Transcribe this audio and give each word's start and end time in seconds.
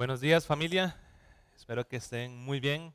Buenos 0.00 0.22
días 0.22 0.46
familia, 0.46 0.96
espero 1.54 1.86
que 1.86 1.96
estén 1.96 2.34
muy 2.34 2.58
bien. 2.58 2.94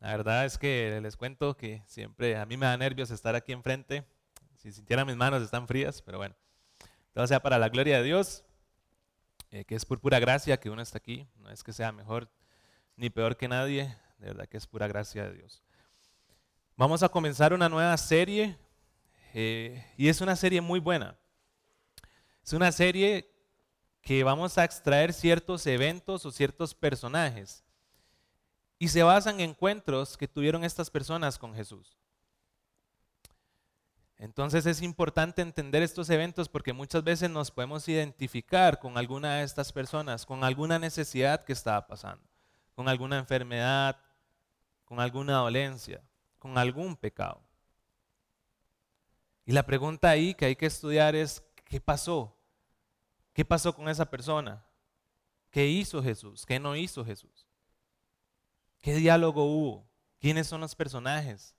La 0.00 0.16
verdad 0.16 0.46
es 0.46 0.56
que 0.56 0.98
les 1.02 1.18
cuento 1.18 1.54
que 1.54 1.82
siempre 1.86 2.34
a 2.38 2.46
mí 2.46 2.56
me 2.56 2.64
da 2.64 2.78
nervios 2.78 3.10
estar 3.10 3.34
aquí 3.34 3.52
enfrente. 3.52 4.06
Si 4.56 4.72
sintiera 4.72 5.04
mis 5.04 5.16
manos 5.16 5.42
están 5.42 5.68
frías, 5.68 6.00
pero 6.00 6.16
bueno. 6.16 6.34
Todo 7.12 7.26
sea 7.26 7.42
para 7.42 7.58
la 7.58 7.68
gloria 7.68 7.98
de 7.98 8.04
Dios, 8.04 8.42
eh, 9.50 9.66
que 9.66 9.74
es 9.74 9.84
por 9.84 10.00
pura 10.00 10.18
gracia 10.18 10.58
que 10.58 10.70
uno 10.70 10.80
está 10.80 10.96
aquí. 10.96 11.28
No 11.40 11.50
es 11.50 11.62
que 11.62 11.74
sea 11.74 11.92
mejor 11.92 12.30
ni 12.96 13.10
peor 13.10 13.36
que 13.36 13.46
nadie, 13.46 13.94
de 14.16 14.28
verdad 14.28 14.46
que 14.46 14.56
es 14.56 14.66
pura 14.66 14.88
gracia 14.88 15.24
de 15.24 15.34
Dios. 15.34 15.62
Vamos 16.78 17.02
a 17.02 17.10
comenzar 17.10 17.52
una 17.52 17.68
nueva 17.68 17.94
serie 17.98 18.56
eh, 19.34 19.84
y 19.98 20.08
es 20.08 20.22
una 20.22 20.36
serie 20.36 20.62
muy 20.62 20.80
buena. 20.80 21.18
Es 22.42 22.54
una 22.54 22.72
serie 22.72 23.30
que 24.00 24.24
vamos 24.24 24.58
a 24.58 24.64
extraer 24.64 25.12
ciertos 25.12 25.66
eventos 25.66 26.24
o 26.24 26.30
ciertos 26.30 26.74
personajes 26.74 27.64
y 28.78 28.88
se 28.88 29.02
basan 29.02 29.40
en 29.40 29.50
encuentros 29.50 30.16
que 30.16 30.28
tuvieron 30.28 30.64
estas 30.64 30.90
personas 30.90 31.38
con 31.38 31.54
Jesús. 31.54 31.98
Entonces 34.16 34.66
es 34.66 34.82
importante 34.82 35.42
entender 35.42 35.82
estos 35.82 36.10
eventos 36.10 36.48
porque 36.48 36.72
muchas 36.72 37.04
veces 37.04 37.30
nos 37.30 37.50
podemos 37.50 37.88
identificar 37.88 38.80
con 38.80 38.98
alguna 38.98 39.36
de 39.36 39.44
estas 39.44 39.72
personas, 39.72 40.26
con 40.26 40.42
alguna 40.42 40.78
necesidad 40.78 41.44
que 41.44 41.52
estaba 41.52 41.86
pasando, 41.86 42.24
con 42.74 42.88
alguna 42.88 43.18
enfermedad, 43.18 43.96
con 44.84 44.98
alguna 44.98 45.34
dolencia, 45.34 46.02
con 46.38 46.58
algún 46.58 46.96
pecado. 46.96 47.42
Y 49.44 49.52
la 49.52 49.64
pregunta 49.64 50.10
ahí 50.10 50.34
que 50.34 50.46
hay 50.46 50.56
que 50.56 50.66
estudiar 50.66 51.14
es, 51.14 51.42
¿qué 51.64 51.80
pasó? 51.80 52.37
¿Qué 53.38 53.44
pasó 53.44 53.72
con 53.72 53.88
esa 53.88 54.04
persona? 54.04 54.64
¿Qué 55.52 55.64
hizo 55.64 56.02
Jesús? 56.02 56.44
¿Qué 56.44 56.58
no 56.58 56.74
hizo 56.74 57.04
Jesús? 57.04 57.46
¿Qué 58.80 58.96
diálogo 58.96 59.44
hubo? 59.44 59.88
¿Quiénes 60.18 60.48
son 60.48 60.60
los 60.60 60.74
personajes? 60.74 61.54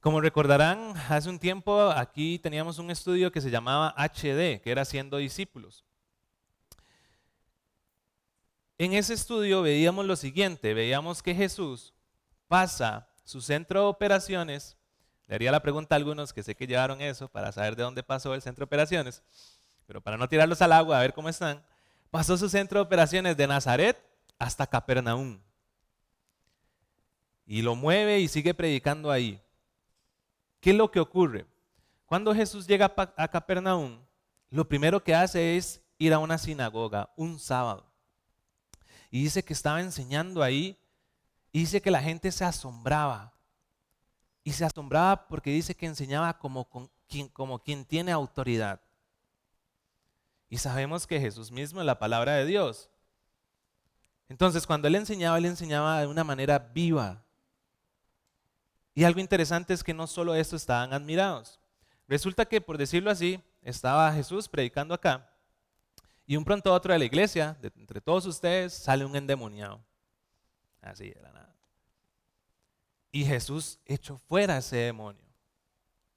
Como 0.00 0.22
recordarán, 0.22 0.96
hace 1.10 1.28
un 1.28 1.38
tiempo 1.38 1.90
aquí 1.90 2.38
teníamos 2.38 2.78
un 2.78 2.90
estudio 2.90 3.30
que 3.30 3.42
se 3.42 3.50
llamaba 3.50 3.94
HD, 3.94 4.58
que 4.62 4.70
era 4.70 4.80
Haciendo 4.80 5.18
Discípulos. 5.18 5.84
En 8.78 8.94
ese 8.94 9.12
estudio 9.12 9.60
veíamos 9.60 10.06
lo 10.06 10.16
siguiente, 10.16 10.72
veíamos 10.72 11.22
que 11.22 11.34
Jesús 11.34 11.92
pasa 12.46 13.06
su 13.22 13.42
centro 13.42 13.82
de 13.82 13.86
operaciones 13.88 14.77
le 15.28 15.34
haría 15.34 15.52
la 15.52 15.60
pregunta 15.60 15.94
a 15.94 15.96
algunos 15.96 16.32
que 16.32 16.42
sé 16.42 16.56
que 16.56 16.66
llevaron 16.66 17.02
eso 17.02 17.28
para 17.28 17.52
saber 17.52 17.76
de 17.76 17.82
dónde 17.82 18.02
pasó 18.02 18.34
el 18.34 18.40
centro 18.40 18.62
de 18.62 18.66
operaciones, 18.66 19.22
pero 19.86 20.00
para 20.00 20.16
no 20.16 20.26
tirarlos 20.26 20.62
al 20.62 20.72
agua 20.72 20.98
a 20.98 21.02
ver 21.02 21.12
cómo 21.12 21.28
están, 21.28 21.62
pasó 22.10 22.38
su 22.38 22.48
centro 22.48 22.80
de 22.80 22.86
operaciones 22.86 23.36
de 23.36 23.46
Nazaret 23.46 24.02
hasta 24.38 24.66
Capernaum. 24.66 25.38
Y 27.44 27.60
lo 27.60 27.74
mueve 27.74 28.20
y 28.20 28.28
sigue 28.28 28.54
predicando 28.54 29.10
ahí. 29.10 29.40
¿Qué 30.60 30.70
es 30.70 30.76
lo 30.76 30.90
que 30.90 31.00
ocurre? 31.00 31.46
Cuando 32.06 32.34
Jesús 32.34 32.66
llega 32.66 32.92
a 32.96 33.28
Capernaum, 33.28 34.00
lo 34.48 34.66
primero 34.66 35.04
que 35.04 35.14
hace 35.14 35.58
es 35.58 35.82
ir 35.98 36.14
a 36.14 36.18
una 36.18 36.38
sinagoga 36.38 37.12
un 37.16 37.38
sábado. 37.38 37.86
Y 39.10 39.24
dice 39.24 39.42
que 39.42 39.52
estaba 39.52 39.80
enseñando 39.80 40.42
ahí 40.42 40.78
y 41.52 41.60
dice 41.60 41.82
que 41.82 41.90
la 41.90 42.02
gente 42.02 42.32
se 42.32 42.44
asombraba 42.44 43.37
y 44.48 44.52
se 44.52 44.64
asombraba 44.64 45.28
porque 45.28 45.50
dice 45.50 45.74
que 45.74 45.84
enseñaba 45.84 46.38
como, 46.38 46.66
quien, 47.06 47.28
como 47.28 47.58
quien 47.58 47.84
tiene 47.84 48.12
autoridad. 48.12 48.80
Y 50.48 50.56
sabemos 50.56 51.06
que 51.06 51.20
Jesús 51.20 51.52
mismo 51.52 51.80
es 51.80 51.86
la 51.86 51.98
palabra 51.98 52.32
de 52.32 52.46
Dios. 52.46 52.88
Entonces, 54.26 54.66
cuando 54.66 54.88
él 54.88 54.94
enseñaba, 54.94 55.36
él 55.36 55.44
enseñaba 55.44 56.00
de 56.00 56.06
una 56.06 56.24
manera 56.24 56.58
viva. 56.58 57.22
Y 58.94 59.04
algo 59.04 59.20
interesante 59.20 59.74
es 59.74 59.84
que 59.84 59.92
no 59.92 60.06
solo 60.06 60.34
esto 60.34 60.56
estaban 60.56 60.94
admirados. 60.94 61.60
Resulta 62.06 62.46
que, 62.46 62.62
por 62.62 62.78
decirlo 62.78 63.10
así, 63.10 63.38
estaba 63.60 64.10
Jesús 64.14 64.48
predicando 64.48 64.94
acá. 64.94 65.30
Y 66.26 66.38
un 66.38 66.44
pronto 66.46 66.72
otro 66.72 66.94
de 66.94 66.98
la 66.98 67.04
iglesia, 67.04 67.54
de 67.60 67.70
entre 67.76 68.00
todos 68.00 68.24
ustedes, 68.24 68.72
sale 68.72 69.04
un 69.04 69.14
endemoniado. 69.14 69.78
Así 70.80 71.12
era 71.14 71.32
nada. 71.32 71.47
Y 73.10 73.24
Jesús 73.24 73.78
echó 73.86 74.18
fuera 74.18 74.58
ese 74.58 74.76
demonio. 74.76 75.24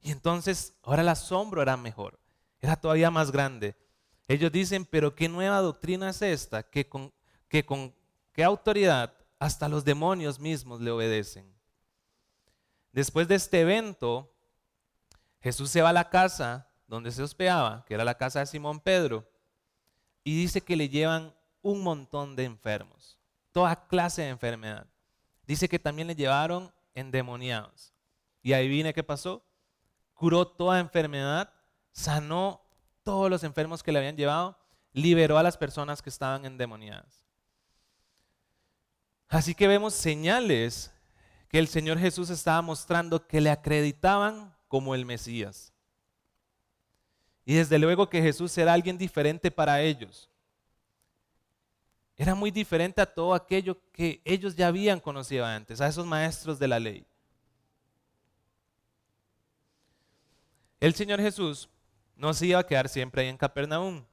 Y 0.02 0.12
entonces 0.12 0.75
ahora 0.84 1.02
el 1.02 1.09
asombro 1.09 1.62
era 1.62 1.78
mejor, 1.78 2.19
era 2.59 2.75
todavía 2.75 3.12
más 3.12 3.31
grande. 3.31 3.75
Ellos 4.28 4.52
dicen, 4.52 4.85
pero 4.85 5.16
qué 5.16 5.29
nueva 5.29 5.59
doctrina 5.62 6.09
es 6.09 6.22
esta, 6.22 6.63
que 6.63 6.88
con, 6.88 7.13
que 7.47 7.66
con 7.66 7.94
qué 8.34 8.44
autoridad 8.44 9.13
hasta 9.40 9.68
los 9.68 9.84
demonios 9.84 10.40
mismos 10.40 10.81
le 10.81 10.91
obedecen. 10.91 11.52
Después 12.91 13.28
de 13.28 13.35
este 13.35 13.62
evento, 13.62 14.34
Jesús 15.41 15.69
se 15.69 15.81
va 15.81 15.90
a 15.90 15.94
la 15.94 16.09
casa 16.09 16.69
donde 16.88 17.12
se 17.12 17.23
hospedaba, 17.23 17.85
que 17.85 17.94
era 17.94 18.03
la 18.03 18.18
casa 18.18 18.40
de 18.40 18.46
Simón 18.46 18.79
Pedro, 18.79 19.28
y 20.23 20.35
dice 20.35 20.62
que 20.62 20.75
le 20.75 20.90
llevan 20.90 21.34
un 21.62 21.81
montón 21.81 22.35
de 22.35 22.44
enfermos, 22.44 23.18
toda 23.52 23.88
clase 23.88 24.23
de 24.23 24.29
enfermedad. 24.29 24.88
Dice 25.46 25.69
que 25.69 25.79
también 25.79 26.08
le 26.08 26.16
llevaron 26.16 26.72
endemoniados. 26.96 27.94
Y 28.41 28.53
ahí 28.53 28.68
viene 28.68 28.94
qué 28.94 29.03
pasó. 29.03 29.46
Curó 30.13 30.47
toda 30.47 30.79
enfermedad, 30.79 31.53
sanó 31.91 32.62
todos 33.03 33.29
los 33.29 33.44
enfermos 33.44 33.84
que 33.84 33.91
le 33.91 34.00
habían 34.00 34.18
llevado, 34.18 34.57
liberó 34.94 35.38
a 35.38 35.44
las 35.44 35.57
personas 35.57 36.02
que 36.02 36.09
estaban 36.09 36.46
endemoniadas. 36.46 37.25
Así 39.28 39.56
que 39.56 39.68
vemos 39.68 39.94
señales 39.94 40.91
que 41.47 41.59
el 41.59 41.68
Señor 41.68 42.00
Jesús 42.00 42.29
estaba 42.29 42.62
mostrando 42.62 43.28
que 43.28 43.41
le 43.41 43.50
acreditaban 43.50 44.56
como 44.68 44.96
el 44.96 45.06
Mesías. 45.06 45.73
Y 47.46 47.56
desde 47.56 47.79
luego 47.79 48.09
que 48.09 48.22
Jesús 48.22 48.58
era 48.58 48.73
alguien 48.73 48.97
diferente 48.97 49.52
para 49.52 49.81
ellos. 49.81 50.30
Era 52.21 52.35
muy 52.35 52.51
diferente 52.51 53.01
a 53.01 53.05
todo 53.07 53.33
aquello 53.33 53.81
que 53.91 54.21
ellos 54.23 54.55
ya 54.55 54.67
habían 54.67 54.99
conocido 54.99 55.43
antes, 55.43 55.81
a 55.81 55.87
esos 55.87 56.05
maestros 56.05 56.59
de 56.59 56.67
la 56.67 56.79
ley. 56.79 57.03
El 60.79 60.93
Señor 60.93 61.19
Jesús 61.19 61.67
no 62.15 62.31
se 62.35 62.45
iba 62.45 62.59
a 62.59 62.67
quedar 62.67 62.89
siempre 62.89 63.23
ahí 63.23 63.27
en 63.29 63.37
Capernaum. 63.37 64.05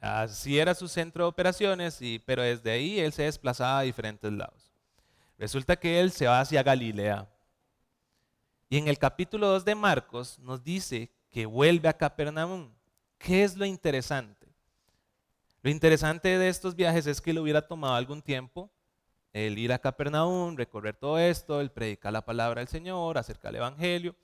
Así 0.00 0.58
era 0.58 0.74
su 0.74 0.88
centro 0.88 1.24
de 1.24 1.28
operaciones, 1.28 2.00
y, 2.00 2.20
pero 2.20 2.40
desde 2.40 2.70
ahí 2.70 2.98
él 2.98 3.12
se 3.12 3.24
desplazaba 3.24 3.80
a 3.80 3.82
diferentes 3.82 4.32
lados. 4.32 4.72
Resulta 5.36 5.76
que 5.76 6.00
él 6.00 6.10
se 6.10 6.26
va 6.26 6.40
hacia 6.40 6.62
Galilea. 6.62 7.28
Y 8.70 8.78
en 8.78 8.88
el 8.88 8.96
capítulo 8.96 9.48
2 9.48 9.66
de 9.66 9.74
Marcos 9.74 10.38
nos 10.38 10.64
dice 10.64 11.10
que 11.28 11.44
vuelve 11.44 11.90
a 11.90 11.98
Capernaum. 11.98 12.72
¿Qué 13.18 13.44
es 13.44 13.58
lo 13.58 13.66
interesante? 13.66 14.41
Lo 15.62 15.70
interesante 15.70 16.38
de 16.38 16.48
estos 16.48 16.74
viajes 16.74 17.06
es 17.06 17.20
que 17.20 17.32
le 17.32 17.40
hubiera 17.40 17.66
tomado 17.66 17.94
algún 17.94 18.20
tiempo 18.20 18.70
el 19.32 19.58
ir 19.58 19.72
a 19.72 19.78
Capernaum, 19.78 20.56
recorrer 20.56 20.96
todo 20.96 21.18
esto, 21.18 21.60
el 21.60 21.70
predicar 21.70 22.12
la 22.12 22.24
palabra 22.24 22.60
del 22.60 22.68
Señor, 22.68 23.16
acercar 23.16 23.50
el 23.50 23.56
Evangelio. 23.56 24.14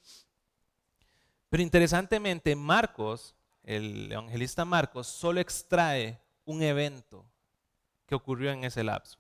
Pero 1.49 1.63
interesantemente, 1.63 2.55
Marcos, 2.57 3.35
el 3.63 4.13
evangelista 4.13 4.65
Marcos, 4.65 5.07
solo 5.07 5.41
extrae 5.41 6.21
un 6.45 6.63
evento 6.63 7.25
que 8.07 8.15
ocurrió 8.15 8.51
en 8.51 8.65
ese 8.65 8.85
lapso. 8.85 9.19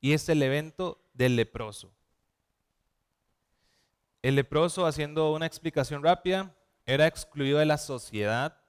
Y 0.00 0.12
es 0.12 0.28
el 0.28 0.42
evento 0.42 1.02
del 1.14 1.34
leproso. 1.34 1.92
El 4.20 4.36
leproso, 4.36 4.86
haciendo 4.86 5.32
una 5.32 5.46
explicación 5.46 6.02
rápida, 6.02 6.54
era 6.86 7.06
excluido 7.06 7.58
de 7.58 7.66
la 7.66 7.78
sociedad 7.78 8.61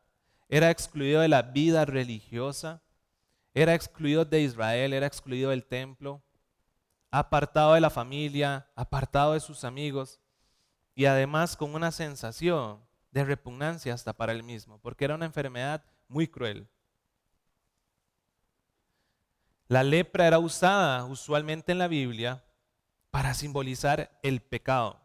era 0.56 0.70
excluido 0.70 1.22
de 1.22 1.30
la 1.30 1.42
vida 1.42 1.84
religiosa, 1.84 2.84
era 3.56 3.74
excluido 3.74 4.24
de 4.24 4.42
Israel, 4.42 4.94
era 4.94 5.08
excluido 5.08 5.50
del 5.50 5.66
templo, 5.66 6.22
apartado 7.10 7.74
de 7.74 7.82
la 7.82 7.90
familia, 7.90 8.70
apartado 8.76 9.34
de 9.34 9.40
sus 9.40 9.64
amigos 9.64 10.22
y 10.94 11.06
además 11.06 11.58
con 11.58 11.74
una 11.74 11.92
sensación 11.92 12.86
de 13.10 13.26
repugnancia 13.26 13.96
hasta 13.96 14.14
para 14.14 14.32
él 14.32 14.44
mismo, 14.44 14.80
porque 14.80 15.06
era 15.06 15.16
una 15.16 15.26
enfermedad 15.26 15.84
muy 16.08 16.28
cruel. 16.28 16.70
La 19.68 19.82
lepra 19.82 20.28
era 20.28 20.38
usada 20.38 21.04
usualmente 21.06 21.72
en 21.72 21.80
la 21.80 21.88
Biblia 21.88 22.46
para 23.10 23.34
simbolizar 23.34 24.20
el 24.22 24.40
pecado. 24.40 25.02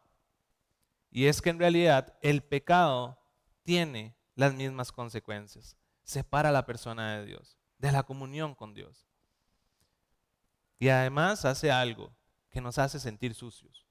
Y 1.11 1.25
es 1.25 1.41
que 1.41 1.49
en 1.49 1.59
realidad 1.59 2.19
el 2.21 2.43
pecado 2.43 3.19
tiene 3.63 4.18
las 4.39 4.55
mismas 4.55 4.93
consecuencias. 4.93 5.77
Separa 6.05 6.51
a 6.51 6.53
la 6.53 6.65
persona 6.65 7.19
de 7.19 7.27
Dios, 7.27 7.59
de 7.77 7.91
la 7.91 8.05
comunión 8.05 8.55
con 8.55 8.73
Dios. 8.73 9.05
Y 10.79 10.91
además 10.91 11.45
hace 11.45 11.73
algo 11.73 12.15
que 12.49 12.61
nos 12.61 12.79
hace 12.79 13.01
sentir 13.01 13.35
sucios. 13.35 13.85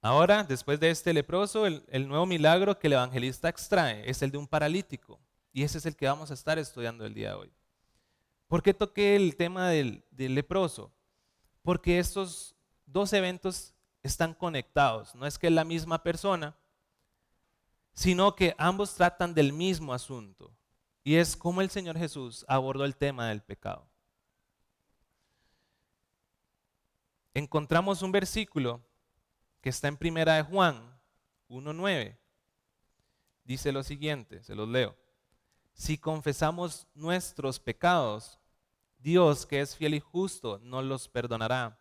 Ahora, 0.00 0.42
después 0.42 0.80
de 0.80 0.88
este 0.88 1.12
leproso, 1.12 1.66
el, 1.66 2.08
nuevo 2.08 2.24
milagro 2.24 2.78
que 2.78 2.86
el 2.86 2.94
evangelista 2.94 3.50
extrae 3.50 4.08
es 4.08 4.22
el 4.22 4.30
de 4.30 4.38
un 4.38 4.48
paralítico. 4.48 5.20
Y 5.52 5.62
ese 5.62 5.76
es 5.76 5.84
el 5.84 5.94
que 5.94 6.06
vamos 6.06 6.30
a 6.30 6.34
estar 6.34 6.58
estudiando 6.58 7.04
el 7.04 7.12
día 7.12 7.28
de 7.28 7.34
hoy. 7.34 7.52
¿Por 8.48 8.62
qué 8.62 8.72
toqué 8.72 9.16
el 9.16 9.36
tema 9.36 9.68
del, 9.68 10.02
del 10.10 10.34
leproso? 10.34 10.94
Porque 11.60 11.98
estos 11.98 12.56
dos 12.86 13.12
eventos 13.12 13.74
están 14.02 14.32
conectados. 14.32 15.14
No 15.14 15.26
es 15.26 15.38
que 15.38 15.48
es 15.48 15.52
la 15.52 15.66
misma 15.66 16.02
persona, 16.02 16.56
sino 17.94 18.34
que 18.34 18.54
ambos 18.58 18.94
tratan 18.94 19.34
del 19.34 19.52
mismo 19.52 19.92
asunto. 19.92 20.54
Y 21.04 21.16
es 21.16 21.36
como 21.36 21.60
el 21.60 21.70
Señor 21.70 21.98
Jesús 21.98 22.44
abordó 22.48 22.84
el 22.84 22.96
tema 22.96 23.28
del 23.28 23.42
pecado. 23.42 23.88
Encontramos 27.34 28.02
un 28.02 28.12
versículo 28.12 28.84
que 29.60 29.70
está 29.70 29.88
en 29.88 29.96
Primera 29.96 30.34
de 30.34 30.42
Juan 30.42 31.00
1.9. 31.48 32.18
Dice 33.44 33.72
lo 33.72 33.82
siguiente, 33.82 34.42
se 34.42 34.54
los 34.54 34.68
leo. 34.68 34.96
Si 35.72 35.98
confesamos 35.98 36.86
nuestros 36.94 37.58
pecados, 37.58 38.38
Dios, 38.98 39.46
que 39.46 39.60
es 39.60 39.74
fiel 39.74 39.94
y 39.94 40.00
justo, 40.00 40.58
nos 40.62 40.84
los 40.84 41.08
perdonará. 41.08 41.78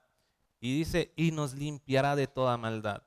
Y 0.60 0.78
dice, 0.78 1.14
y 1.16 1.32
nos 1.32 1.54
limpiará 1.54 2.16
de 2.16 2.28
toda 2.28 2.58
maldad. 2.58 3.04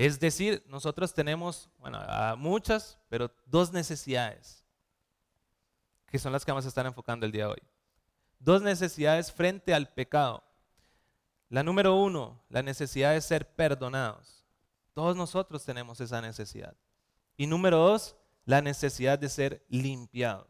Es 0.00 0.18
decir, 0.18 0.64
nosotros 0.66 1.12
tenemos, 1.12 1.68
bueno, 1.76 2.00
muchas, 2.38 2.98
pero 3.10 3.30
dos 3.44 3.70
necesidades, 3.70 4.64
que 6.06 6.18
son 6.18 6.32
las 6.32 6.42
que 6.42 6.50
vamos 6.50 6.64
a 6.64 6.68
estar 6.68 6.86
enfocando 6.86 7.26
el 7.26 7.32
día 7.32 7.44
de 7.44 7.50
hoy. 7.50 7.62
Dos 8.38 8.62
necesidades 8.62 9.30
frente 9.30 9.74
al 9.74 9.92
pecado. 9.92 10.42
La 11.50 11.62
número 11.62 11.96
uno, 11.96 12.42
la 12.48 12.62
necesidad 12.62 13.12
de 13.12 13.20
ser 13.20 13.54
perdonados. 13.54 14.46
Todos 14.94 15.16
nosotros 15.16 15.66
tenemos 15.66 16.00
esa 16.00 16.22
necesidad. 16.22 16.74
Y 17.36 17.46
número 17.46 17.76
dos, 17.76 18.16
la 18.46 18.62
necesidad 18.62 19.18
de 19.18 19.28
ser 19.28 19.66
limpiados. 19.68 20.49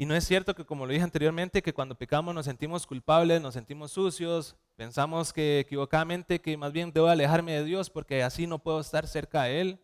Y 0.00 0.06
no 0.06 0.14
es 0.14 0.24
cierto 0.24 0.54
que, 0.54 0.64
como 0.64 0.86
lo 0.86 0.92
dije 0.92 1.02
anteriormente, 1.02 1.60
que 1.60 1.74
cuando 1.74 1.98
pecamos 1.98 2.32
nos 2.32 2.44
sentimos 2.44 2.86
culpables, 2.86 3.42
nos 3.42 3.54
sentimos 3.54 3.90
sucios, 3.90 4.54
pensamos 4.76 5.32
que 5.32 5.58
equivocadamente 5.58 6.40
que 6.40 6.56
más 6.56 6.70
bien 6.70 6.92
debo 6.92 7.08
alejarme 7.08 7.54
de 7.54 7.64
Dios 7.64 7.90
porque 7.90 8.22
así 8.22 8.46
no 8.46 8.60
puedo 8.60 8.78
estar 8.78 9.08
cerca 9.08 9.42
de 9.42 9.60
Él. 9.60 9.80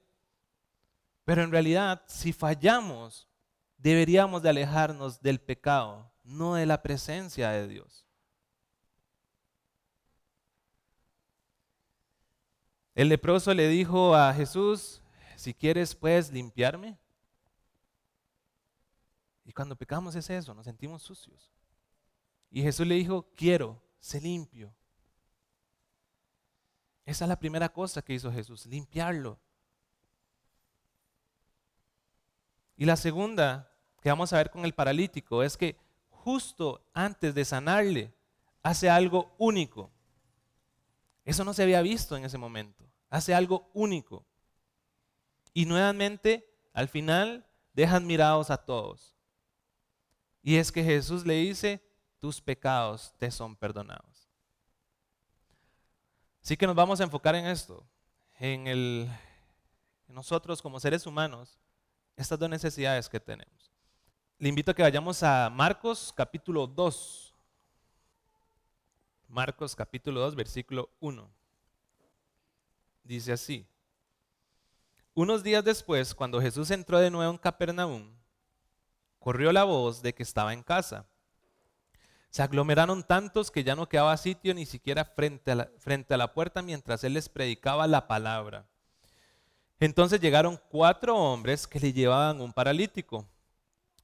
Pero 1.25 1.43
en 1.43 1.51
realidad, 1.51 2.03
si 2.07 2.33
fallamos, 2.33 3.27
deberíamos 3.77 4.41
de 4.41 4.51
alejarnos 4.51 5.21
del 5.21 5.41
pecado, 5.41 6.09
no 6.23 6.55
de 6.55 6.67
la 6.67 6.81
presencia 6.81 7.51
de 7.51 7.67
Dios. 7.67 8.07
El 12.95 13.09
leproso 13.09 13.53
le 13.53 13.67
dijo 13.67 14.15
a 14.15 14.33
Jesús, 14.33 15.03
si 15.35 15.53
quieres 15.53 15.97
puedes 15.97 16.31
limpiarme. 16.31 17.01
Y 19.45 19.53
cuando 19.53 19.77
pecamos 19.77 20.15
es 20.15 20.31
eso, 20.31 20.55
nos 20.55 20.65
sentimos 20.65 21.03
sucios. 21.03 21.53
Y 22.51 22.63
Jesús 22.63 22.87
le 22.87 22.95
dijo, 22.95 23.29
quiero, 23.37 23.83
sé 24.01 24.21
limpio. 24.21 24.75
Esa 27.05 27.25
es 27.25 27.29
la 27.29 27.39
primera 27.39 27.69
cosa 27.69 28.03
que 28.03 28.15
hizo 28.15 28.33
Jesús, 28.33 28.65
limpiarlo. 28.67 29.39
Y 32.77 32.87
la 32.87 32.97
segunda 32.97 33.71
que 34.01 34.09
vamos 34.09 34.33
a 34.33 34.39
ver 34.39 34.51
con 34.51 34.65
el 34.65 34.75
paralítico 34.75 35.43
es 35.43 35.57
que 35.57 35.77
justo 36.11 36.83
antes 36.95 37.35
de 37.35 37.45
sanarle, 37.45 38.15
hace 38.63 38.89
algo 38.89 39.35
único. 39.39 39.91
Eso 41.25 41.45
no 41.45 41.53
se 41.53 41.63
había 41.63 41.83
visto 41.83 42.17
en 42.17 42.25
ese 42.25 42.39
momento. 42.39 42.85
Hace 43.11 43.35
algo 43.35 43.71
único. 43.75 44.25
Y 45.53 45.67
nuevamente, 45.67 46.49
al 46.73 46.89
final, 46.89 47.47
dejan 47.75 48.07
mirados 48.07 48.51
a 48.51 48.57
todos. 48.57 49.14
Y 50.45 50.55
es 50.55 50.71
que 50.71 50.85
Jesús 50.85 51.27
le 51.27 51.35
dice, 51.35 51.83
tus 52.21 52.41
pecados 52.41 53.13
te 53.19 53.33
son 53.33 53.57
perdonados. 53.57 54.29
Así 56.41 56.57
que 56.57 56.69
nos 56.69 56.77
vamos 56.77 57.01
a 57.01 57.05
enfocar 57.05 57.35
en 57.35 57.47
esto, 57.47 57.85
en, 58.39 59.11
nosotros 60.07 60.63
como 60.63 60.79
seres 60.79 61.05
humanos, 61.05 61.59
estas 62.15 62.39
dos 62.39 62.49
necesidades 62.49 63.09
que 63.09 63.19
tenemos 63.19 63.75
le 64.39 64.49
invito 64.49 64.71
a 64.71 64.75
que 64.75 64.83
vayamos 64.83 65.23
a 65.23 65.49
Marcos 65.49 66.13
capítulo 66.15 66.67
2. 66.67 67.35
Marcos 69.29 69.75
capítulo 69.75 70.21
2, 70.21 70.35
versículo 70.35 70.91
1. 71.01 71.31
Dice 73.05 73.33
así. 73.33 73.67
Unos 75.15 75.43
días 75.43 75.65
después, 75.65 76.15
cuando 76.15 76.41
Jesús 76.41 76.71
entró 76.71 76.99
de 76.99 77.11
nuevo 77.11 77.33
en 77.33 77.39
Capernaum, 77.39 78.13
corrió 79.25 79.53
la 79.53 79.65
voz 79.65 80.03
de 80.03 80.15
que 80.15 80.23
estaba 80.23 80.53
en 80.53 80.63
casa. 80.63 81.07
Se 82.29 82.43
aglomeraron 82.43 83.03
tantos 83.03 83.51
que 83.51 83.65
ya 83.65 83.75
no 83.75 83.89
quedaba 83.89 84.15
sitio 84.19 84.53
ni 84.53 84.67
siquiera 84.67 85.07
frente 85.07 85.53
a 85.53 85.55
la, 85.55 85.71
frente 85.79 86.13
a 86.13 86.19
la 86.19 86.35
puerta 86.35 86.61
mientras 86.61 87.05
él 87.05 87.15
les 87.15 87.31
predicaba 87.31 87.87
la 87.87 88.07
palabra. 88.07 88.67
Entonces 89.81 90.21
llegaron 90.21 90.61
cuatro 90.69 91.17
hombres 91.17 91.67
que 91.67 91.81
le 91.81 91.95
llevaban 91.95 92.43
un 92.43 92.53
paralítico 92.53 93.27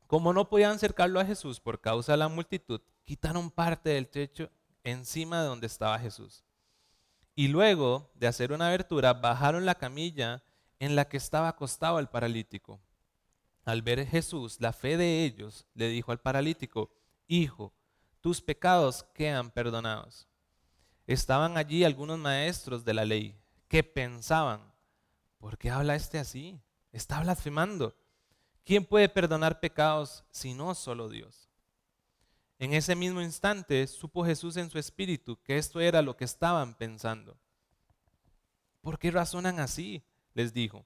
como 0.06 0.32
no 0.32 0.48
podían 0.48 0.72
acercarlo 0.72 1.20
a 1.20 1.26
Jesús 1.26 1.60
por 1.60 1.82
causa 1.82 2.12
de 2.12 2.18
la 2.18 2.28
multitud, 2.28 2.80
quitaron 3.04 3.50
parte 3.50 3.90
del 3.90 4.08
techo 4.08 4.50
encima 4.82 5.42
de 5.42 5.48
donde 5.48 5.66
estaba 5.66 5.98
Jesús. 5.98 6.42
Y 7.36 7.48
luego 7.48 8.10
de 8.14 8.26
hacer 8.26 8.52
una 8.52 8.68
abertura, 8.68 9.12
bajaron 9.12 9.66
la 9.66 9.74
camilla 9.74 10.42
en 10.78 10.96
la 10.96 11.04
que 11.08 11.18
estaba 11.18 11.48
acostado 11.48 11.98
el 11.98 12.08
paralítico. 12.08 12.80
Al 13.70 13.82
ver 13.82 14.04
Jesús 14.04 14.60
la 14.60 14.72
fe 14.72 14.96
de 14.96 15.24
ellos, 15.24 15.64
le 15.74 15.86
dijo 15.86 16.10
al 16.10 16.18
paralítico, 16.18 16.90
Hijo, 17.28 17.72
tus 18.20 18.42
pecados 18.42 19.04
quedan 19.14 19.52
perdonados. 19.52 20.26
Estaban 21.06 21.56
allí 21.56 21.84
algunos 21.84 22.18
maestros 22.18 22.84
de 22.84 22.94
la 22.94 23.04
ley 23.04 23.40
que 23.68 23.84
pensaban, 23.84 24.74
¿por 25.38 25.56
qué 25.56 25.70
habla 25.70 25.94
este 25.94 26.18
así? 26.18 26.60
Está 26.90 27.20
blasfemando. 27.20 27.96
¿Quién 28.64 28.84
puede 28.84 29.08
perdonar 29.08 29.60
pecados 29.60 30.24
si 30.32 30.52
no 30.52 30.74
solo 30.74 31.08
Dios? 31.08 31.48
En 32.58 32.72
ese 32.72 32.96
mismo 32.96 33.22
instante 33.22 33.86
supo 33.86 34.24
Jesús 34.24 34.56
en 34.56 34.68
su 34.68 34.80
espíritu 34.80 35.40
que 35.44 35.58
esto 35.58 35.78
era 35.78 36.02
lo 36.02 36.16
que 36.16 36.24
estaban 36.24 36.74
pensando. 36.74 37.38
¿Por 38.80 38.98
qué 38.98 39.12
razonan 39.12 39.60
así? 39.60 40.02
les 40.34 40.52
dijo. 40.52 40.84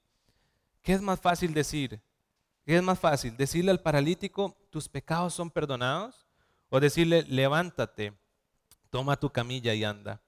¿Qué 0.83 0.93
es 0.93 1.01
más 1.01 1.19
fácil 1.19 1.51
decir? 1.51 1.99
¿Qué 2.65 2.75
es 2.77 2.81
más 2.81 2.99
fácil? 2.99 3.37
¿Decirle 3.37 3.69
al 3.69 3.79
paralítico, 3.79 4.57
tus 4.71 4.89
pecados 4.89 5.35
son 5.35 5.51
perdonados? 5.51 6.25
¿O 6.69 6.79
decirle, 6.79 7.23
levántate, 7.23 8.17
toma 8.89 9.19
tu 9.19 9.29
camilla 9.29 9.75
y 9.75 9.83
anda? 9.83 10.19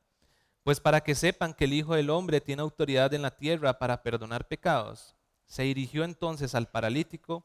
Pues 0.64 0.80
para 0.80 1.02
que 1.02 1.16
sepan 1.16 1.56
que 1.56 1.66
el 1.66 1.74
Hijo 1.74 1.96
del 1.96 2.12
Hombre 2.12 2.40
tiene 2.40 2.62
autoridad 2.62 3.12
en 3.16 3.24
la 3.24 3.36
tierra 3.36 3.80
para 3.80 4.04
perdonar 4.04 4.48
pecados, 4.48 5.16
se 5.48 5.64
dirigió 5.64 6.04
entonces 6.04 6.54
al 6.54 6.70
paralítico, 6.70 7.44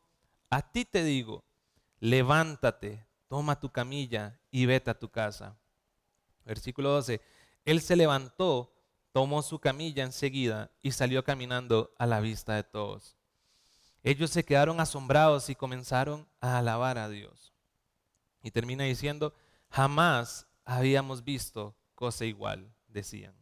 a 0.51 0.61
ti 0.61 0.85
te 0.85 1.03
digo, 1.05 1.43
levántate, 1.99 3.07
toma 3.29 3.59
tu 3.59 3.71
camilla 3.71 4.39
y 4.51 4.67
vete 4.67 4.91
a 4.91 4.99
tu 4.99 5.09
casa. 5.09 5.57
Versículo 6.45 6.91
12, 6.91 7.23
él 7.65 7.81
se 7.81 7.97
levantó, 7.97 8.75
tomó 9.13 9.41
su 9.41 9.59
camilla 9.59 10.05
enseguida 10.05 10.71
y 10.83 10.91
salió 10.91 11.25
caminando 11.25 11.95
a 11.99 12.07
la 12.07 12.21
vista 12.21 12.57
de 12.57 12.65
todos. 12.65 13.17
Ellos 14.03 14.31
se 14.31 14.45
quedaron 14.45 14.81
asombrados 14.81 15.49
y 15.49 15.55
comenzaron 15.55 16.27
a 16.41 16.59
alabar 16.59 16.99
a 16.99 17.09
Dios. 17.09 17.53
Y 18.43 18.51
termina 18.51 18.85
diciendo, 18.85 19.35
jamás 19.71 20.47
habíamos 20.65 21.23
visto 21.23 21.77
cosa 21.95 22.25
igual, 22.25 22.73
decían. 22.89 23.35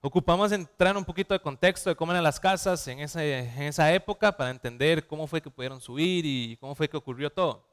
Ocupamos 0.00 0.52
entrar 0.52 0.96
un 0.96 1.04
poquito 1.04 1.34
de 1.34 1.40
contexto 1.40 1.90
de 1.90 1.96
cómo 1.96 2.12
eran 2.12 2.22
las 2.22 2.38
casas 2.38 2.86
en, 2.88 3.00
en 3.00 3.62
esa 3.62 3.92
época 3.92 4.36
para 4.36 4.50
entender 4.50 5.06
cómo 5.06 5.26
fue 5.26 5.40
que 5.40 5.50
pudieron 5.50 5.80
subir 5.80 6.24
y 6.24 6.56
cómo 6.56 6.74
fue 6.74 6.88
que 6.88 6.96
ocurrió 6.96 7.30
todo. 7.30 7.68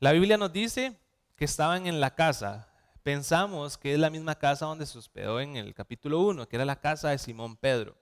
La 0.00 0.12
Biblia 0.12 0.36
nos 0.36 0.52
dice 0.52 0.98
que 1.36 1.44
estaban 1.44 1.86
en 1.86 2.00
la 2.00 2.14
casa. 2.14 2.68
Pensamos 3.02 3.76
que 3.76 3.92
es 3.92 3.98
la 3.98 4.10
misma 4.10 4.34
casa 4.34 4.66
donde 4.66 4.86
se 4.86 4.98
hospedó 4.98 5.40
en 5.40 5.56
el 5.56 5.74
capítulo 5.74 6.20
1, 6.20 6.48
que 6.48 6.56
era 6.56 6.64
la 6.64 6.80
casa 6.80 7.10
de 7.10 7.18
Simón 7.18 7.56
Pedro. 7.56 7.96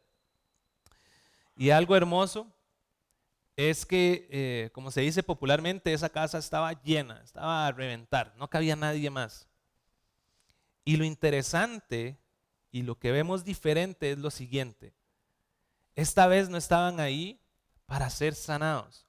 Y 1.56 1.71
algo 1.71 1.97
hermoso 1.97 2.52
es 3.56 3.85
que, 3.85 4.26
eh, 4.30 4.71
como 4.73 4.90
se 4.90 5.02
dice 5.02 5.23
popularmente, 5.23 5.92
esa 5.92 6.09
casa 6.09 6.38
estaba 6.38 6.80
llena, 6.82 7.21
estaba 7.23 7.66
a 7.66 7.73
reventar, 7.73 8.35
no 8.37 8.49
cabía 8.49 8.76
nadie 8.76 9.11
más. 9.11 9.49
Y 10.85 10.97
lo 10.97 11.04
interesante 11.04 12.18
y 12.71 12.82
lo 12.82 12.99
que 12.99 13.12
vemos 13.12 13.44
diferente 13.44 14.11
es 14.11 14.18
lo 14.18 14.30
siguiente. 14.30 14.94
Esta 15.94 16.26
vez 16.26 16.49
no 16.49 16.56
estaban 16.56 16.99
ahí 16.99 17.38
para 17.87 18.09
ser 18.09 18.35
sanados. 18.35 19.06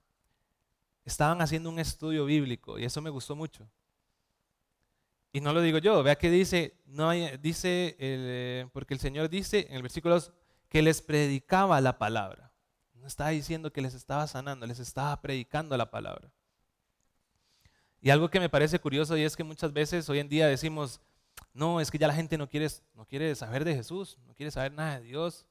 Estaban 1.05 1.41
haciendo 1.41 1.69
un 1.69 1.79
estudio 1.79 2.25
bíblico 2.25 2.77
y 2.77 2.85
eso 2.85 3.01
me 3.01 3.09
gustó 3.09 3.35
mucho. 3.35 3.67
Y 5.31 5.41
no 5.41 5.51
lo 5.51 5.61
digo 5.61 5.79
yo, 5.79 6.03
vea 6.03 6.15
que 6.15 6.29
dice, 6.29 6.79
no 6.85 7.09
hay, 7.09 7.37
dice, 7.37 8.67
porque 8.71 8.93
el 8.93 8.99
Señor 8.99 9.29
dice 9.29 9.65
en 9.69 9.77
el 9.77 9.81
versículo 9.81 10.15
2 10.15 10.31
que 10.73 10.81
les 10.81 11.03
predicaba 11.03 11.79
la 11.81 11.99
palabra. 11.99 12.51
No 12.95 13.05
estaba 13.05 13.29
diciendo 13.29 13.71
que 13.71 13.79
les 13.79 13.93
estaba 13.93 14.25
sanando, 14.25 14.65
les 14.65 14.79
estaba 14.79 15.21
predicando 15.21 15.77
la 15.77 15.91
palabra. 15.91 16.31
Y 18.01 18.09
algo 18.09 18.27
que 18.31 18.39
me 18.39 18.49
parece 18.49 18.79
curioso 18.79 19.15
y 19.15 19.21
es 19.21 19.37
que 19.37 19.43
muchas 19.43 19.71
veces 19.71 20.09
hoy 20.09 20.17
en 20.17 20.29
día 20.29 20.47
decimos, 20.47 20.99
no, 21.53 21.79
es 21.79 21.91
que 21.91 21.99
ya 21.99 22.07
la 22.07 22.15
gente 22.15 22.39
no 22.39 22.49
quiere, 22.49 22.67
no 22.95 23.05
quiere 23.05 23.35
saber 23.35 23.63
de 23.65 23.75
Jesús, 23.75 24.17
no 24.25 24.33
quiere 24.33 24.49
saber 24.49 24.73
nada 24.73 24.97
de 24.97 25.05
Dios. 25.05 25.45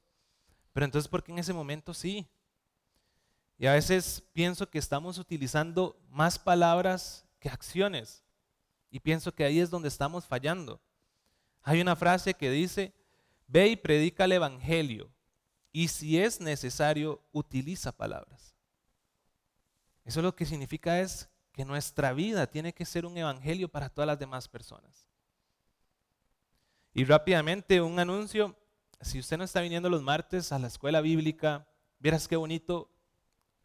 Pero 0.73 0.83
entonces, 0.83 1.07
¿por 1.07 1.23
qué 1.23 1.31
en 1.31 1.39
ese 1.39 1.53
momento 1.53 1.93
sí? 1.93 2.27
Y 3.57 3.65
a 3.67 3.71
veces 3.71 4.21
pienso 4.33 4.69
que 4.69 4.77
estamos 4.77 5.17
utilizando 5.19 5.97
más 6.09 6.37
palabras 6.37 7.25
que 7.39 7.47
acciones. 7.47 8.25
Y 8.91 8.99
pienso 8.99 9.33
que 9.33 9.45
ahí 9.45 9.61
es 9.61 9.69
donde 9.69 9.87
estamos 9.87 10.27
fallando. 10.27 10.81
Hay 11.61 11.79
una 11.79 11.95
frase 11.95 12.33
que 12.33 12.51
dice, 12.51 12.93
ve 13.47 13.69
y 13.69 13.75
predica 13.77 14.25
el 14.25 14.33
Evangelio. 14.33 15.12
Y 15.73 15.87
si 15.89 16.19
es 16.19 16.39
necesario, 16.39 17.21
utiliza 17.31 17.91
palabras. 17.91 18.55
Eso 20.05 20.21
lo 20.21 20.35
que 20.35 20.45
significa 20.45 21.01
es 21.01 21.29
que 21.51 21.65
nuestra 21.65 22.13
vida 22.13 22.47
tiene 22.47 22.73
que 22.73 22.85
ser 22.85 23.05
un 23.05 23.17
evangelio 23.17 23.67
para 23.67 23.89
todas 23.89 24.07
las 24.07 24.19
demás 24.19 24.47
personas. 24.47 25.07
Y 26.93 27.05
rápidamente 27.05 27.81
un 27.81 27.99
anuncio, 27.99 28.55
si 29.01 29.19
usted 29.19 29.37
no 29.37 29.43
está 29.43 29.61
viniendo 29.61 29.89
los 29.89 30.03
martes 30.03 30.51
a 30.51 30.59
la 30.59 30.67
escuela 30.67 31.01
bíblica, 31.01 31.67
verás 31.99 32.27
qué 32.27 32.35
bonito 32.35 32.91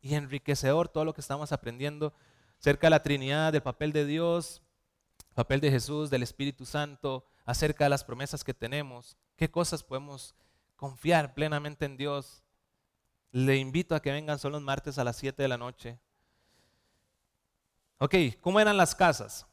y 0.00 0.14
enriquecedor 0.14 0.88
todo 0.88 1.04
lo 1.04 1.12
que 1.12 1.20
estamos 1.20 1.52
aprendiendo 1.52 2.14
acerca 2.58 2.86
de 2.86 2.90
la 2.90 3.02
Trinidad, 3.02 3.52
del 3.52 3.62
papel 3.62 3.92
de 3.92 4.06
Dios, 4.06 4.62
papel 5.34 5.60
de 5.60 5.70
Jesús, 5.70 6.08
del 6.08 6.22
Espíritu 6.22 6.64
Santo, 6.64 7.26
acerca 7.44 7.84
de 7.84 7.90
las 7.90 8.04
promesas 8.04 8.44
que 8.44 8.54
tenemos, 8.54 9.18
qué 9.36 9.50
cosas 9.50 9.82
podemos 9.82 10.34
confiar 10.78 11.34
plenamente 11.34 11.84
en 11.84 11.96
Dios. 11.96 12.44
Le 13.32 13.56
invito 13.56 13.94
a 13.94 14.00
que 14.00 14.12
vengan 14.12 14.38
solo 14.38 14.56
los 14.56 14.62
martes 14.62 14.96
a 14.96 15.04
las 15.04 15.16
7 15.16 15.42
de 15.42 15.48
la 15.48 15.58
noche. 15.58 15.98
Ok, 17.98 18.14
¿cómo 18.40 18.60
eran 18.60 18.76
las 18.76 18.94
casas? 18.94 19.44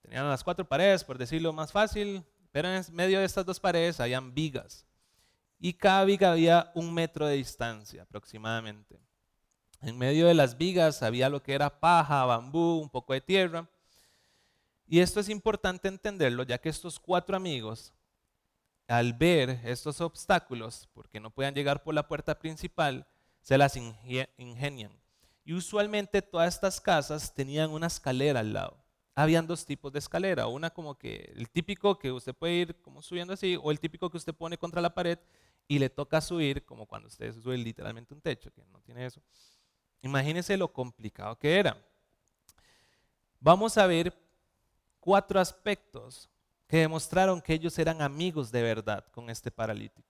Tenían 0.00 0.28
las 0.28 0.42
cuatro 0.42 0.66
paredes, 0.66 1.04
por 1.04 1.18
decirlo 1.18 1.52
más 1.52 1.70
fácil, 1.70 2.24
pero 2.50 2.72
en 2.72 2.82
medio 2.92 3.18
de 3.18 3.26
estas 3.26 3.44
dos 3.44 3.60
paredes 3.60 4.00
habían 4.00 4.34
vigas. 4.34 4.86
Y 5.60 5.74
cada 5.74 6.04
viga 6.04 6.32
había 6.32 6.72
un 6.74 6.94
metro 6.94 7.26
de 7.26 7.36
distancia 7.36 8.04
aproximadamente. 8.04 8.98
En 9.82 9.98
medio 9.98 10.26
de 10.26 10.34
las 10.34 10.56
vigas 10.56 11.02
había 11.02 11.28
lo 11.28 11.42
que 11.42 11.52
era 11.52 11.78
paja, 11.78 12.24
bambú, 12.24 12.78
un 12.80 12.88
poco 12.88 13.12
de 13.12 13.20
tierra. 13.20 13.68
Y 14.86 15.00
esto 15.00 15.20
es 15.20 15.28
importante 15.28 15.88
entenderlo, 15.88 16.42
ya 16.44 16.56
que 16.56 16.70
estos 16.70 16.98
cuatro 16.98 17.36
amigos, 17.36 17.92
al 18.88 19.12
ver 19.12 19.60
estos 19.64 20.00
obstáculos, 20.00 20.88
porque 20.94 21.20
no 21.20 21.30
podían 21.30 21.54
llegar 21.54 21.82
por 21.82 21.94
la 21.94 22.08
puerta 22.08 22.38
principal, 22.38 23.06
se 23.42 23.58
las 23.58 23.76
ingenian. 23.76 24.92
Y 25.44 25.52
usualmente 25.52 26.22
todas 26.22 26.54
estas 26.54 26.80
casas 26.80 27.34
tenían 27.34 27.70
una 27.70 27.86
escalera 27.86 28.40
al 28.40 28.52
lado. 28.52 28.76
Habían 29.14 29.46
dos 29.46 29.66
tipos 29.66 29.92
de 29.92 29.98
escalera, 29.98 30.46
una 30.46 30.70
como 30.70 30.96
que 30.96 31.32
el 31.36 31.50
típico 31.50 31.98
que 31.98 32.12
usted 32.12 32.34
puede 32.34 32.54
ir 32.54 32.80
como 32.80 33.02
subiendo 33.02 33.34
así, 33.34 33.58
o 33.62 33.70
el 33.70 33.80
típico 33.80 34.10
que 34.10 34.16
usted 34.16 34.34
pone 34.34 34.56
contra 34.56 34.80
la 34.80 34.94
pared 34.94 35.18
y 35.66 35.78
le 35.78 35.90
toca 35.90 36.20
subir, 36.20 36.64
como 36.64 36.86
cuando 36.86 37.08
usted 37.08 37.34
sube 37.34 37.58
literalmente 37.58 38.14
un 38.14 38.20
techo, 38.20 38.50
que 38.52 38.64
no 38.66 38.80
tiene 38.80 39.04
eso. 39.04 39.20
Imagínense 40.00 40.56
lo 40.56 40.72
complicado 40.72 41.38
que 41.38 41.58
era. 41.58 41.76
Vamos 43.40 43.76
a 43.76 43.86
ver 43.86 44.16
cuatro 45.00 45.40
aspectos 45.40 46.30
que 46.68 46.76
demostraron 46.76 47.40
que 47.40 47.54
ellos 47.54 47.76
eran 47.78 48.02
amigos 48.02 48.52
de 48.52 48.62
verdad 48.62 49.04
con 49.10 49.30
este 49.30 49.50
paralítico. 49.50 50.06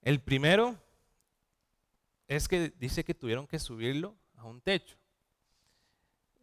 El 0.00 0.20
primero 0.20 0.76
es 2.28 2.48
que 2.48 2.72
dice 2.78 3.04
que 3.04 3.14
tuvieron 3.14 3.46
que 3.46 3.58
subirlo 3.58 4.16
a 4.36 4.44
un 4.44 4.60
techo. 4.60 4.96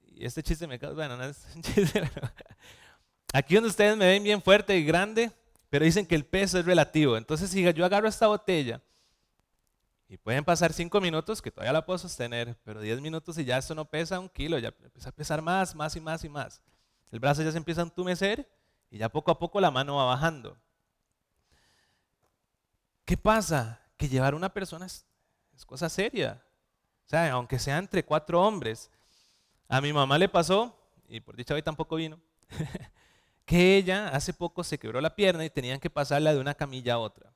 Y 0.06 0.26
este 0.26 0.44
chiste 0.44 0.68
me 0.68 0.78
causa, 0.78 0.96
bueno, 0.96 1.16
no 1.16 1.24
es 1.24 1.48
un 1.56 1.62
chiste. 1.64 2.04
Aquí 3.34 3.56
donde 3.56 3.70
ustedes 3.70 3.96
me 3.96 4.08
ven 4.08 4.24
bien 4.24 4.42
fuerte 4.42 4.78
y 4.78 4.84
grande, 4.84 5.32
pero 5.70 5.86
dicen 5.86 6.06
que 6.06 6.16
el 6.16 6.26
peso 6.26 6.60
es 6.60 6.66
relativo. 6.66 7.16
Entonces, 7.16 7.50
si 7.50 7.64
yo 7.74 7.86
agarro 7.86 8.10
esta 8.10 8.28
botella 8.28 8.82
y 10.10 10.18
pueden 10.18 10.44
pasar 10.44 10.74
cinco 10.74 11.00
minutos, 11.00 11.42
que 11.42 11.52
todavía 11.52 11.74
la 11.74 11.86
puedo 11.86 12.00
sostener, 12.00 12.58
pero 12.64 12.82
diez 12.82 13.00
minutos 13.00 13.38
y 13.38 13.46
ya 13.46 13.58
eso 13.58 13.74
no 13.74 13.86
pesa 13.86 14.20
un 14.20 14.28
kilo, 14.28 14.58
ya 14.60 14.74
empieza 14.84 15.10
a 15.10 15.14
pesar 15.14 15.42
más, 15.42 15.76
más 15.76 15.96
y 15.96 16.02
más 16.02 16.24
y 16.26 16.30
más. 16.30 16.62
El 17.12 17.20
brazo 17.20 17.42
ya 17.42 17.52
se 17.52 17.58
empieza 17.58 17.82
a 17.82 17.86
entumecer 17.86 18.50
y 18.92 18.98
ya 18.98 19.10
poco 19.10 19.32
a 19.32 19.40
poco 19.40 19.60
la 19.60 19.72
mano 19.72 19.96
va 19.96 20.06
bajando. 20.06 20.58
¿Qué 23.06 23.18
pasa? 23.18 23.82
Que 23.98 24.08
llevar 24.08 24.34
a 24.34 24.38
una 24.38 24.54
persona 24.54 24.86
es, 24.86 25.06
cosa 25.66 25.90
seria. 25.90 26.44
O 27.06 27.10
sea, 27.10 27.32
aunque 27.32 27.58
sea 27.60 27.78
entre 27.78 28.06
cuatro 28.06 28.42
hombres. 28.42 28.92
A 29.68 29.82
mi 29.82 29.94
mamá 29.94 30.18
le 30.18 30.30
pasó, 30.30 30.76
y 31.08 31.20
por 31.20 31.36
dicha 31.36 31.54
hoy 31.54 31.62
tampoco 31.62 31.96
vino, 31.96 32.20
que 33.46 33.78
ella 33.78 34.10
hace 34.10 34.34
poco 34.34 34.64
se 34.64 34.80
quebró 34.80 35.00
la 35.02 35.16
pierna 35.16 35.46
y 35.46 35.50
tenían 35.50 35.80
que 35.80 35.90
pasarla 35.90 36.34
de 36.34 36.40
una 36.40 36.56
camilla 36.56 36.96
a 36.96 37.00
otra. 37.00 37.34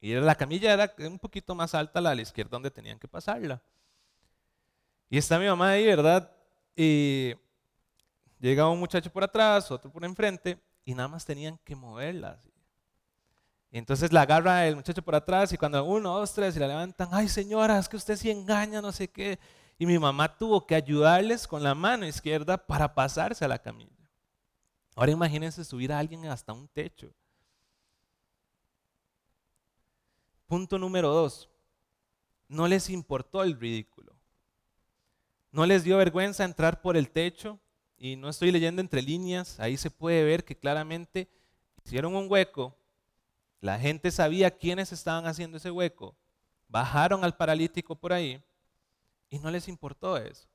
Y 0.00 0.14
la 0.14 0.34
camilla 0.34 0.72
era 0.72 0.94
un 1.08 1.18
poquito 1.18 1.54
más 1.54 1.74
alta 1.74 1.98
a 1.98 2.02
la 2.02 2.14
izquierda 2.14 2.50
donde 2.50 2.70
tenían 2.70 2.98
que 2.98 3.08
pasarla. 3.08 3.62
Y 5.08 5.18
está 5.18 5.38
mi 5.38 5.46
mamá 5.46 5.70
ahí, 5.70 5.86
¿verdad? 5.86 6.30
Y 6.74 7.34
llega 8.38 8.68
un 8.68 8.78
muchacho 8.78 9.10
por 9.12 9.24
atrás, 9.24 9.70
otro 9.70 9.90
por 9.90 10.04
enfrente, 10.04 10.58
y 10.84 10.94
nada 10.94 11.08
más 11.08 11.24
tenían 11.24 11.58
que 11.64 11.74
moverla. 11.74 12.40
Entonces 13.70 14.12
la 14.12 14.22
agarra 14.22 14.66
el 14.66 14.76
muchacho 14.76 15.02
por 15.02 15.14
atrás 15.14 15.52
y 15.52 15.58
cuando 15.58 15.84
uno, 15.84 16.18
dos, 16.18 16.32
tres, 16.32 16.56
y 16.56 16.60
la 16.60 16.68
levantan, 16.68 17.08
ay 17.12 17.28
señora, 17.28 17.78
es 17.78 17.88
que 17.88 17.96
usted 17.96 18.16
sí 18.16 18.30
engaña, 18.30 18.80
no 18.80 18.92
sé 18.92 19.08
qué. 19.08 19.38
Y 19.78 19.84
mi 19.84 19.98
mamá 19.98 20.38
tuvo 20.38 20.66
que 20.66 20.74
ayudarles 20.74 21.46
con 21.46 21.62
la 21.62 21.74
mano 21.74 22.06
izquierda 22.06 22.56
para 22.56 22.94
pasarse 22.94 23.44
a 23.44 23.48
la 23.48 23.58
camilla. 23.58 23.90
Ahora 24.94 25.12
imagínense 25.12 25.64
subir 25.64 25.92
a 25.92 25.98
alguien 25.98 26.24
hasta 26.26 26.54
un 26.54 26.68
techo. 26.68 27.12
Punto 30.46 30.78
número 30.78 31.10
dos, 31.10 31.50
no 32.48 32.66
les 32.68 32.88
importó 32.88 33.42
el 33.42 33.58
ridículo. 33.58 34.16
No 35.50 35.66
les 35.66 35.84
dio 35.84 35.98
vergüenza 35.98 36.44
entrar 36.44 36.80
por 36.80 36.96
el 36.96 37.10
techo 37.10 37.58
y 37.98 38.16
no 38.16 38.28
estoy 38.28 38.50
leyendo 38.50 38.80
entre 38.80 39.02
líneas, 39.02 39.58
ahí 39.58 39.76
se 39.76 39.90
puede 39.90 40.24
ver 40.24 40.44
que 40.44 40.56
claramente 40.56 41.28
hicieron 41.84 42.14
un 42.14 42.30
hueco, 42.30 42.76
la 43.60 43.78
gente 43.78 44.10
sabía 44.10 44.50
quiénes 44.50 44.92
estaban 44.92 45.26
haciendo 45.26 45.56
ese 45.56 45.70
hueco, 45.70 46.16
bajaron 46.68 47.24
al 47.24 47.36
paralítico 47.36 47.96
por 47.96 48.12
ahí 48.12 48.42
y 49.30 49.38
no 49.38 49.50
les 49.50 49.68
importó 49.68 50.16
eso. 50.16 50.48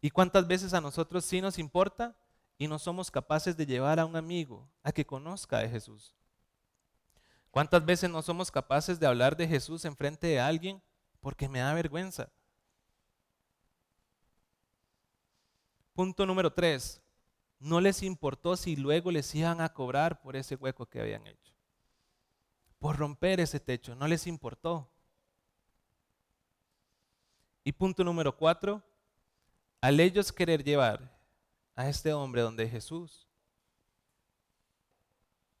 ¿Y 0.00 0.10
cuántas 0.10 0.46
veces 0.46 0.74
a 0.74 0.80
nosotros 0.80 1.24
sí 1.24 1.40
nos 1.40 1.58
importa 1.58 2.16
y 2.58 2.68
no 2.68 2.78
somos 2.78 3.10
capaces 3.10 3.56
de 3.56 3.66
llevar 3.66 3.98
a 3.98 4.04
un 4.04 4.16
amigo 4.16 4.68
a 4.82 4.92
que 4.92 5.06
conozca 5.06 5.58
de 5.58 5.68
Jesús? 5.68 6.14
¿Cuántas 7.50 7.84
veces 7.84 8.10
no 8.10 8.20
somos 8.20 8.50
capaces 8.50 9.00
de 9.00 9.06
hablar 9.06 9.36
de 9.36 9.48
Jesús 9.48 9.84
en 9.84 9.96
frente 9.96 10.26
de 10.26 10.40
alguien 10.40 10.82
porque 11.20 11.48
me 11.48 11.60
da 11.60 11.72
vergüenza? 11.72 12.30
Punto 15.96 16.26
número 16.26 16.52
tres. 16.52 17.00
No 17.58 17.80
les 17.80 18.02
importó 18.02 18.54
si 18.58 18.76
luego 18.76 19.10
les 19.10 19.34
iban 19.34 19.62
a 19.62 19.72
cobrar 19.72 20.20
por 20.20 20.36
ese 20.36 20.54
hueco 20.54 20.84
que 20.84 21.00
habían 21.00 21.26
hecho. 21.26 21.54
Por 22.78 22.98
romper 22.98 23.40
ese 23.40 23.60
techo. 23.60 23.94
No 23.94 24.06
les 24.06 24.26
importó. 24.26 24.90
Y 27.64 27.72
punto 27.72 28.04
número 28.04 28.36
cuatro. 28.36 28.82
Al 29.80 29.98
ellos 29.98 30.34
querer 30.34 30.62
llevar 30.62 31.18
a 31.74 31.88
este 31.88 32.12
hombre 32.12 32.42
donde 32.42 32.68
Jesús, 32.68 33.26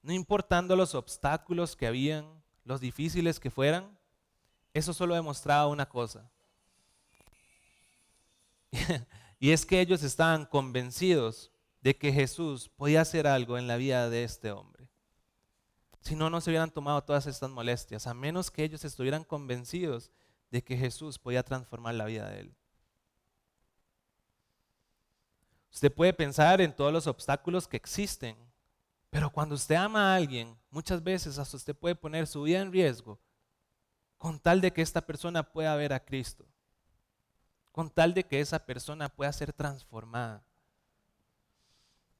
no 0.02 0.12
importando 0.12 0.76
los 0.76 0.94
obstáculos 0.94 1.76
que 1.76 1.86
habían, 1.86 2.42
los 2.64 2.80
difíciles 2.80 3.40
que 3.40 3.50
fueran, 3.50 3.98
eso 4.74 4.92
solo 4.92 5.14
demostraba 5.14 5.66
una 5.68 5.88
cosa. 5.88 6.30
Y 9.38 9.50
es 9.50 9.66
que 9.66 9.80
ellos 9.80 10.02
estaban 10.02 10.46
convencidos 10.46 11.50
de 11.80 11.96
que 11.96 12.12
Jesús 12.12 12.68
podía 12.68 13.02
hacer 13.02 13.26
algo 13.26 13.58
en 13.58 13.66
la 13.66 13.76
vida 13.76 14.08
de 14.10 14.24
este 14.24 14.50
hombre. 14.50 14.88
Si 16.00 16.14
no, 16.14 16.30
no 16.30 16.40
se 16.40 16.50
hubieran 16.50 16.70
tomado 16.70 17.02
todas 17.02 17.26
estas 17.26 17.50
molestias, 17.50 18.06
a 18.06 18.14
menos 18.14 18.50
que 18.50 18.64
ellos 18.64 18.84
estuvieran 18.84 19.24
convencidos 19.24 20.10
de 20.50 20.62
que 20.62 20.76
Jesús 20.76 21.18
podía 21.18 21.42
transformar 21.42 21.94
la 21.94 22.06
vida 22.06 22.28
de 22.30 22.40
él. 22.40 22.54
Usted 25.72 25.92
puede 25.92 26.12
pensar 26.12 26.60
en 26.60 26.74
todos 26.74 26.92
los 26.92 27.06
obstáculos 27.06 27.68
que 27.68 27.76
existen 27.76 28.36
pero 29.16 29.30
cuando 29.30 29.54
usted 29.54 29.76
ama 29.76 30.12
a 30.12 30.16
alguien, 30.16 30.54
muchas 30.70 31.02
veces 31.02 31.38
hasta 31.38 31.56
usted 31.56 31.74
puede 31.74 31.94
poner 31.94 32.26
su 32.26 32.42
vida 32.42 32.60
en 32.60 32.70
riesgo 32.70 33.18
con 34.18 34.38
tal 34.38 34.60
de 34.60 34.70
que 34.72 34.82
esta 34.82 35.00
persona 35.00 35.42
pueda 35.42 35.74
ver 35.74 35.94
a 35.94 36.04
Cristo, 36.04 36.44
con 37.76 37.90
tal 37.90 38.14
de 38.14 38.24
que 38.24 38.40
esa 38.40 38.58
persona 38.58 39.10
pueda 39.10 39.30
ser 39.34 39.52
transformada. 39.52 40.42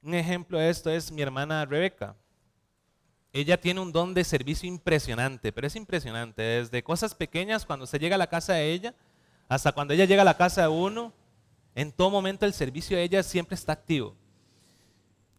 Un 0.02 0.12
ejemplo 0.12 0.58
de 0.58 0.68
esto 0.68 0.90
es 0.90 1.10
mi 1.10 1.22
hermana 1.22 1.64
Rebeca. 1.64 2.14
ella 3.32 3.58
tiene 3.58 3.80
un 3.80 3.90
don 3.90 4.12
de 4.12 4.22
servicio 4.22 4.68
impresionante, 4.68 5.52
pero 5.52 5.66
es 5.66 5.74
impresionante, 5.74 6.42
desde 6.42 6.84
cosas 6.84 7.14
pequeñas 7.14 7.64
cuando 7.64 7.86
se 7.86 7.98
llega 7.98 8.16
a 8.16 8.18
la 8.18 8.26
casa 8.26 8.52
de 8.52 8.70
ella, 8.70 8.94
hasta 9.48 9.72
cuando 9.72 9.94
ella 9.94 10.04
llega 10.04 10.20
a 10.20 10.26
la 10.26 10.36
casa 10.36 10.60
de 10.60 10.68
uno, 10.68 11.14
en 11.74 11.90
todo 11.90 12.10
momento 12.10 12.44
el 12.44 12.52
servicio 12.52 12.98
de 12.98 13.04
ella 13.04 13.22
siempre 13.22 13.54
está 13.54 13.72
activo. 13.72 14.14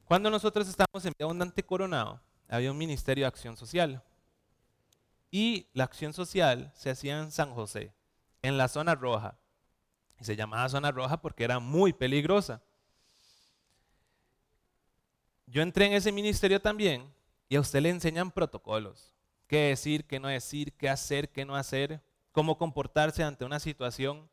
Cuando 0.06 0.32
nosotros 0.32 0.68
estábamos 0.68 1.06
en 1.06 1.14
Abundante 1.22 1.62
Coronado, 1.62 2.20
había 2.48 2.72
un 2.72 2.78
ministerio 2.80 3.26
de 3.26 3.28
acción 3.28 3.56
social. 3.56 4.02
Y 5.30 5.68
la 5.74 5.84
acción 5.84 6.12
social 6.12 6.72
se 6.74 6.90
hacía 6.90 7.20
en 7.20 7.30
San 7.30 7.54
José, 7.54 7.94
en 8.42 8.58
la 8.58 8.68
zona 8.68 8.96
roja. 8.96 9.38
Y 10.20 10.26
se 10.26 10.36
llamaba 10.36 10.68
zona 10.70 10.92
roja 10.92 11.22
porque 11.22 11.44
era 11.44 11.60
muy 11.60 11.94
peligrosa. 11.94 12.62
Yo 15.46 15.62
entré 15.62 15.86
en 15.86 15.94
ese 15.94 16.12
ministerio 16.12 16.62
también 16.62 17.12
y 17.48 17.56
a 17.56 17.62
usted 17.62 17.82
le 17.82 17.90
enseñan 17.90 18.32
protocolos. 18.32 19.14
Qué 19.48 19.70
decir, 19.70 20.06
qué 20.06 20.20
no 20.20 20.28
decir, 20.28 20.74
qué 20.74 20.90
hacer, 20.90 21.30
qué 21.30 21.46
no 21.46 21.56
hacer, 21.56 22.02
cómo 22.32 22.58
comportarse 22.58 23.24
ante 23.24 23.46
una 23.46 23.60
situación. 23.60 24.30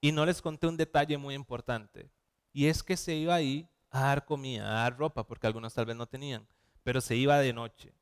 Y 0.00 0.10
no 0.10 0.26
les 0.26 0.42
conté 0.42 0.66
un 0.66 0.76
detalle 0.76 1.16
muy 1.16 1.34
importante. 1.34 2.10
Y 2.52 2.66
es 2.66 2.82
que 2.82 2.96
se 2.96 3.14
iba 3.14 3.34
ahí 3.34 3.68
a 3.90 4.00
dar 4.00 4.24
comida, 4.24 4.68
a 4.68 4.82
dar 4.82 4.98
ropa, 4.98 5.24
porque 5.24 5.46
algunos 5.46 5.72
tal 5.74 5.86
vez 5.86 5.94
no 5.94 6.06
tenían. 6.06 6.44
Pero 6.82 7.00
se 7.00 7.14
iba 7.14 7.38
de 7.38 7.52
noche. 7.52 7.92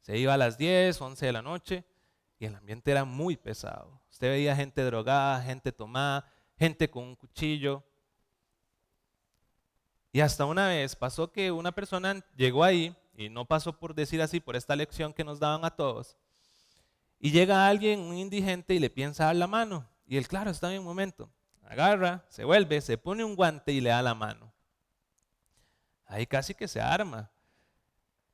Se 0.00 0.18
iba 0.18 0.34
a 0.34 0.36
las 0.36 0.58
10, 0.58 1.00
11 1.00 1.26
de 1.26 1.32
la 1.32 1.40
noche 1.40 1.84
y 2.40 2.46
el 2.46 2.56
ambiente 2.56 2.90
era 2.90 3.04
muy 3.04 3.36
pesado. 3.36 4.00
Usted 4.10 4.30
veía 4.30 4.56
gente 4.56 4.82
drogada, 4.82 5.42
gente 5.42 5.70
tomada, 5.72 6.24
gente 6.58 6.90
con 6.90 7.04
un 7.04 7.14
cuchillo. 7.14 7.84
Y 10.10 10.20
hasta 10.20 10.46
una 10.46 10.66
vez 10.68 10.96
pasó 10.96 11.30
que 11.30 11.52
una 11.52 11.70
persona 11.70 12.24
llegó 12.34 12.64
ahí, 12.64 12.96
y 13.14 13.28
no 13.28 13.44
pasó 13.44 13.78
por 13.78 13.94
decir 13.94 14.22
así, 14.22 14.40
por 14.40 14.56
esta 14.56 14.74
lección 14.74 15.12
que 15.12 15.22
nos 15.22 15.38
daban 15.38 15.66
a 15.66 15.76
todos, 15.76 16.16
y 17.18 17.30
llega 17.30 17.68
alguien, 17.68 18.00
un 18.00 18.16
indigente, 18.16 18.72
y 18.72 18.78
le 18.78 18.88
piensa 18.88 19.26
dar 19.26 19.36
la 19.36 19.46
mano. 19.46 19.86
Y 20.06 20.16
él, 20.16 20.26
claro, 20.26 20.50
está 20.50 20.72
en 20.72 20.78
un 20.78 20.86
momento. 20.86 21.30
Agarra, 21.64 22.24
se 22.30 22.44
vuelve, 22.44 22.80
se 22.80 22.96
pone 22.96 23.22
un 23.22 23.36
guante 23.36 23.70
y 23.70 23.82
le 23.82 23.90
da 23.90 24.00
la 24.00 24.14
mano. 24.14 24.50
Ahí 26.06 26.26
casi 26.26 26.54
que 26.54 26.66
se 26.66 26.80
arma. 26.80 27.30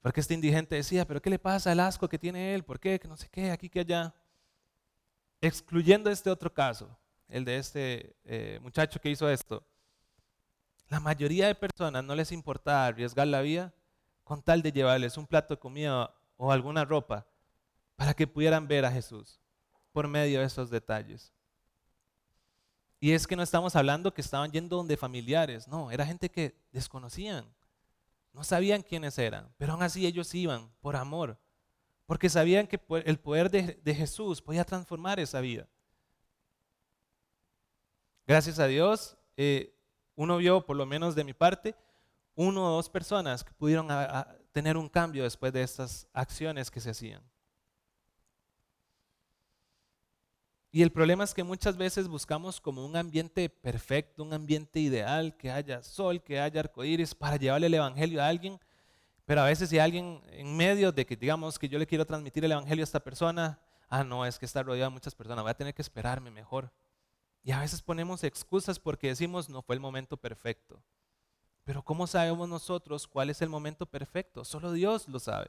Porque 0.07 0.21
este 0.21 0.35
indigente 0.35 0.77
decía, 0.77 1.05
pero 1.05 1.21
¿qué 1.21 1.29
le 1.29 1.37
pasa 1.41 1.73
al 1.73 1.81
asco 1.81 2.09
que 2.09 2.17
tiene 2.17 2.55
él? 2.55 2.63
¿Por 2.63 2.79
qué? 2.79 3.01
Que 3.01 3.09
no 3.09 3.17
sé 3.17 3.29
qué, 3.29 3.51
aquí 3.51 3.69
que 3.69 3.81
allá. 3.81 4.15
Excluyendo 5.41 6.09
este 6.11 6.31
otro 6.31 6.55
caso, 6.55 6.97
el 7.27 7.45
de 7.45 7.57
este 7.57 8.17
eh, 8.25 8.61
muchacho 8.63 9.01
que 9.01 9.11
hizo 9.11 9.29
esto. 9.29 9.67
La 10.89 11.01
mayoría 11.01 11.49
de 11.49 11.57
personas 11.57 12.05
no 12.05 12.15
les 12.15 12.31
importa 12.31 12.87
arriesgar 12.87 13.27
la 13.27 13.41
vida 13.41 13.75
con 14.23 14.41
tal 14.41 14.63
de 14.63 14.71
llevarles 14.71 15.17
un 15.17 15.27
plato 15.27 15.55
de 15.55 15.59
comida 15.59 16.15
o 16.37 16.53
alguna 16.53 16.85
ropa 16.85 17.27
para 17.97 18.15
que 18.15 18.29
pudieran 18.29 18.69
ver 18.69 18.85
a 18.85 18.93
Jesús 18.93 19.41
por 19.91 20.07
medio 20.07 20.39
de 20.39 20.47
esos 20.47 20.71
detalles. 20.71 21.33
Y 23.01 23.11
es 23.11 23.27
que 23.27 23.35
no 23.35 23.43
estamos 23.43 23.75
hablando 23.75 24.15
que 24.15 24.21
estaban 24.21 24.53
yendo 24.53 24.77
donde 24.77 24.97
familiares, 24.97 25.67
no, 25.67 25.91
era 25.91 26.07
gente 26.07 26.31
que 26.31 26.57
desconocían, 26.71 27.56
no 28.37 28.45
sabían 28.45 28.83
quiénes 28.83 29.17
eran, 29.19 29.51
pero 29.57 29.73
aún 29.73 29.83
así 29.83 30.07
ellos 30.07 30.35
iban 30.35 30.71
por 30.83 30.95
amor, 30.95 31.39
porque 32.05 32.29
sabían 32.29 32.67
que 32.67 32.79
el 33.07 33.19
poder 33.19 33.51
de, 33.51 33.95
Jesús 33.95 34.43
podía 34.43 34.63
transformar 34.63 35.19
esa 35.19 35.41
vida. 35.41 35.67
Gracias 38.27 38.59
a 38.59 38.67
Dios, 38.67 39.17
eh, 39.39 39.75
uno 40.17 40.37
vio, 40.37 40.67
por 40.67 40.77
lo 40.77 40.85
menos 40.85 41.15
de 41.15 41.25
mi 41.25 41.33
parte, 41.33 41.75
uno 42.35 42.67
o 42.67 42.77
dos 42.77 42.91
personas 42.91 43.43
que 43.43 43.55
pudieron 43.55 43.89
tener 44.53 44.77
un 44.77 44.91
cambio 44.91 45.23
después 45.23 45.51
de 45.55 45.63
estas 45.63 46.07
acciones 46.13 46.71
que 46.71 46.81
se 46.81 46.91
hacían. 46.91 47.23
Y 50.77 50.83
el 50.83 50.93
problema 50.93 51.25
es 51.25 51.33
que 51.33 51.43
muchas 51.43 51.79
veces 51.79 52.07
buscamos 52.07 52.61
como 52.61 52.85
un 52.85 52.97
ambiente 52.97 53.49
perfecto, 53.49 54.23
un 54.23 54.35
ambiente 54.35 54.79
ideal, 54.79 55.35
que 55.39 55.51
haya 55.51 55.83
sol, 55.83 56.23
que 56.23 56.39
haya 56.39 56.61
arcoíris 56.61 57.15
para 57.15 57.37
llevarle 57.37 57.69
el 57.69 57.73
evangelio 57.73 58.23
a 58.23 58.29
alguien. 58.29 58.61
Pero 59.25 59.41
a 59.41 59.47
veces 59.47 59.71
si 59.71 59.79
alguien 59.79 60.21
en 60.33 60.55
medio 60.55 60.93
de 60.93 61.07
que 61.07 61.17
digamos 61.17 61.59
que 61.59 61.71
yo 61.71 61.79
le 61.79 61.87
quiero 61.87 62.05
transmitir 62.05 62.45
el 62.45 62.53
evangelio 62.53 62.83
a 62.83 62.85
esta 62.85 63.01
persona, 63.01 63.59
ah, 63.89 64.05
no, 64.05 64.27
es 64.27 64.39
que 64.39 64.45
está 64.45 64.63
rodeado 64.63 64.91
de 64.91 64.95
muchas 64.97 65.15
personas, 65.15 65.43
voy 65.45 65.51
a 65.51 65.57
tener 65.57 65.73
que 65.73 65.81
esperarme 65.81 66.31
mejor. 66.31 66.71
Y 67.43 67.53
a 67.53 67.61
veces 67.61 67.81
ponemos 67.81 68.23
excusas 68.23 68.79
porque 68.79 69.07
decimos 69.07 69.49
no 69.49 69.63
fue 69.63 69.77
el 69.77 69.81
momento 69.81 70.19
perfecto. 70.19 70.83
Pero 71.65 71.83
¿cómo 71.83 72.07
sabemos 72.07 72.51
nosotros 72.51 73.09
cuál 73.09 73.31
es 73.31 73.41
el 73.41 73.49
momento 73.49 73.87
perfecto? 73.87 74.45
Solo 74.45 74.73
Dios 74.73 75.09
lo 75.09 75.21
sabe. 75.21 75.49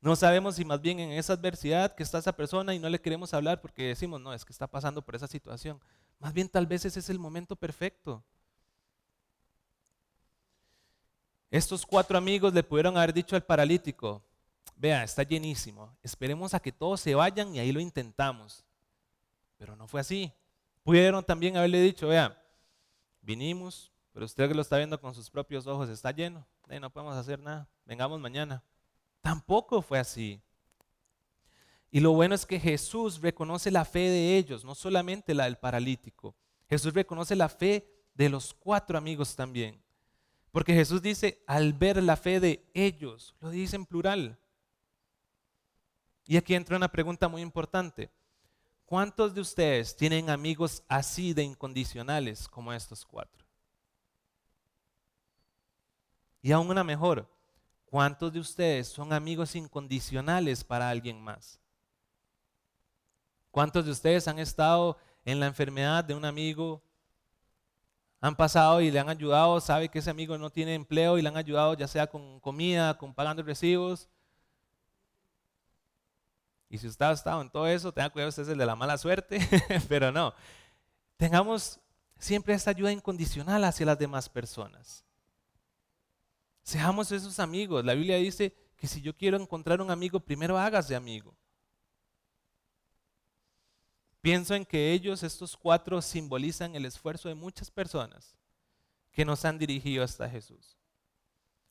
No 0.00 0.14
sabemos 0.14 0.54
si 0.54 0.64
más 0.64 0.80
bien 0.80 1.00
en 1.00 1.10
esa 1.10 1.32
adversidad 1.32 1.94
que 1.94 2.04
está 2.04 2.18
esa 2.18 2.32
persona 2.32 2.72
y 2.72 2.78
no 2.78 2.88
le 2.88 3.00
queremos 3.00 3.34
hablar 3.34 3.60
porque 3.60 3.88
decimos, 3.88 4.20
no, 4.20 4.32
es 4.32 4.44
que 4.44 4.52
está 4.52 4.68
pasando 4.68 5.02
por 5.02 5.16
esa 5.16 5.26
situación. 5.26 5.80
Más 6.20 6.32
bien 6.32 6.48
tal 6.48 6.66
vez 6.66 6.84
ese 6.84 7.00
es 7.00 7.10
el 7.10 7.18
momento 7.18 7.56
perfecto. 7.56 8.22
Estos 11.50 11.84
cuatro 11.84 12.16
amigos 12.16 12.52
le 12.52 12.62
pudieron 12.62 12.96
haber 12.96 13.12
dicho 13.12 13.34
al 13.34 13.42
paralítico, 13.42 14.22
vea, 14.76 15.02
está 15.02 15.22
llenísimo, 15.22 15.96
esperemos 16.02 16.54
a 16.54 16.60
que 16.60 16.70
todos 16.70 17.00
se 17.00 17.14
vayan 17.14 17.54
y 17.54 17.58
ahí 17.58 17.72
lo 17.72 17.80
intentamos. 17.80 18.64
Pero 19.56 19.74
no 19.74 19.88
fue 19.88 20.00
así. 20.00 20.32
Pudieron 20.84 21.24
también 21.24 21.56
haberle 21.56 21.80
dicho, 21.80 22.08
vea, 22.08 22.40
vinimos, 23.22 23.90
pero 24.12 24.26
usted 24.26 24.46
que 24.46 24.54
lo 24.54 24.62
está 24.62 24.76
viendo 24.76 25.00
con 25.00 25.14
sus 25.14 25.28
propios 25.28 25.66
ojos 25.66 25.88
está 25.88 26.12
lleno, 26.12 26.46
no 26.80 26.90
podemos 26.90 27.16
hacer 27.16 27.40
nada, 27.40 27.68
vengamos 27.84 28.20
mañana. 28.20 28.62
Tampoco 29.28 29.82
fue 29.82 29.98
así. 29.98 30.40
Y 31.90 32.00
lo 32.00 32.12
bueno 32.12 32.34
es 32.34 32.46
que 32.46 32.58
Jesús 32.58 33.20
reconoce 33.20 33.70
la 33.70 33.84
fe 33.84 34.08
de 34.08 34.38
ellos, 34.38 34.64
no 34.64 34.74
solamente 34.74 35.34
la 35.34 35.44
del 35.44 35.58
paralítico. 35.58 36.34
Jesús 36.66 36.94
reconoce 36.94 37.36
la 37.36 37.50
fe 37.50 37.86
de 38.14 38.30
los 38.30 38.54
cuatro 38.54 38.96
amigos 38.96 39.36
también. 39.36 39.82
Porque 40.50 40.72
Jesús 40.72 41.02
dice, 41.02 41.44
al 41.46 41.74
ver 41.74 42.02
la 42.02 42.16
fe 42.16 42.40
de 42.40 42.70
ellos, 42.72 43.36
lo 43.40 43.50
dice 43.50 43.76
en 43.76 43.84
plural. 43.84 44.38
Y 46.24 46.38
aquí 46.38 46.54
entra 46.54 46.78
una 46.78 46.88
pregunta 46.90 47.28
muy 47.28 47.42
importante. 47.42 48.10
¿Cuántos 48.86 49.34
de 49.34 49.42
ustedes 49.42 49.94
tienen 49.94 50.30
amigos 50.30 50.82
así 50.88 51.34
de 51.34 51.42
incondicionales 51.42 52.48
como 52.48 52.72
estos 52.72 53.04
cuatro? 53.04 53.44
Y 56.40 56.50
aún 56.50 56.70
una 56.70 56.82
mejor, 56.82 57.28
¿cuántos 57.90 58.32
de 58.32 58.40
ustedes 58.40 58.88
son 58.88 59.12
amigos 59.12 59.54
incondicionales 59.54 60.64
para 60.64 60.90
alguien 60.90 61.20
más? 61.20 61.60
¿Cuántos 63.50 63.84
de 63.84 63.90
ustedes 63.90 64.28
han 64.28 64.38
estado 64.38 64.96
en 65.24 65.40
la 65.40 65.46
enfermedad 65.46 66.04
de 66.04 66.14
un 66.14 66.24
amigo? 66.24 66.82
Han 68.20 68.36
pasado 68.36 68.80
y 68.80 68.90
le 68.90 68.98
han 68.98 69.08
ayudado, 69.08 69.60
sabe 69.60 69.88
que 69.88 70.00
ese 70.00 70.10
amigo 70.10 70.36
no 70.38 70.50
tiene 70.50 70.74
empleo 70.74 71.18
y 71.18 71.22
le 71.22 71.28
han 71.28 71.36
ayudado 71.36 71.74
ya 71.74 71.86
sea 71.86 72.06
con 72.06 72.40
comida, 72.40 72.98
con 72.98 73.14
pagando 73.14 73.42
recibos, 73.42 74.08
y 76.70 76.78
si 76.78 76.86
usted 76.86 77.06
ha 77.06 77.12
estado 77.12 77.40
en 77.40 77.50
todo 77.50 77.66
eso, 77.66 77.92
tenga 77.92 78.10
cuidado, 78.10 78.28
usted 78.28 78.42
es 78.42 78.48
el 78.48 78.58
de 78.58 78.66
la 78.66 78.76
mala 78.76 78.98
suerte, 78.98 79.40
pero 79.88 80.12
no. 80.12 80.34
Tengamos 81.16 81.80
siempre 82.18 82.54
esa 82.54 82.70
ayuda 82.70 82.92
incondicional 82.92 83.64
hacia 83.64 83.86
las 83.86 83.98
demás 83.98 84.28
personas. 84.28 85.04
Seamos 86.68 87.10
esos 87.12 87.40
amigos. 87.40 87.82
La 87.82 87.94
Biblia 87.94 88.16
dice 88.16 88.54
que 88.76 88.86
si 88.86 89.00
yo 89.00 89.16
quiero 89.16 89.38
encontrar 89.38 89.80
un 89.80 89.90
amigo, 89.90 90.20
primero 90.20 90.58
hágase 90.58 90.94
amigo. 90.94 91.34
Pienso 94.20 94.54
en 94.54 94.66
que 94.66 94.92
ellos, 94.92 95.22
estos 95.22 95.56
cuatro, 95.56 96.02
simbolizan 96.02 96.74
el 96.76 96.84
esfuerzo 96.84 97.30
de 97.30 97.34
muchas 97.34 97.70
personas 97.70 98.36
que 99.12 99.24
nos 99.24 99.46
han 99.46 99.56
dirigido 99.56 100.04
hasta 100.04 100.28
Jesús. 100.28 100.76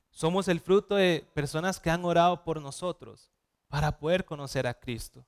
Somos 0.09 0.47
el 0.47 0.59
fruto 0.59 0.95
de 0.95 1.29
personas 1.35 1.79
que 1.79 1.91
han 1.91 2.03
orado 2.03 2.43
por 2.43 2.59
nosotros, 2.59 3.31
para 3.67 3.99
poder 3.99 4.25
conocer 4.25 4.65
a 4.65 4.73
Cristo. 4.73 5.23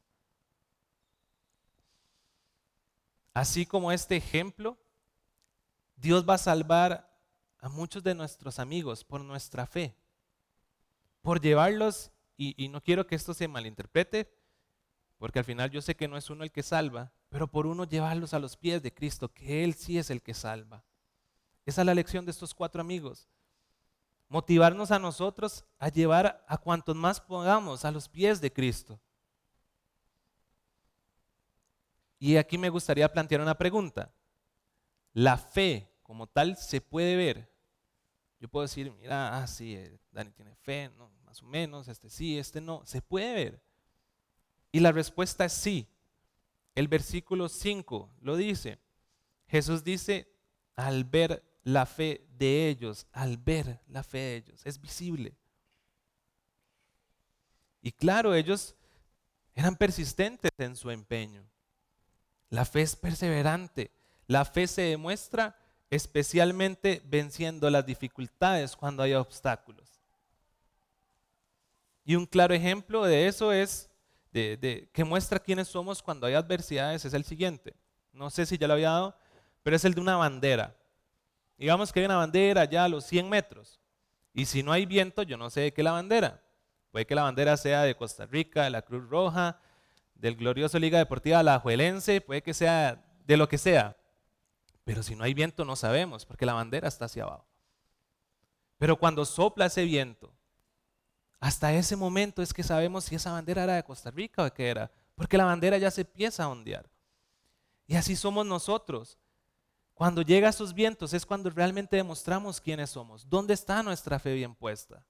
Así 3.35 3.67
como 3.67 3.91
este 3.91 4.15
ejemplo, 4.15 4.79
Dios 5.95 6.27
va 6.27 6.33
a 6.33 6.39
salvar 6.39 7.08
a 7.59 7.69
muchos 7.69 8.03
de 8.03 8.15
nuestros 8.15 8.59
amigos 8.59 9.03
por 9.03 9.21
nuestra 9.21 9.65
fe, 9.65 9.95
por 11.21 11.41
llevarlos, 11.41 12.11
y, 12.37 12.69
no 12.69 12.81
quiero 12.81 13.05
que 13.05 13.15
esto 13.15 13.33
se 13.33 13.49
malinterprete, 13.49 14.33
porque 15.17 15.39
al 15.39 15.45
final 15.45 15.69
yo 15.69 15.81
sé 15.81 15.95
que 15.95 16.07
no 16.07 16.15
es 16.15 16.29
uno 16.29 16.45
el 16.45 16.51
que 16.51 16.63
salva, 16.63 17.11
pero 17.27 17.47
por 17.47 17.67
uno 17.67 17.83
llevarlos 17.83 18.33
a 18.33 18.39
los 18.39 18.55
pies 18.55 18.81
de 18.81 18.93
Cristo, 18.93 19.33
que 19.33 19.65
Él 19.65 19.73
sí 19.73 19.97
es 19.97 20.09
el 20.09 20.21
que 20.21 20.33
salva. 20.33 20.85
Esa 21.65 21.81
es 21.81 21.85
la 21.85 21.93
lección 21.93 22.23
de 22.25 22.31
estos 22.31 22.53
cuatro 22.53 22.79
amigos 22.79 23.27
motivarnos 24.29 24.91
a 24.91 24.99
nosotros 24.99 25.65
a 25.79 25.89
llevar 25.89 26.45
a 26.47 26.57
cuantos 26.57 26.95
más 26.95 27.19
podamos 27.19 27.83
a 27.83 27.91
los 27.91 28.07
pies 28.07 28.39
de 28.39 28.53
Cristo. 28.53 28.99
Y 32.19 32.37
aquí 32.37 32.57
me 32.57 32.69
gustaría 32.69 33.11
plantear 33.11 33.41
una 33.41 33.57
pregunta. 33.57 34.13
La 35.13 35.37
fe 35.37 35.91
como 36.09 36.25
tal 36.25 36.57
se 36.57 36.81
puede 36.81 37.15
ver. 37.15 37.53
Yo 38.39 38.49
puedo 38.49 38.63
decir, 38.63 38.91
mira, 38.93 39.37
ah, 39.37 39.45
sí, 39.45 39.75
eh, 39.75 39.99
Dani 40.11 40.31
tiene 40.31 40.55
fe, 40.55 40.89
no, 40.97 41.11
más 41.23 41.43
o 41.43 41.45
menos, 41.45 41.87
este 41.87 42.09
sí, 42.09 42.39
este 42.39 42.59
no. 42.61 42.83
Se 42.83 42.99
puede 42.99 43.31
ver. 43.35 43.63
Y 44.71 44.79
la 44.79 44.91
respuesta 44.91 45.45
es 45.45 45.53
sí. 45.53 45.87
El 46.73 46.87
versículo 46.87 47.47
5 47.47 48.09
lo 48.21 48.37
dice. 48.37 48.79
Jesús 49.49 49.83
dice, 49.83 50.33
al 50.75 51.03
ver 51.03 51.43
la 51.61 51.85
fe 51.85 52.25
de 52.39 52.69
ellos, 52.69 53.05
al 53.11 53.37
ver 53.37 53.79
la 53.85 54.01
fe 54.01 54.17
de 54.17 54.35
ellos, 54.37 54.65
es 54.65 54.81
visible. 54.81 55.37
Y 57.83 57.91
claro, 57.91 58.33
ellos 58.33 58.75
eran 59.53 59.75
persistentes 59.75 60.49
en 60.57 60.75
su 60.75 60.89
empeño. 60.89 61.47
La 62.49 62.65
fe 62.65 62.81
es 62.81 62.95
perseverante. 62.95 63.91
La 64.25 64.43
fe 64.43 64.65
se 64.65 64.81
demuestra 64.81 65.55
especialmente 65.89 67.01
venciendo 67.05 67.69
las 67.69 67.85
dificultades 67.85 68.75
cuando 68.75 69.03
hay 69.03 69.13
obstáculos. 69.13 69.99
Y 72.05 72.15
un 72.15 72.25
claro 72.25 72.53
ejemplo 72.53 73.03
de 73.05 73.27
eso 73.27 73.51
es, 73.51 73.89
de, 74.31 74.89
que 74.93 75.03
muestra 75.03 75.39
quiénes 75.39 75.67
somos 75.67 76.01
cuando 76.01 76.27
hay 76.27 76.33
adversidades, 76.33 77.05
es 77.05 77.13
el 77.13 77.23
siguiente. 77.23 77.75
No 78.13 78.29
sé 78.29 78.45
si 78.45 78.57
ya 78.57 78.67
lo 78.67 78.73
había 78.73 78.89
dado, 78.89 79.15
pero 79.63 79.75
es 79.75 79.85
el 79.85 79.93
de 79.93 80.01
una 80.01 80.15
bandera. 80.15 80.75
Digamos 81.57 81.91
que 81.91 81.99
hay 81.99 82.05
una 82.05 82.17
bandera 82.17 82.65
ya 82.65 82.85
a 82.85 82.89
los 82.89 83.05
100 83.05 83.29
metros. 83.29 83.79
Y 84.33 84.45
si 84.45 84.63
no 84.63 84.71
hay 84.71 84.85
viento, 84.85 85.23
yo 85.23 85.37
no 85.37 85.49
sé 85.49 85.61
de 85.61 85.73
qué 85.73 85.83
la 85.83 85.91
bandera. 85.91 86.41
Puede 86.91 87.05
que 87.05 87.15
la 87.15 87.23
bandera 87.23 87.57
sea 87.57 87.83
de 87.83 87.95
Costa 87.95 88.25
Rica, 88.25 88.63
de 88.63 88.69
la 88.69 88.81
Cruz 88.81 89.07
Roja, 89.09 89.59
del 90.15 90.35
glorioso 90.35 90.79
Liga 90.79 90.97
Deportiva 90.97 91.39
Alajuelense, 91.39 92.21
puede 92.21 92.41
que 92.41 92.53
sea 92.53 93.03
de 93.25 93.37
lo 93.37 93.47
que 93.47 93.57
sea. 93.57 93.95
Pero 94.89 95.03
si 95.03 95.15
no 95.15 95.23
hay 95.23 95.35
viento 95.35 95.65
no 95.65 95.75
sabemos, 95.75 96.25
porque 96.25 96.47
la 96.47 96.53
bandera 96.53 96.87
está 96.87 97.05
hacia 97.05 97.21
abajo. 97.21 97.45
Pero 98.79 98.97
cuando 98.97 99.23
sopla 99.23 99.67
ese 99.67 99.83
viento, 99.83 100.33
hasta 101.39 101.71
ese 101.75 101.95
momento 101.95 102.41
es 102.41 102.51
que 102.51 102.63
sabemos 102.63 103.03
si 103.03 103.13
esa 103.13 103.31
bandera 103.31 103.65
era 103.65 103.75
de 103.75 103.83
Costa 103.83 104.09
Rica 104.09 104.41
o 104.41 104.45
de 104.45 104.51
qué 104.51 104.67
era, 104.67 104.91
porque 105.13 105.37
la 105.37 105.45
bandera 105.45 105.77
ya 105.77 105.91
se 105.91 106.01
empieza 106.01 106.43
a 106.43 106.49
ondear. 106.49 106.89
Y 107.85 107.97
así 107.97 108.15
somos 108.15 108.47
nosotros. 108.47 109.19
Cuando 109.93 110.23
llega 110.23 110.49
esos 110.49 110.73
vientos 110.73 111.13
es 111.13 111.23
cuando 111.23 111.51
realmente 111.51 111.95
demostramos 111.95 112.59
quiénes 112.59 112.89
somos, 112.89 113.29
dónde 113.29 113.53
está 113.53 113.83
nuestra 113.83 114.17
fe 114.17 114.33
bien 114.33 114.55
puesta. 114.55 115.05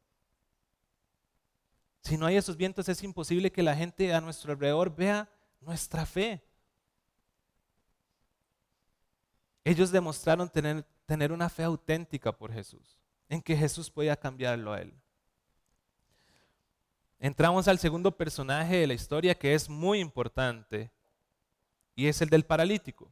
Si 2.04 2.18
no 2.18 2.26
hay 2.26 2.36
esos 2.36 2.58
vientos 2.58 2.90
es 2.90 3.02
imposible 3.02 3.50
que 3.50 3.64
la 3.64 3.78
gente 3.78 4.14
a 4.14 4.20
nuestro 4.20 4.52
alrededor 4.52 4.94
vea 4.94 5.30
nuestra 5.62 6.06
fe. 6.06 6.44
Ellos 9.70 9.92
demostraron 9.92 10.50
tener, 10.50 11.32
una 11.32 11.48
fe 11.48 11.62
auténtica 11.62 12.32
por 12.32 12.52
Jesús, 12.52 12.98
en 13.28 13.40
que 13.40 13.56
Jesús 13.56 13.88
podía 13.88 14.16
cambiarlo 14.16 14.74
a 14.74 14.82
él. 14.82 14.92
Entramos 17.20 17.68
al 17.68 17.78
segundo 17.78 18.18
personaje 18.18 18.78
de 18.78 18.88
la 18.88 18.96
historia 18.96 19.36
que 19.36 19.54
es 19.54 19.70
muy 19.70 20.00
importante 20.00 20.90
y 21.94 22.08
es 22.08 22.20
el 22.24 22.30
del 22.30 22.46
paralítico. 22.46 23.12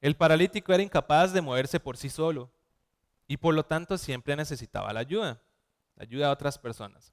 El 0.00 0.16
paralítico 0.16 0.72
era 0.72 0.82
incapaz 0.82 1.32
de 1.32 1.40
moverse 1.40 1.78
por 1.78 1.96
sí 1.96 2.10
solo 2.10 2.50
y 3.28 3.36
por 3.36 3.54
lo 3.54 3.64
tanto 3.64 3.96
siempre 3.98 4.34
necesitaba 4.34 4.92
la 4.92 4.98
ayuda, 4.98 5.40
la 5.94 6.02
ayuda 6.02 6.26
de 6.26 6.32
otras 6.32 6.58
personas. 6.58 7.12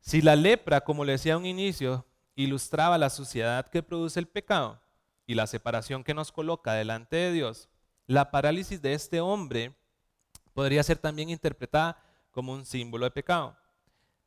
Si 0.00 0.22
la 0.22 0.34
lepra, 0.34 0.80
como 0.80 1.04
le 1.04 1.12
decía 1.12 1.34
a 1.34 1.36
un 1.36 1.44
inicio, 1.44 2.06
ilustraba 2.34 2.96
la 2.96 3.10
suciedad 3.10 3.68
que 3.68 3.82
produce 3.82 4.18
el 4.18 4.26
pecado, 4.26 4.80
y 5.26 5.34
la 5.34 5.46
separación 5.46 6.04
que 6.04 6.14
nos 6.14 6.32
coloca 6.32 6.72
delante 6.72 7.16
de 7.16 7.32
Dios, 7.32 7.68
la 8.06 8.30
parálisis 8.30 8.80
de 8.80 8.94
este 8.94 9.20
hombre 9.20 9.74
podría 10.54 10.82
ser 10.82 10.98
también 10.98 11.30
interpretada 11.30 12.02
como 12.30 12.52
un 12.52 12.64
símbolo 12.64 13.04
de 13.04 13.10
pecado, 13.10 13.56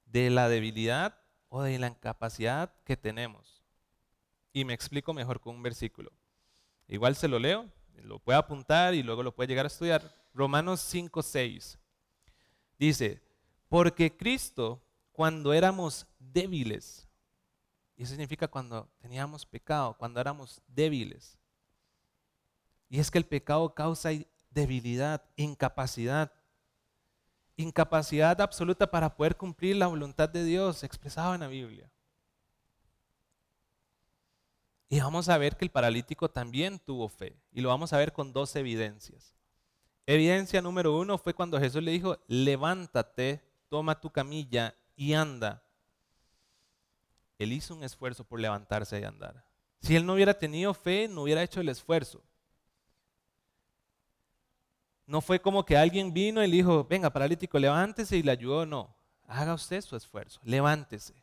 de 0.06 0.30
la 0.30 0.50
debilidad 0.50 1.16
o 1.48 1.64
de 1.64 1.80
la 1.80 1.88
incapacidad 1.88 2.74
que 2.84 2.98
tenemos. 2.98 3.64
Y 4.54 4.66
me 4.66 4.74
explico 4.74 5.14
mejor 5.14 5.40
con 5.40 5.56
un 5.56 5.64
versículo. 5.64 6.12
Igual 6.88 7.16
se 7.16 7.28
lo 7.28 7.40
leo, 7.40 7.68
lo 8.04 8.20
puede 8.20 8.38
apuntar 8.38 8.94
y 8.94 9.04
luego 9.04 9.24
lo 9.24 9.34
puede 9.34 9.48
llegar 9.48 9.66
a 9.66 9.68
estudiar. 9.68 10.14
Romanos 10.34 10.82
5, 10.82 11.22
6. 11.22 11.78
Dice, 12.78 13.22
porque 13.68 14.16
Cristo, 14.16 14.82
cuando 15.12 15.54
éramos 15.54 16.08
débiles, 16.18 17.09
y 18.00 18.04
eso 18.04 18.12
significa 18.12 18.48
cuando 18.48 18.90
teníamos 19.02 19.46
pecado, 19.46 19.94
cuando 19.98 20.22
éramos 20.22 20.62
débiles. 20.70 21.38
Y 22.88 22.98
es 22.98 23.12
que 23.12 23.18
el 23.18 23.26
pecado 23.26 23.76
causa 23.76 24.12
debilidad, 24.52 25.22
incapacidad. 25.36 26.32
Incapacidad 27.58 28.40
absoluta 28.40 28.90
para 28.90 29.18
poder 29.18 29.36
cumplir 29.36 29.76
la 29.76 29.88
voluntad 29.88 30.30
de 30.30 30.46
Dios 30.46 30.86
expresada 30.86 31.36
en 31.36 31.42
la 31.42 31.50
Biblia. 31.50 31.92
Y 34.88 35.02
vamos 35.02 35.28
a 35.28 35.38
ver 35.38 35.58
que 35.58 35.66
el 35.66 35.72
paralítico 35.72 36.32
también 36.32 36.80
tuvo 36.80 37.10
fe. 37.10 37.36
Y 37.52 37.60
lo 37.60 37.68
vamos 37.68 37.92
a 37.92 37.98
ver 37.98 38.14
con 38.14 38.32
dos 38.32 38.56
evidencias. 38.56 39.36
Evidencia 40.06 40.62
número 40.62 40.98
uno 40.98 41.18
fue 41.18 41.34
cuando 41.34 41.60
Jesús 41.60 41.84
le 41.84 41.92
dijo, 41.92 42.18
levántate, 42.28 43.44
toma 43.68 44.00
tu 44.00 44.10
camilla 44.10 44.74
y 44.96 45.16
anda. 45.16 45.66
Él 47.39 47.54
hizo 47.54 47.73
un 47.73 47.84
esfuerzo 47.84 48.23
por 48.23 48.39
levantarse 48.39 48.99
y 48.99 49.04
andar. 49.04 49.43
Si 49.80 49.95
él 49.95 50.06
no 50.06 50.13
hubiera 50.13 50.38
tenido 50.38 50.73
fe, 50.73 51.08
no 51.08 51.23
hubiera 51.23 51.41
hecho 51.41 51.62
el 51.62 51.69
esfuerzo. 51.69 52.21
No 55.08 55.21
fue 55.21 55.41
como 55.41 55.65
que 55.65 55.78
alguien 55.78 56.13
vino 56.13 56.43
y 56.43 56.47
le 56.47 56.58
dijo, 56.58 56.84
venga, 56.84 57.10
paralítico, 57.10 57.58
levántese 57.58 58.17
y 58.17 58.23
le 58.23 58.32
ayudó. 58.32 58.65
No, 58.65 58.93
haga 59.25 59.54
usted 59.54 59.82
su 59.82 59.95
esfuerzo, 59.95 60.39
levántese. 60.43 61.15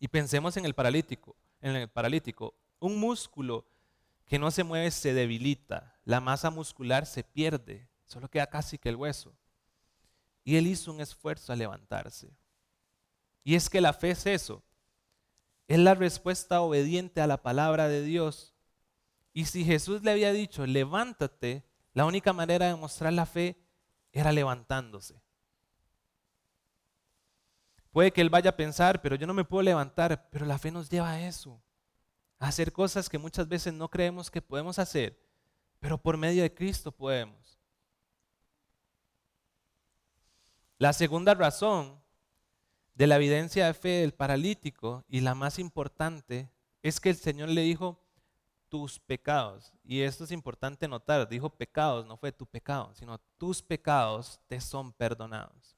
Y 0.00 0.08
pensemos 0.08 0.56
en 0.56 0.64
el 0.64 0.74
paralítico, 0.74 1.36
en 1.60 1.76
el 1.76 1.88
paralítico. 1.88 2.54
Un 2.80 2.98
músculo 2.98 3.66
que 4.26 4.38
no 4.38 4.50
se 4.50 4.64
mueve 4.64 4.90
se 4.90 5.12
debilita, 5.12 5.94
la 6.04 6.20
masa 6.20 6.50
muscular 6.50 7.04
se 7.04 7.22
pierde, 7.22 7.86
solo 8.06 8.28
queda 8.28 8.46
casi 8.46 8.78
que 8.78 8.88
el 8.88 8.96
hueso. 8.96 9.34
Y 10.42 10.56
él 10.56 10.66
hizo 10.66 10.90
un 10.90 11.00
esfuerzo 11.00 11.52
a 11.52 11.56
levantarse. 11.56 12.32
Y 13.44 13.54
es 13.54 13.68
que 13.68 13.80
la 13.80 13.92
fe 13.92 14.10
es 14.10 14.26
eso. 14.26 14.62
Es 15.66 15.78
la 15.78 15.94
respuesta 15.94 16.60
obediente 16.60 17.20
a 17.20 17.26
la 17.26 17.42
palabra 17.42 17.88
de 17.88 18.02
Dios. 18.02 18.54
Y 19.32 19.46
si 19.46 19.64
Jesús 19.64 20.02
le 20.02 20.10
había 20.10 20.32
dicho, 20.32 20.66
levántate, 20.66 21.64
la 21.94 22.04
única 22.04 22.32
manera 22.32 22.66
de 22.66 22.76
mostrar 22.76 23.12
la 23.12 23.26
fe 23.26 23.58
era 24.12 24.32
levantándose. 24.32 25.22
Puede 27.90 28.12
que 28.12 28.22
él 28.22 28.30
vaya 28.30 28.50
a 28.50 28.56
pensar, 28.56 29.02
pero 29.02 29.16
yo 29.16 29.26
no 29.26 29.34
me 29.34 29.44
puedo 29.44 29.62
levantar, 29.62 30.28
pero 30.30 30.46
la 30.46 30.58
fe 30.58 30.70
nos 30.70 30.88
lleva 30.88 31.10
a 31.10 31.26
eso, 31.26 31.62
a 32.38 32.48
hacer 32.48 32.72
cosas 32.72 33.08
que 33.08 33.18
muchas 33.18 33.48
veces 33.48 33.72
no 33.74 33.88
creemos 33.88 34.30
que 34.30 34.40
podemos 34.40 34.78
hacer, 34.78 35.18
pero 35.78 35.98
por 35.98 36.16
medio 36.16 36.42
de 36.42 36.54
Cristo 36.54 36.90
podemos. 36.90 37.58
La 40.78 40.92
segunda 40.94 41.34
razón 41.34 42.01
de 42.94 43.06
la 43.06 43.16
evidencia 43.16 43.66
de 43.66 43.74
fe 43.74 43.88
del 44.00 44.12
paralítico 44.12 45.04
y 45.08 45.20
la 45.20 45.34
más 45.34 45.58
importante 45.58 46.50
es 46.82 47.00
que 47.00 47.10
el 47.10 47.16
Señor 47.16 47.48
le 47.48 47.62
dijo 47.62 47.98
tus 48.68 48.98
pecados. 49.00 49.72
Y 49.84 50.00
esto 50.00 50.24
es 50.24 50.30
importante 50.30 50.88
notar, 50.88 51.28
dijo 51.28 51.50
pecados, 51.50 52.06
no 52.06 52.16
fue 52.16 52.32
tu 52.32 52.46
pecado, 52.46 52.94
sino 52.94 53.18
tus 53.38 53.62
pecados 53.62 54.40
te 54.46 54.60
son 54.60 54.92
perdonados. 54.92 55.76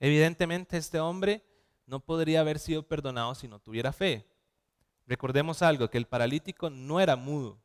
Evidentemente 0.00 0.76
este 0.76 0.98
hombre 0.98 1.44
no 1.86 2.00
podría 2.00 2.40
haber 2.40 2.58
sido 2.58 2.82
perdonado 2.82 3.34
si 3.34 3.46
no 3.46 3.60
tuviera 3.60 3.92
fe. 3.92 4.26
Recordemos 5.06 5.62
algo, 5.62 5.88
que 5.88 5.98
el 5.98 6.06
paralítico 6.06 6.70
no 6.70 7.00
era 7.00 7.16
mudo, 7.16 7.60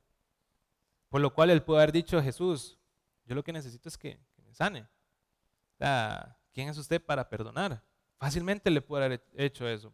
por 1.10 1.22
lo 1.22 1.34
cual 1.34 1.50
él 1.50 1.64
pudo 1.64 1.78
haber 1.78 1.92
dicho, 1.92 2.22
Jesús, 2.22 2.78
yo 3.26 3.36
lo 3.36 3.44
que 3.44 3.54
necesito 3.54 3.90
es 3.90 3.98
que, 3.98 4.20
me 4.44 4.54
sane. 4.54 4.88
¿Quién 6.54 6.70
es 6.70 6.78
usted 6.78 7.04
para 7.04 7.28
perdonar? 7.30 7.84
Fácilmente 8.18 8.70
le 8.72 8.82
puede 8.82 9.06
haber 9.06 9.24
hecho 9.36 9.68
eso. 9.68 9.94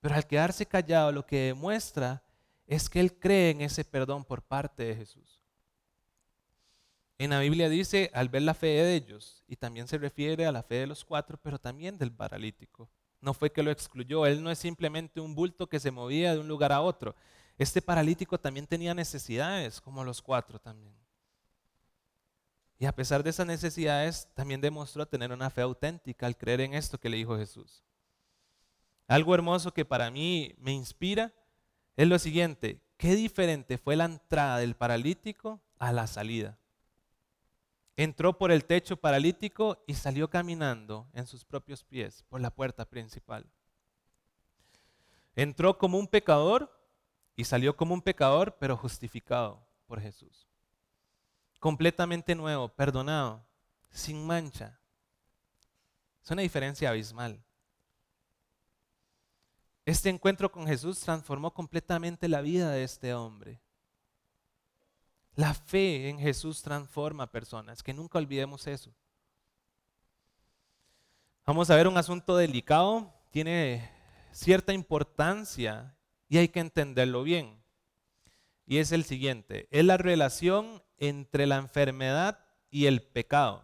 Pero 0.00 0.14
al 0.14 0.26
quedarse 0.26 0.66
callado 0.66 1.10
lo 1.12 1.26
que 1.26 1.46
demuestra 1.46 2.22
es 2.66 2.88
que 2.88 3.00
él 3.00 3.18
cree 3.18 3.50
en 3.50 3.60
ese 3.60 3.84
perdón 3.84 4.24
por 4.24 4.42
parte 4.42 4.84
de 4.84 4.96
Jesús. 4.96 5.40
En 7.18 7.30
la 7.30 7.40
Biblia 7.40 7.70
dice, 7.70 8.10
al 8.12 8.28
ver 8.28 8.42
la 8.42 8.52
fe 8.52 8.66
de 8.66 8.94
ellos, 8.94 9.42
y 9.48 9.56
también 9.56 9.88
se 9.88 9.96
refiere 9.96 10.44
a 10.44 10.52
la 10.52 10.62
fe 10.62 10.76
de 10.76 10.86
los 10.86 11.04
cuatro, 11.04 11.38
pero 11.42 11.58
también 11.58 11.96
del 11.96 12.12
paralítico. 12.12 12.90
No 13.22 13.32
fue 13.32 13.50
que 13.50 13.62
lo 13.62 13.70
excluyó, 13.70 14.26
él 14.26 14.42
no 14.42 14.50
es 14.50 14.58
simplemente 14.58 15.20
un 15.20 15.34
bulto 15.34 15.66
que 15.66 15.80
se 15.80 15.90
movía 15.90 16.34
de 16.34 16.40
un 16.40 16.48
lugar 16.48 16.72
a 16.72 16.82
otro. 16.82 17.14
Este 17.56 17.80
paralítico 17.80 18.38
también 18.38 18.66
tenía 18.66 18.92
necesidades, 18.92 19.80
como 19.80 20.04
los 20.04 20.20
cuatro 20.20 20.58
también. 20.58 20.94
Y 22.78 22.84
a 22.86 22.94
pesar 22.94 23.22
de 23.22 23.30
esas 23.30 23.46
necesidades, 23.46 24.28
también 24.34 24.60
demostró 24.60 25.06
tener 25.06 25.32
una 25.32 25.50
fe 25.50 25.62
auténtica 25.62 26.26
al 26.26 26.36
creer 26.36 26.60
en 26.60 26.74
esto 26.74 26.98
que 26.98 27.08
le 27.08 27.16
dijo 27.16 27.36
Jesús. 27.36 27.82
Algo 29.08 29.34
hermoso 29.34 29.72
que 29.72 29.84
para 29.84 30.10
mí 30.10 30.54
me 30.58 30.72
inspira 30.72 31.32
es 31.96 32.06
lo 32.08 32.18
siguiente, 32.18 32.82
qué 32.98 33.14
diferente 33.14 33.78
fue 33.78 33.96
la 33.96 34.04
entrada 34.04 34.58
del 34.58 34.74
paralítico 34.74 35.60
a 35.78 35.92
la 35.92 36.06
salida. 36.06 36.58
entró 37.98 38.36
por 38.36 38.50
el 38.50 38.66
techo 38.66 38.98
paralítico 38.98 39.82
y 39.86 39.94
salió 39.94 40.28
caminando 40.28 41.08
en 41.14 41.26
sus 41.26 41.46
propios 41.46 41.82
pies 41.82 42.24
por 42.28 42.42
la 42.42 42.50
puerta 42.50 42.84
principal. 42.84 43.46
Entró 45.34 45.78
como 45.78 45.98
un 45.98 46.06
pecador 46.06 46.70
y 47.36 47.44
salió 47.44 47.74
como 47.74 47.94
un 47.94 48.02
pecador, 48.02 48.56
pero 48.58 48.76
justificado 48.76 49.66
por 49.86 49.98
Jesús. 49.98 50.46
Completamente 51.58 52.34
nuevo, 52.34 52.68
perdonado, 52.68 53.44
sin 53.90 54.26
mancha. 54.26 54.78
Es 56.22 56.30
una 56.30 56.42
diferencia 56.42 56.90
abismal. 56.90 57.42
Este 59.84 60.08
encuentro 60.08 60.50
con 60.50 60.66
Jesús 60.66 60.98
transformó 60.98 61.54
completamente 61.54 62.28
la 62.28 62.40
vida 62.40 62.70
de 62.70 62.82
este 62.82 63.14
hombre. 63.14 63.60
La 65.36 65.54
fe 65.54 66.08
en 66.08 66.18
Jesús 66.18 66.62
transforma 66.62 67.30
personas, 67.30 67.82
que 67.82 67.94
nunca 67.94 68.18
olvidemos 68.18 68.66
eso. 68.66 68.92
Vamos 71.44 71.70
a 71.70 71.76
ver 71.76 71.86
un 71.86 71.96
asunto 71.96 72.36
delicado, 72.36 73.14
tiene 73.30 73.88
cierta 74.32 74.72
importancia 74.72 75.96
y 76.28 76.38
hay 76.38 76.48
que 76.48 76.58
entenderlo 76.58 77.22
bien. 77.22 77.62
Y 78.66 78.78
es 78.78 78.90
el 78.90 79.04
siguiente, 79.04 79.68
es 79.70 79.84
la 79.84 79.96
relación 79.96 80.82
entre 80.98 81.46
la 81.46 81.56
enfermedad 81.56 82.38
y 82.70 82.86
el 82.86 83.02
pecado. 83.02 83.62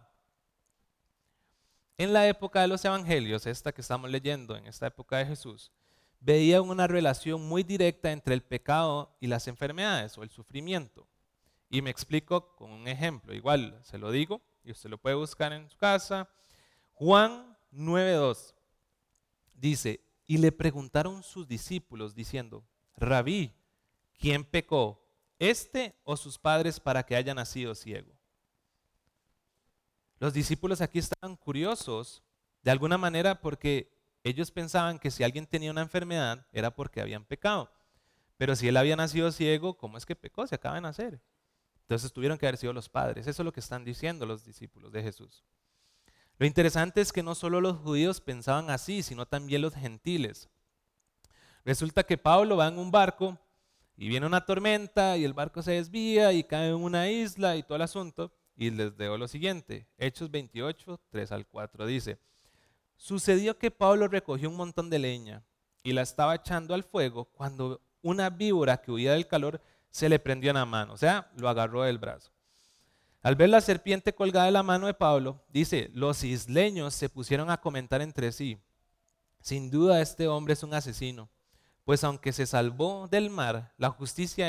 En 1.97 2.13
la 2.13 2.27
época 2.27 2.61
de 2.61 2.67
los 2.67 2.83
evangelios, 2.83 3.45
esta 3.45 3.71
que 3.71 3.81
estamos 3.81 4.09
leyendo, 4.09 4.55
en 4.55 4.65
esta 4.65 4.87
época 4.87 5.17
de 5.17 5.25
Jesús, 5.25 5.71
veía 6.19 6.61
una 6.61 6.87
relación 6.87 7.47
muy 7.47 7.63
directa 7.63 8.11
entre 8.11 8.33
el 8.33 8.41
pecado 8.41 9.15
y 9.19 9.27
las 9.27 9.47
enfermedades 9.47 10.17
o 10.17 10.23
el 10.23 10.29
sufrimiento. 10.29 11.07
Y 11.69 11.81
me 11.81 11.89
explico 11.89 12.55
con 12.55 12.71
un 12.71 12.87
ejemplo. 12.87 13.33
Igual 13.33 13.79
se 13.83 13.97
lo 13.97 14.11
digo 14.11 14.41
y 14.63 14.71
usted 14.71 14.89
lo 14.89 14.97
puede 14.97 15.15
buscar 15.15 15.53
en 15.53 15.69
su 15.69 15.77
casa. 15.77 16.29
Juan 16.93 17.57
9.2 17.71 18.53
dice, 19.53 20.01
y 20.25 20.37
le 20.37 20.51
preguntaron 20.51 21.23
sus 21.23 21.47
discípulos 21.47 22.15
diciendo, 22.15 22.63
Rabí, 22.95 23.53
¿quién 24.17 24.45
pecó? 24.45 25.02
¿Este 25.43 25.93
o 26.05 26.15
sus 26.15 26.37
padres 26.37 26.79
para 26.79 27.03
que 27.03 27.17
haya 27.17 27.33
nacido 27.33 27.75
ciego? 27.75 28.13
Los 30.17 30.33
discípulos 30.33 30.79
aquí 30.79 30.99
estaban 30.99 31.35
curiosos 31.35 32.23
de 32.61 32.71
alguna 32.71 32.97
manera 32.97 33.41
porque 33.41 33.91
ellos 34.23 34.51
pensaban 34.51 34.99
que 34.99 35.11
si 35.11 35.21
alguien 35.21 35.45
tenía 35.45 35.71
una 35.71 35.81
enfermedad 35.81 36.47
era 36.53 36.73
porque 36.73 37.01
habían 37.01 37.25
pecado. 37.25 37.69
Pero 38.37 38.55
si 38.55 38.69
él 38.69 38.77
había 38.77 38.95
nacido 38.95 39.33
ciego, 39.33 39.75
¿cómo 39.75 39.97
es 39.97 40.05
que 40.05 40.15
pecó? 40.15 40.47
Se 40.47 40.55
acaba 40.55 40.75
de 40.75 40.81
nacer. 40.81 41.21
Entonces 41.81 42.13
tuvieron 42.13 42.37
que 42.37 42.47
haber 42.47 42.57
sido 42.57 42.71
los 42.71 42.87
padres. 42.87 43.27
Eso 43.27 43.41
es 43.41 43.45
lo 43.45 43.51
que 43.51 43.59
están 43.59 43.83
diciendo 43.83 44.25
los 44.25 44.45
discípulos 44.45 44.93
de 44.93 45.03
Jesús. 45.03 45.43
Lo 46.37 46.45
interesante 46.45 47.01
es 47.01 47.11
que 47.11 47.21
no 47.21 47.35
solo 47.35 47.59
los 47.59 47.79
judíos 47.79 48.21
pensaban 48.21 48.69
así, 48.69 49.03
sino 49.03 49.25
también 49.25 49.61
los 49.61 49.75
gentiles. 49.75 50.47
Resulta 51.65 52.03
que 52.03 52.17
Pablo 52.17 52.55
va 52.55 52.69
en 52.69 52.79
un 52.79 52.91
barco 52.91 53.37
y 53.95 54.07
viene 54.07 54.25
una 54.25 54.45
tormenta 54.45 55.17
y 55.17 55.23
el 55.23 55.33
barco 55.33 55.61
se 55.61 55.73
desvía 55.73 56.33
y 56.33 56.43
cae 56.43 56.69
en 56.69 56.75
una 56.75 57.09
isla 57.09 57.55
y 57.55 57.63
todo 57.63 57.75
el 57.75 57.83
asunto. 57.83 58.31
Y 58.55 58.69
les 58.69 58.95
dejo 58.97 59.17
lo 59.17 59.27
siguiente, 59.27 59.87
Hechos 59.97 60.29
28, 60.29 60.99
3 61.09 61.31
al 61.31 61.47
4 61.47 61.87
dice, 61.87 62.19
sucedió 62.95 63.57
que 63.57 63.71
Pablo 63.71 64.07
recogió 64.07 64.49
un 64.49 64.57
montón 64.57 64.89
de 64.89 64.99
leña 64.99 65.43
y 65.81 65.91
la 65.93 66.03
estaba 66.03 66.35
echando 66.35 66.75
al 66.75 66.83
fuego 66.83 67.25
cuando 67.25 67.81
una 68.03 68.29
víbora 68.29 68.77
que 68.77 68.91
huía 68.91 69.13
del 69.13 69.27
calor 69.27 69.59
se 69.89 70.07
le 70.07 70.19
prendió 70.19 70.51
en 70.51 70.57
la 70.57 70.65
mano, 70.65 70.93
o 70.93 70.97
sea, 70.97 71.31
lo 71.35 71.49
agarró 71.49 71.83
del 71.83 71.97
brazo. 71.97 72.31
Al 73.21 73.35
ver 73.35 73.49
la 73.49 73.61
serpiente 73.61 74.13
colgada 74.13 74.47
de 74.47 74.51
la 74.51 74.63
mano 74.63 74.85
de 74.85 74.93
Pablo, 74.93 75.43
dice, 75.49 75.89
los 75.93 76.23
isleños 76.23 76.93
se 76.93 77.09
pusieron 77.09 77.49
a 77.49 77.59
comentar 77.59 78.01
entre 78.01 78.31
sí, 78.31 78.59
sin 79.39 79.71
duda 79.71 80.01
este 80.01 80.27
hombre 80.27 80.53
es 80.53 80.63
un 80.63 80.73
asesino, 80.73 81.29
pues 81.83 82.03
aunque 82.03 82.33
se 82.33 82.45
salvó 82.45 83.07
del 83.07 83.29
mar, 83.29 83.73
la 83.77 83.89
justicia 83.89 84.47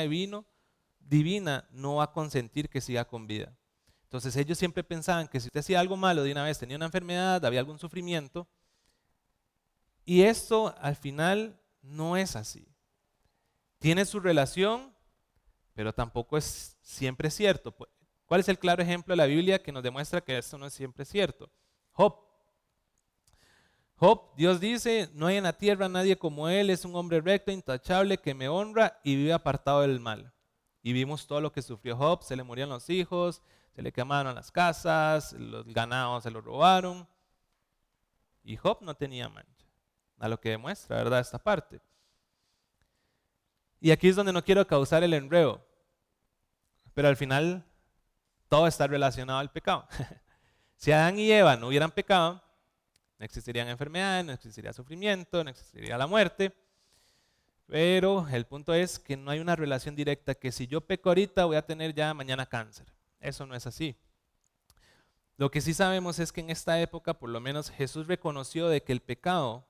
divina 0.99 1.67
no 1.71 1.95
va 1.95 2.05
a 2.05 2.11
consentir 2.11 2.69
que 2.69 2.81
siga 2.81 3.05
con 3.05 3.27
vida. 3.27 3.57
Entonces 4.03 4.35
ellos 4.35 4.57
siempre 4.57 4.83
pensaban 4.83 5.27
que 5.27 5.39
si 5.39 5.47
usted 5.47 5.59
hacía 5.59 5.79
algo 5.79 5.97
malo 5.97 6.23
de 6.23 6.31
una 6.31 6.43
vez, 6.43 6.59
tenía 6.59 6.77
una 6.77 6.85
enfermedad, 6.85 7.43
había 7.45 7.59
algún 7.59 7.79
sufrimiento, 7.79 8.47
y 10.05 10.21
esto 10.21 10.75
al 10.79 10.95
final 10.95 11.59
no 11.81 12.15
es 12.15 12.35
así. 12.35 12.67
Tiene 13.79 14.05
su 14.05 14.19
relación 14.19 14.95
pero 15.75 15.93
tampoco 15.93 16.37
es 16.37 16.77
siempre 16.81 17.29
cierto. 17.29 17.75
¿Cuál 18.25 18.39
es 18.39 18.49
el 18.49 18.57
claro 18.57 18.81
ejemplo 18.81 19.11
de 19.11 19.17
la 19.17 19.25
Biblia 19.25 19.61
que 19.61 19.73
nos 19.73 19.83
demuestra 19.83 20.21
que 20.21 20.37
esto 20.37 20.57
no 20.57 20.65
es 20.65 20.73
siempre 20.73 21.05
cierto? 21.05 21.51
Job. 21.91 22.24
Job, 23.97 24.33
Dios 24.35 24.59
dice, 24.59 25.09
no 25.13 25.27
hay 25.27 25.37
en 25.37 25.45
la 25.45 25.57
tierra 25.57 25.87
nadie 25.87 26.17
como 26.17 26.49
él, 26.49 26.69
es 26.69 26.83
un 26.83 26.95
hombre 26.95 27.21
recto, 27.21 27.51
intachable, 27.51 28.17
que 28.17 28.33
me 28.33 28.49
honra 28.49 28.99
y 29.03 29.15
vive 29.15 29.31
apartado 29.31 29.81
del 29.81 30.01
mal. 30.01 30.33
Y 30.83 30.91
vimos 30.91 31.25
todo 31.25 31.39
lo 31.39 31.51
que 31.51 31.61
sufrió 31.61 31.95
Job, 31.95 32.21
se 32.21 32.35
le 32.35 32.43
murieron 32.43 32.71
los 32.71 32.89
hijos, 32.89 33.41
se 33.73 33.81
le 33.81 33.93
quemaron 33.93 34.35
las 34.35 34.51
casas, 34.51 35.33
los 35.33 35.65
ganados 35.65 36.23
se 36.23 36.31
los 36.31 36.43
robaron. 36.43 37.07
Y 38.43 38.57
Job 38.57 38.79
no 38.81 38.95
tenía 38.95 39.29
mancha, 39.29 39.65
a 40.19 40.27
lo 40.27 40.39
que 40.39 40.49
demuestra, 40.49 40.97
¿verdad? 40.97 41.21
Esta 41.21 41.39
parte. 41.39 41.81
Y 43.79 43.91
aquí 43.91 44.09
es 44.09 44.15
donde 44.15 44.33
no 44.33 44.43
quiero 44.43 44.67
causar 44.67 45.03
el 45.03 45.13
enredo. 45.13 45.65
Pero 46.93 47.07
al 47.07 47.15
final 47.15 47.65
todo 48.49 48.67
está 48.67 48.87
relacionado 48.87 49.39
al 49.39 49.51
pecado. 49.51 49.87
si 50.75 50.91
Adán 50.91 51.17
y 51.17 51.31
Eva 51.31 51.55
no 51.55 51.67
hubieran 51.67 51.91
pecado, 51.91 52.41
no 53.17 53.25
existirían 53.25 53.67
enfermedades, 53.67 54.25
no 54.25 54.33
existiría 54.33 54.73
sufrimiento, 54.73 55.43
no 55.43 55.49
existiría 55.49 55.97
la 55.97 56.07
muerte. 56.07 56.53
Pero 57.67 58.27
el 58.29 58.45
punto 58.45 58.73
es 58.73 58.99
que 58.99 59.17
no 59.17 59.31
hay 59.31 59.39
una 59.39 59.55
relación 59.55 59.95
directa 59.95 60.35
que 60.35 60.51
si 60.51 60.67
yo 60.67 60.81
peco 60.81 61.09
ahorita 61.09 61.45
voy 61.45 61.55
a 61.55 61.65
tener 61.65 61.93
ya 61.93 62.13
mañana 62.13 62.45
cáncer. 62.45 62.85
Eso 63.19 63.45
no 63.45 63.55
es 63.55 63.65
así. 63.65 63.95
Lo 65.37 65.49
que 65.49 65.61
sí 65.61 65.73
sabemos 65.73 66.19
es 66.19 66.31
que 66.31 66.41
en 66.41 66.49
esta 66.49 66.79
época, 66.79 67.13
por 67.13 67.29
lo 67.29 67.41
menos, 67.41 67.69
Jesús 67.69 68.07
reconoció 68.07 68.69
de 68.69 68.83
que 68.83 68.93
el 68.93 69.01
pecado 69.01 69.67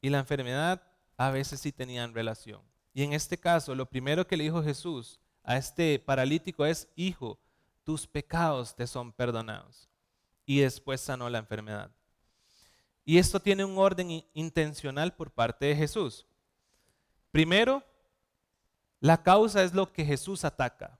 y 0.00 0.08
la 0.08 0.20
enfermedad 0.20 0.82
a 1.16 1.30
veces 1.30 1.60
sí 1.60 1.72
tenían 1.72 2.14
relación. 2.14 2.62
Y 2.94 3.02
en 3.02 3.12
este 3.12 3.38
caso, 3.38 3.74
lo 3.74 3.86
primero 3.86 4.26
que 4.26 4.36
le 4.36 4.44
dijo 4.44 4.62
Jesús 4.62 5.20
a 5.42 5.56
este 5.56 5.98
paralítico 5.98 6.64
es, 6.64 6.88
hijo, 6.96 7.38
tus 7.82 8.06
pecados 8.06 8.74
te 8.74 8.86
son 8.86 9.12
perdonados. 9.12 9.90
Y 10.46 10.60
después 10.60 11.00
sanó 11.00 11.28
la 11.28 11.38
enfermedad. 11.38 11.90
Y 13.08 13.18
esto 13.18 13.38
tiene 13.38 13.64
un 13.64 13.78
orden 13.78 14.24
intencional 14.34 15.14
por 15.14 15.30
parte 15.30 15.66
de 15.66 15.76
Jesús. 15.76 16.26
Primero, 17.30 17.84
la 18.98 19.22
causa 19.22 19.62
es 19.62 19.72
lo 19.72 19.92
que 19.92 20.04
Jesús 20.04 20.44
ataca. 20.44 20.98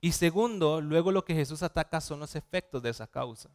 Y 0.00 0.12
segundo, 0.12 0.80
luego 0.80 1.10
lo 1.10 1.24
que 1.24 1.34
Jesús 1.34 1.64
ataca 1.64 2.00
son 2.00 2.20
los 2.20 2.36
efectos 2.36 2.80
de 2.80 2.90
esa 2.90 3.08
causa. 3.08 3.50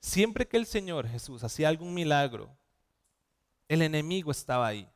Siempre 0.00 0.46
que 0.46 0.58
el 0.58 0.66
Señor 0.66 1.08
Jesús 1.08 1.42
hacía 1.44 1.68
algún 1.68 1.94
milagro, 1.94 2.54
el 3.66 3.80
enemigo 3.80 4.30
estaba 4.30 4.66
ahí. 4.66 4.86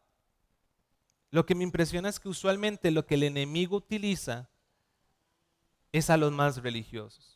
Lo 1.31 1.47
que 1.47 1.55
me 1.55 1.65
impresiona 1.65 2.11
es 2.11 2.21
que 2.21 2.29
usualmente 2.29 2.91
lo 2.91 3.07
que 3.07 3.15
el 3.15 3.23
enemigo 3.23 3.77
utiliza 3.77 4.51
es 5.91 6.11
a 6.11 6.19
los 6.19 6.33
más 6.33 6.59
religiosos. 6.59 7.32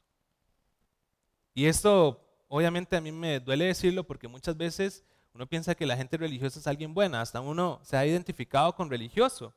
Y 1.57 1.65
esto 1.65 2.23
obviamente 2.49 2.97
a 2.97 3.01
mí 3.01 3.11
me 3.11 3.41
duele 3.41 3.65
decirlo 3.65 4.05
porque 4.05 4.29
muchas 4.29 4.55
veces 4.59 5.03
uno 5.33 5.47
piensa 5.47 5.75
que 5.75 5.87
la 5.87 5.97
gente 5.97 6.19
religiosa 6.19 6.59
es 6.59 6.67
alguien 6.67 6.93
buena, 6.93 7.23
hasta 7.23 7.41
uno 7.41 7.81
se 7.83 7.97
ha 7.97 8.05
identificado 8.05 8.75
con 8.75 8.91
religioso. 8.91 9.55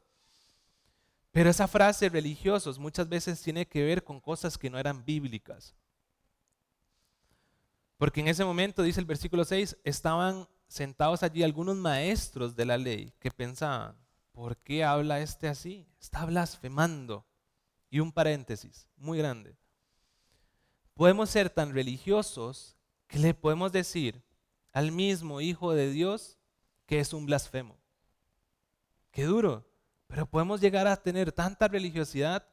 Pero 1.33 1.49
esa 1.49 1.67
frase 1.67 2.07
religiosos 2.07 2.79
muchas 2.79 3.09
veces 3.09 3.41
tiene 3.41 3.67
que 3.67 3.83
ver 3.83 4.01
con 4.01 4.21
cosas 4.21 4.57
que 4.57 4.69
no 4.69 4.79
eran 4.79 5.03
bíblicas. 5.03 5.75
Porque 7.97 8.21
en 8.21 8.29
ese 8.29 8.45
momento, 8.45 8.81
dice 8.81 9.01
el 9.01 9.05
versículo 9.05 9.43
6, 9.43 9.75
estaban 9.83 10.47
sentados 10.69 11.21
allí 11.21 11.43
algunos 11.43 11.75
maestros 11.75 12.55
de 12.55 12.63
la 12.63 12.77
ley 12.77 13.13
que 13.19 13.29
pensaban, 13.29 13.97
¿por 14.31 14.55
qué 14.55 14.85
habla 14.85 15.19
este 15.19 15.49
así? 15.49 15.85
Está 15.99 16.23
blasfemando. 16.23 17.25
Y 17.89 17.99
un 17.99 18.13
paréntesis 18.13 18.87
muy 18.95 19.17
grande. 19.17 19.58
Podemos 20.99 21.29
ser 21.29 21.49
tan 21.49 21.73
religiosos 21.73 22.75
que 23.07 23.19
le 23.19 23.33
podemos 23.33 23.71
decir 23.71 24.21
al 24.73 24.91
mismo 24.91 25.39
Hijo 25.39 25.73
de 25.73 25.89
Dios 25.89 26.37
que 26.85 26.99
es 26.99 27.13
un 27.13 27.25
blasfemo. 27.25 27.77
Qué 29.09 29.23
duro. 29.23 29.65
Pero 30.07 30.25
podemos 30.25 30.59
llegar 30.59 30.87
a 30.87 30.97
tener 30.97 31.31
tanta 31.31 31.69
religiosidad 31.69 32.45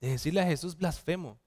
de 0.00 0.12
decirle 0.12 0.40
a 0.40 0.46
Jesús 0.46 0.78
blasfemo. 0.78 1.38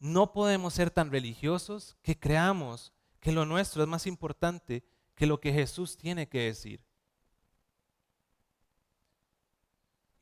No 0.00 0.32
podemos 0.32 0.74
ser 0.74 0.90
tan 0.90 1.12
religiosos 1.12 1.96
que 2.02 2.18
creamos 2.18 2.92
que 3.20 3.30
lo 3.30 3.46
nuestro 3.46 3.84
es 3.84 3.88
más 3.88 4.04
importante 4.04 4.82
que 5.14 5.26
lo 5.26 5.38
que 5.40 5.52
Jesús 5.52 5.96
tiene 5.96 6.28
que 6.28 6.40
decir. 6.40 6.80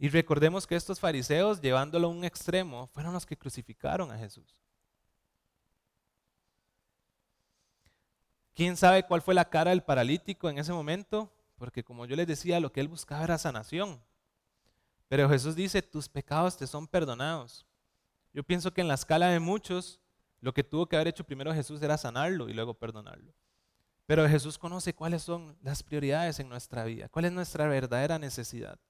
Y 0.02 0.08
recordemos 0.08 0.66
que 0.66 0.74
estos 0.74 0.98
fariseos, 0.98 1.60
llevándolo 1.60 2.08
a 2.08 2.10
un 2.10 2.24
extremo, 2.24 2.88
fueron 2.88 3.12
los 3.12 3.24
que 3.24 3.36
crucificaron 3.36 4.10
a 4.10 4.18
Jesús. 4.18 4.56
¿Quién 8.52 8.76
sabe 8.76 9.04
cuál 9.04 9.22
fue 9.22 9.32
la 9.32 9.48
cara 9.48 9.70
del 9.70 9.84
paralítico 9.84 10.50
en 10.50 10.58
ese 10.58 10.72
momento? 10.72 11.32
Porque 11.54 11.84
como 11.84 12.04
yo 12.04 12.16
les 12.16 12.26
decía, 12.26 12.58
lo 12.58 12.72
que 12.72 12.80
él 12.80 12.88
buscaba 12.88 13.22
era 13.22 13.38
sanación. 13.38 14.02
Pero 15.06 15.28
Jesús 15.28 15.54
dice, 15.54 15.82
tus 15.82 16.08
pecados 16.08 16.56
te 16.56 16.66
son 16.66 16.88
perdonados. 16.88 17.64
Yo 18.32 18.42
pienso 18.42 18.74
que 18.74 18.80
en 18.80 18.88
la 18.88 18.94
escala 18.94 19.28
de 19.28 19.38
muchos, 19.38 20.00
lo 20.40 20.52
que 20.52 20.64
tuvo 20.64 20.88
que 20.88 20.96
haber 20.96 21.06
hecho 21.06 21.22
primero 21.22 21.54
Jesús 21.54 21.80
era 21.80 21.96
sanarlo 21.96 22.48
y 22.48 22.54
luego 22.54 22.74
perdonarlo. 22.74 23.32
Pero 24.06 24.28
Jesús 24.28 24.58
conoce 24.58 24.96
cuáles 24.96 25.22
son 25.22 25.56
las 25.62 25.84
prioridades 25.84 26.40
en 26.40 26.48
nuestra 26.48 26.82
vida, 26.82 27.08
cuál 27.08 27.26
es 27.26 27.30
nuestra 27.30 27.68
verdadera 27.68 28.18
necesidad. 28.18 28.80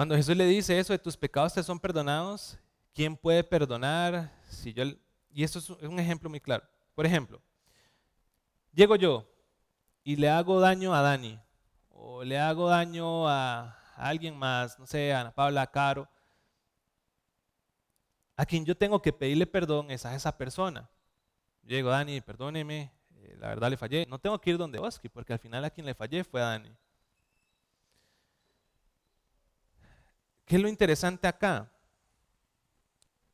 Cuando 0.00 0.16
Jesús 0.16 0.34
le 0.34 0.46
dice 0.46 0.78
eso 0.78 0.94
de 0.94 0.98
tus 0.98 1.14
pecados 1.14 1.52
te 1.52 1.62
son 1.62 1.78
perdonados, 1.78 2.58
¿quién 2.94 3.14
puede 3.14 3.44
perdonar? 3.44 4.32
Si 4.48 4.72
yo, 4.72 4.84
y 5.30 5.44
esto 5.44 5.58
es 5.58 5.68
un 5.68 6.00
ejemplo 6.00 6.30
muy 6.30 6.40
claro. 6.40 6.64
Por 6.94 7.04
ejemplo, 7.04 7.38
llego 8.72 8.96
yo 8.96 9.30
y 10.02 10.16
le 10.16 10.30
hago 10.30 10.58
daño 10.58 10.94
a 10.94 11.02
Dani, 11.02 11.38
o 11.90 12.24
le 12.24 12.38
hago 12.38 12.70
daño 12.70 13.28
a, 13.28 13.78
alguien 13.94 14.38
más, 14.38 14.78
no 14.78 14.86
sé, 14.86 15.12
a 15.12 15.20
Ana 15.20 15.34
Paula, 15.34 15.66
Caro, 15.66 16.08
a 18.38 18.46
quien 18.46 18.64
yo 18.64 18.74
tengo 18.74 19.02
que 19.02 19.12
pedirle 19.12 19.46
perdón 19.46 19.90
es 19.90 20.06
a 20.06 20.14
esa 20.14 20.34
persona. 20.34 20.88
Llego, 21.62 21.90
Dani, 21.90 22.22
perdóneme, 22.22 22.90
eh, 23.16 23.36
la 23.38 23.48
verdad 23.48 23.68
le 23.68 23.76
fallé. 23.76 24.06
No 24.06 24.18
tengo 24.18 24.40
que 24.40 24.48
ir 24.48 24.56
donde 24.56 24.78
Oski, 24.78 25.10
porque 25.10 25.34
al 25.34 25.38
final 25.38 25.62
a 25.62 25.68
quien 25.68 25.84
le 25.84 25.94
fallé 25.94 26.24
fue 26.24 26.40
a 26.40 26.46
Dani. 26.46 26.74
¿Qué 30.50 30.56
es 30.56 30.62
lo 30.62 30.68
interesante 30.68 31.28
acá? 31.28 31.70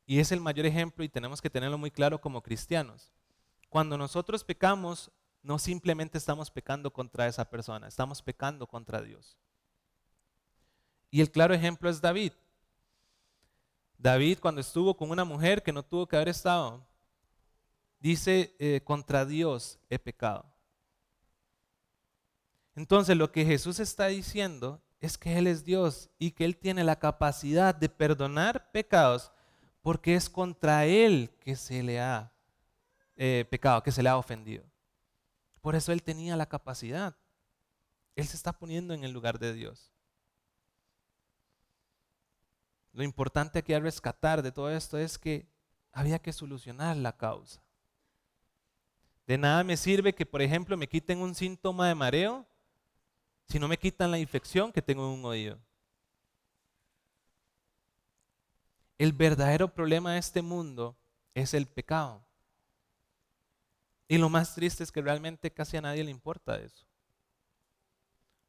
Y 0.05 0.21
es 0.21 0.33
el 0.33 0.41
mayor 0.43 0.67
ejemplo 0.67 1.03
y 1.03 1.09
tenemos 1.09 1.41
que 1.41 1.49
tenerlo 1.49 1.79
muy 1.79 1.91
claro 1.91 2.21
como 2.21 2.43
cristianos. 2.43 3.11
Cuando 3.71 3.97
nosotros 3.97 4.45
pecamos, 4.45 5.11
no 5.43 5.59
simplemente 5.59 6.19
estamos 6.19 6.51
pecando 6.51 6.93
contra 6.93 7.27
esa 7.27 7.49
persona, 7.49 7.89
estamos 7.89 8.21
pecando 8.21 8.67
contra 8.67 9.01
Dios. 9.01 9.39
Y 11.11 11.23
el 11.23 11.31
claro 11.31 11.55
ejemplo 11.55 11.89
es 11.89 12.03
David. 12.03 12.35
David 13.97 14.39
cuando 14.39 14.61
estuvo 14.61 14.95
con 14.95 15.11
una 15.11 15.25
mujer 15.25 15.63
que 15.63 15.73
no 15.73 15.83
tuvo 15.83 16.07
que 16.07 16.17
haber 16.17 16.29
estado, 16.29 16.87
dice, 17.99 18.55
eh, 18.59 18.83
contra 18.85 19.25
Dios 19.25 19.79
he 19.89 19.99
pecado. 19.99 20.45
Entonces 22.75 23.17
lo 23.17 23.33
que 23.33 23.47
Jesús 23.47 23.81
está 23.81 24.09
diciendo 24.09 24.83
es 25.01 25.19
que 25.19 25.39
Él 25.39 25.47
es 25.47 25.65
Dios 25.65 26.11
y 26.19 26.33
que 26.33 26.45
Él 26.45 26.57
tiene 26.57 26.85
la 26.85 26.99
capacidad 26.99 27.75
de 27.75 27.89
perdonar 27.89 28.71
pecados 28.73 29.33
porque 29.83 30.15
es 30.15 30.29
contra 30.29 30.87
Él 30.87 31.31
que 31.41 31.55
se 31.57 31.83
le 31.83 32.01
ha 32.01 32.33
eh, 33.17 33.47
pecado, 33.51 33.83
que 33.83 33.93
se 33.93 34.03
le 34.03 34.09
ha 34.09 34.17
ofendido. 34.17 34.65
Por 35.61 35.75
eso 35.75 35.93
Él 35.93 36.03
tenía 36.03 36.37
la 36.37 36.47
capacidad. 36.47 37.17
Él 38.15 38.27
se 38.27 38.37
está 38.37 38.53
poniendo 38.53 38.95
en 38.95 39.05
el 39.05 39.13
lugar 39.13 39.39
de 39.39 39.53
Dios. 39.53 39.93
Lo 42.93 43.03
importante 43.03 43.59
aquí 43.59 43.75
a 43.75 43.81
rescatar 43.81 44.43
de 44.43 44.53
todo 44.53 44.71
esto 44.71 44.97
es 44.97 45.19
que 45.19 45.47
había 45.93 46.19
que 46.19 46.33
solucionar 46.33 46.97
la 46.97 47.15
causa. 47.15 47.63
De 49.27 49.37
nada 49.37 49.65
me 49.65 49.77
sirve 49.77 50.15
que, 50.15 50.25
por 50.25 50.41
ejemplo, 50.41 50.77
me 50.77 50.89
quiten 50.89 51.21
un 51.21 51.35
síntoma 51.35 51.89
de 51.89 51.95
mareo 51.95 52.47
si 53.49 53.59
no 53.59 53.69
me 53.69 53.79
quitan 53.79 54.11
la 54.11 54.19
infección 54.19 54.73
que 54.73 54.83
tengo 54.83 55.05
en 55.07 55.19
un 55.19 55.25
oído. 55.25 55.59
El 58.99 59.13
verdadero 59.13 59.73
problema 59.73 60.15
de 60.15 60.19
este 60.19 60.43
mundo 60.43 60.97
es 61.35 61.55
el 61.55 61.67
pecado. 61.67 62.25
Y 64.09 64.19
lo 64.19 64.29
más 64.29 64.55
triste 64.55 64.83
es 64.85 64.93
que 64.93 65.03
realmente 65.03 65.53
casi 65.53 65.77
a 65.77 65.83
nadie 65.83 66.05
le 66.05 66.11
importa 66.11 66.59
eso. 66.59 66.87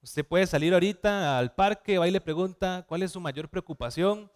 Usted 0.01 0.25
puede 0.25 0.47
salir 0.47 0.73
ahorita 0.73 1.37
al 1.37 1.53
parque, 1.53 1.97
va 1.97 2.07
y 2.07 2.11
le 2.11 2.21
pregunta 2.21 2.85
cuál 2.87 3.03
es 3.03 3.11
su 3.11 3.19
mayor 3.19 3.49
preocupación. 3.49 4.31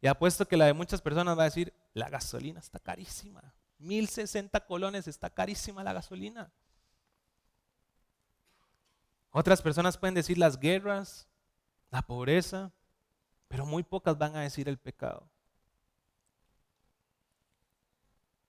Y 0.00 0.08
apuesto 0.08 0.48
que 0.48 0.56
la 0.56 0.66
de 0.66 0.72
muchas 0.72 1.00
personas 1.00 1.38
va 1.38 1.42
a 1.42 1.46
decir, 1.46 1.72
la 1.94 2.08
gasolina 2.08 2.58
está 2.58 2.80
carísima. 2.80 3.54
1060 3.78 4.66
colones 4.66 5.06
está 5.06 5.30
carísima 5.30 5.84
la 5.84 5.92
gasolina. 5.92 6.52
Otras 9.32 9.62
personas 9.62 9.96
pueden 9.96 10.14
decir 10.14 10.36
las 10.36 10.60
guerras, 10.60 11.26
la 11.90 12.02
pobreza, 12.02 12.70
pero 13.48 13.64
muy 13.64 13.82
pocas 13.82 14.16
van 14.16 14.36
a 14.36 14.42
decir 14.42 14.68
el 14.68 14.78
pecado. 14.78 15.28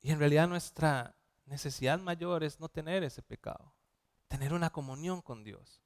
Y 0.02 0.12
en 0.12 0.19
realidad 0.19 0.50
nuestra 0.50 1.15
necesidad 1.46 2.00
mayor 2.00 2.43
es 2.43 2.60
no 2.60 2.67
tener 2.67 3.04
ese 3.04 3.22
pecado, 3.22 3.74
tener 4.28 4.54
una 4.54 4.69
comunión 4.69 5.22
con 5.22 5.46
Dios. 5.46 5.82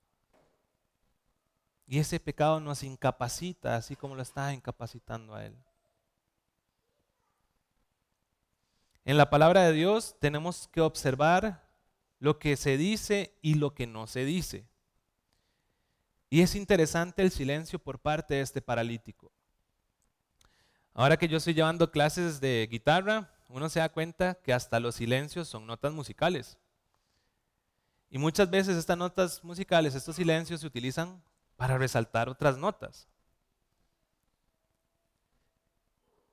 Y 1.86 2.00
ese 2.00 2.20
pecado 2.20 2.60
nos 2.60 2.82
incapacita, 2.82 3.76
así 3.76 3.96
como 3.96 4.16
lo 4.16 4.24
está 4.24 4.52
incapacitando 4.52 5.36
a 5.36 5.46
Él. 5.46 5.56
En 9.06 9.16
la 9.16 9.30
palabra 9.30 9.62
de 9.62 9.74
Dios 9.74 10.18
tenemos 10.20 10.68
que 10.68 10.82
observar 10.82 11.66
lo 12.20 12.40
que 12.40 12.58
se 12.58 12.78
dice 12.78 13.38
y 13.44 13.54
lo 13.54 13.74
que 13.76 13.86
no 13.86 14.08
se 14.08 14.26
dice. 14.26 14.68
Y 16.30 16.42
es 16.42 16.56
interesante 16.56 17.22
el 17.22 17.32
silencio 17.32 17.80
por 17.80 18.00
parte 18.00 18.36
de 18.36 18.42
este 18.42 18.62
paralítico. 18.62 19.32
Ahora 20.94 21.18
que 21.18 21.28
yo 21.28 21.38
estoy 21.38 21.54
llevando 21.54 21.92
clases 21.92 22.42
de 22.42 22.68
guitarra, 22.70 23.32
uno 23.50 23.70
se 23.70 23.80
da 23.80 23.90
cuenta 23.90 24.36
que 24.36 24.52
hasta 24.52 24.80
los 24.80 24.96
silencios 24.96 25.48
son 25.48 25.66
notas 25.66 25.94
musicales. 25.94 26.58
Y 28.10 28.18
muchas 28.18 28.50
veces 28.50 28.78
estas 28.78 28.98
notas 28.98 29.44
musicales, 29.44 29.96
estos 29.96 30.16
silencios 30.16 30.62
se 30.62 30.68
utilizan 30.68 31.22
para 31.56 31.78
resaltar 31.78 32.30
otras 32.30 32.58
notas. 32.58 33.08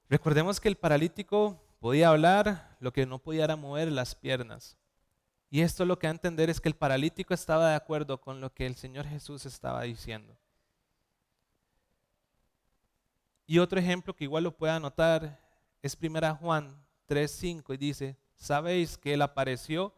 Recordemos 0.08 0.60
que 0.60 0.68
el 0.68 0.76
paralítico 0.76 1.60
podía 1.80 2.08
hablar, 2.08 2.76
lo 2.80 2.92
que 2.92 3.06
no 3.06 3.18
podía 3.18 3.44
era 3.44 3.56
mover 3.56 3.90
las 3.90 4.14
piernas. 4.14 4.76
Y 5.54 5.60
esto 5.60 5.84
lo 5.84 6.00
que 6.00 6.08
a 6.08 6.10
entender 6.10 6.50
es 6.50 6.60
que 6.60 6.68
el 6.68 6.74
paralítico 6.74 7.32
estaba 7.32 7.68
de 7.68 7.76
acuerdo 7.76 8.20
con 8.20 8.40
lo 8.40 8.52
que 8.52 8.66
el 8.66 8.74
Señor 8.74 9.06
Jesús 9.06 9.46
estaba 9.46 9.82
diciendo. 9.82 10.36
Y 13.46 13.60
otro 13.60 13.78
ejemplo 13.78 14.16
que 14.16 14.24
igual 14.24 14.42
lo 14.42 14.56
pueda 14.56 14.74
anotar 14.74 15.38
es 15.80 15.96
1 15.96 16.34
Juan 16.38 16.84
3:5 17.06 17.72
y 17.72 17.76
dice, 17.76 18.16
sabéis 18.34 18.98
que 18.98 19.14
Él 19.14 19.22
apareció 19.22 19.94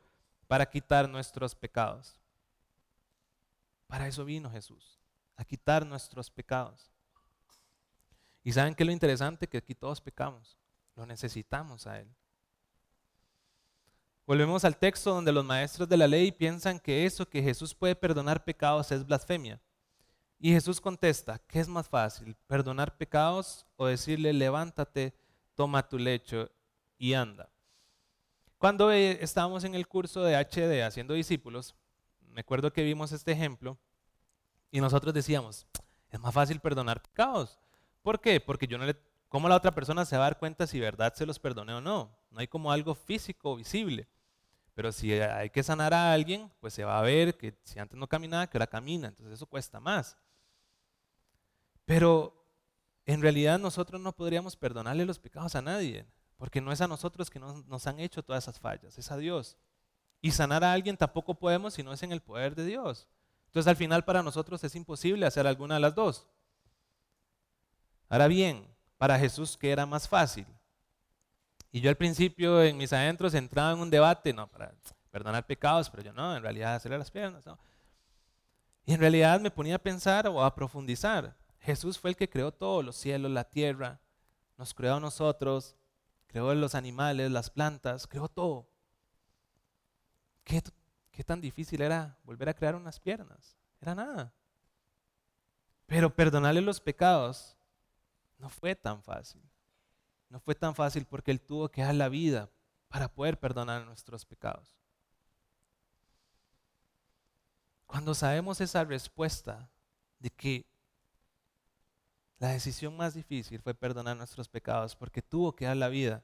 para 0.47 0.69
quitar 0.69 1.09
nuestros 1.09 1.55
pecados. 1.55 2.21
Para 3.87 4.09
eso 4.09 4.27
vino 4.27 4.51
Jesús, 4.51 5.01
a 5.37 5.45
quitar 5.47 5.87
nuestros 5.87 6.31
pecados. 6.31 6.93
Y 8.45 8.53
saben 8.53 8.75
que 8.75 8.85
lo 8.85 8.93
interesante 8.93 9.49
que 9.49 9.57
aquí 9.57 9.75
todos 9.75 10.03
pecamos, 10.03 10.59
lo 10.97 11.07
necesitamos 11.07 11.87
a 11.87 11.99
Él. 12.01 12.15
Volvemos 14.27 14.65
al 14.65 14.77
texto 14.77 15.15
donde 15.15 15.31
los 15.31 15.45
maestros 15.45 15.89
de 15.89 15.97
la 15.97 16.09
ley 16.09 16.33
piensan 16.33 16.81
que 16.81 17.07
eso 17.07 17.29
que 17.29 17.41
Jesús 17.41 17.73
puede 17.73 17.95
perdonar 17.95 18.43
pecados 18.43 18.91
es 18.91 19.07
blasfemia. 19.07 19.61
Y 20.41 20.51
Jesús 20.53 20.81
contesta, 20.81 21.39
¿qué 21.47 21.61
es 21.61 21.69
más 21.69 21.89
fácil? 21.89 22.35
¿Perdonar 22.49 22.97
pecados 22.97 23.65
o 23.77 23.87
decirle, 23.87 24.33
levántate, 24.33 25.15
toma 25.55 25.89
tu 25.89 25.97
lecho 25.97 26.51
y 26.99 27.15
anda? 27.15 27.49
Cuando 28.59 28.91
eh, 28.91 29.17
estábamos 29.21 29.63
en 29.63 29.77
el 29.77 29.87
curso 29.87 30.25
de 30.25 30.35
HD 30.35 30.83
haciendo 30.83 31.15
discípulos, 31.15 31.77
me 32.21 32.41
acuerdo 32.41 32.73
que 32.73 32.83
vimos 32.83 33.13
este 33.13 33.31
ejemplo 33.31 33.79
y 34.73 34.81
nosotros 34.81 35.15
decíamos, 35.15 35.69
es 36.11 36.19
más 36.19 36.35
fácil 36.35 36.59
perdonar 36.59 37.01
pecados. 37.01 37.61
¿Por 38.03 38.21
qué? 38.21 38.41
Porque 38.41 38.67
yo 38.67 38.77
no 38.77 38.87
le, 38.87 38.97
¿cómo 39.29 39.49
la 39.49 39.55
otra 39.55 39.73
persona 39.73 40.05
se 40.05 40.17
va 40.17 40.25
a 40.25 40.31
dar 40.31 40.39
cuenta 40.41 40.67
si 40.67 40.81
verdad 40.81 41.15
se 41.15 41.27
los 41.27 41.39
perdoné 41.39 41.75
o 41.75 41.81
no? 41.81 42.11
No 42.33 42.41
hay 42.41 42.49
como 42.49 42.73
algo 42.73 42.97
físico 42.97 43.55
visible. 43.55 44.09
Pero 44.77 44.93
si 44.93 45.11
hay 45.15 45.49
que 45.49 45.63
sanar 45.63 45.95
a 45.95 46.13
alguien, 46.13 46.53
pues 46.61 46.75
se 46.75 46.85
va 46.85 46.99
a 46.99 47.03
ver 47.03 47.39
que 47.39 47.59
si 47.65 47.79
antes 47.79 47.99
no 47.99 48.07
caminaba, 48.07 48.47
que 48.47 48.59
ahora 48.59 48.67
camina. 48.67 49.09
Entonces 49.09 49.33
eso 49.33 49.47
cuesta 49.47 49.81
más. 49.81 50.19
Pero 51.87 52.47
en 53.07 53.23
realidad 53.23 53.59
nosotros 53.59 54.03
no 54.03 54.13
podríamos 54.13 54.55
perdonarle 54.55 55.07
los 55.07 55.19
pecados 55.19 55.55
a 55.55 55.63
nadie, 55.63 56.05
porque 56.37 56.61
no 56.61 56.73
es 56.73 56.83
a 56.83 56.89
nosotros 56.89 57.31
que 57.31 57.39
nos, 57.39 57.87
han 57.87 58.01
hecho 58.01 58.23
todas 58.23 58.45
esas 58.45 58.61
fallas, 58.61 58.99
es 58.99 59.11
a 59.11 59.17
Dios. 59.17 59.57
Y 60.21 60.33
sanar 60.33 60.63
a 60.63 60.75
alguien 60.75 60.99
tampoco 60.99 61.39
podemos 61.39 61.73
si 61.73 61.83
no 61.83 61.95
es 61.95 62.03
en 62.03 62.13
el 62.13 62.21
poder 62.21 62.55
de 62.55 62.67
Dios. 62.67 63.09
Entonces 63.47 63.71
al 63.71 63.77
final 63.77 64.05
para 64.05 64.23
nosotros 64.23 64.63
es 64.63 64.75
imposible 64.75 65.25
hacer 65.25 65.47
alguna 65.47 65.77
de 65.77 65.81
las 65.81 65.95
dos. 65.95 66.27
Ahora 68.11 68.29
bien, 68.29 68.69
para 68.99 69.19
Jesús, 69.19 69.57
¿qué 69.57 69.71
era 69.71 69.87
más 69.87 70.07
fácil? 70.07 70.47
Y 71.77 71.83
yo 71.83 71.91
al 71.91 71.97
principio 71.99 72.63
en 72.63 72.79
mis 72.79 72.91
adentros 72.95 73.35
entraba 73.35 73.73
en 73.73 73.81
un 73.81 73.91
debate, 73.91 74.33
no, 74.33 74.51
para 74.51 74.73
perdonar 75.11 75.45
pecados, 75.45 75.91
pero 75.91 76.03
yo 76.03 76.11
no, 76.11 76.35
en 76.35 76.43
realidad 76.43 76.75
hacerle 76.75 76.97
las 76.97 77.11
piernas, 77.11 77.45
no. 77.45 77.59
Y 78.87 78.95
en 78.95 79.01
realidad 79.01 79.39
me 79.41 79.51
ponía 79.51 79.75
a 79.75 79.79
pensar 79.79 80.27
o 80.27 80.43
a 80.43 80.55
profundizar. 80.55 81.37
Jesús 81.61 81.99
fue 81.99 82.09
el 82.09 82.17
que 82.17 82.31
creó 82.31 82.51
todo, 82.51 82.83
los 82.83 82.97
cielos, 82.97 83.31
la 83.31 83.45
tierra, 83.45 84.01
nos 84.57 84.73
creó 84.73 84.95
a 84.95 85.01
nosotros, 85.01 85.77
creó 86.29 86.55
los 86.55 86.75
animales, 86.75 87.31
las 87.31 87.51
plantas, 87.51 88.07
creó 88.07 88.31
todo. 88.31 88.71
¿Qué, 90.45 90.63
qué 91.11 91.25
tan 91.25 91.43
difícil 91.43 91.83
era 91.83 92.17
volver 92.25 92.49
a 92.49 92.55
crear 92.55 92.75
unas 92.75 92.99
piernas? 92.99 93.55
Era 93.83 93.95
nada. 93.95 94.33
Pero 95.85 96.09
perdonarle 96.09 96.63
los 96.63 96.81
pecados 96.81 97.55
no 98.39 98.49
fue 98.49 98.75
tan 98.75 99.03
fácil. 99.03 99.43
No 100.29 100.41
fue 100.41 100.55
tan 100.55 100.75
fácil 100.75 101.07
porque 101.07 101.31
Él 101.31 101.41
tuvo 101.41 101.69
que 101.69 101.83
dar 101.83 101.95
la 101.95 102.09
vida 102.09 102.51
para 102.89 103.09
poder 103.09 103.39
perdonar 103.39 103.85
nuestros 103.85 104.25
pecados. 104.25 104.77
Cuando 107.87 108.15
sabemos 108.15 108.61
esa 108.61 108.85
respuesta 108.85 109.71
de 110.19 110.31
que 110.31 110.67
la 112.39 112.49
decisión 112.49 112.97
más 112.97 113.15
difícil 113.15 113.61
fue 113.61 113.75
perdonar 113.75 114.17
nuestros 114.17 114.49
pecados 114.49 114.95
porque 114.95 115.23
tuvo 115.23 115.55
que 115.55 115.65
dar 115.65 115.77
la 115.77 115.89
vida, 115.89 116.23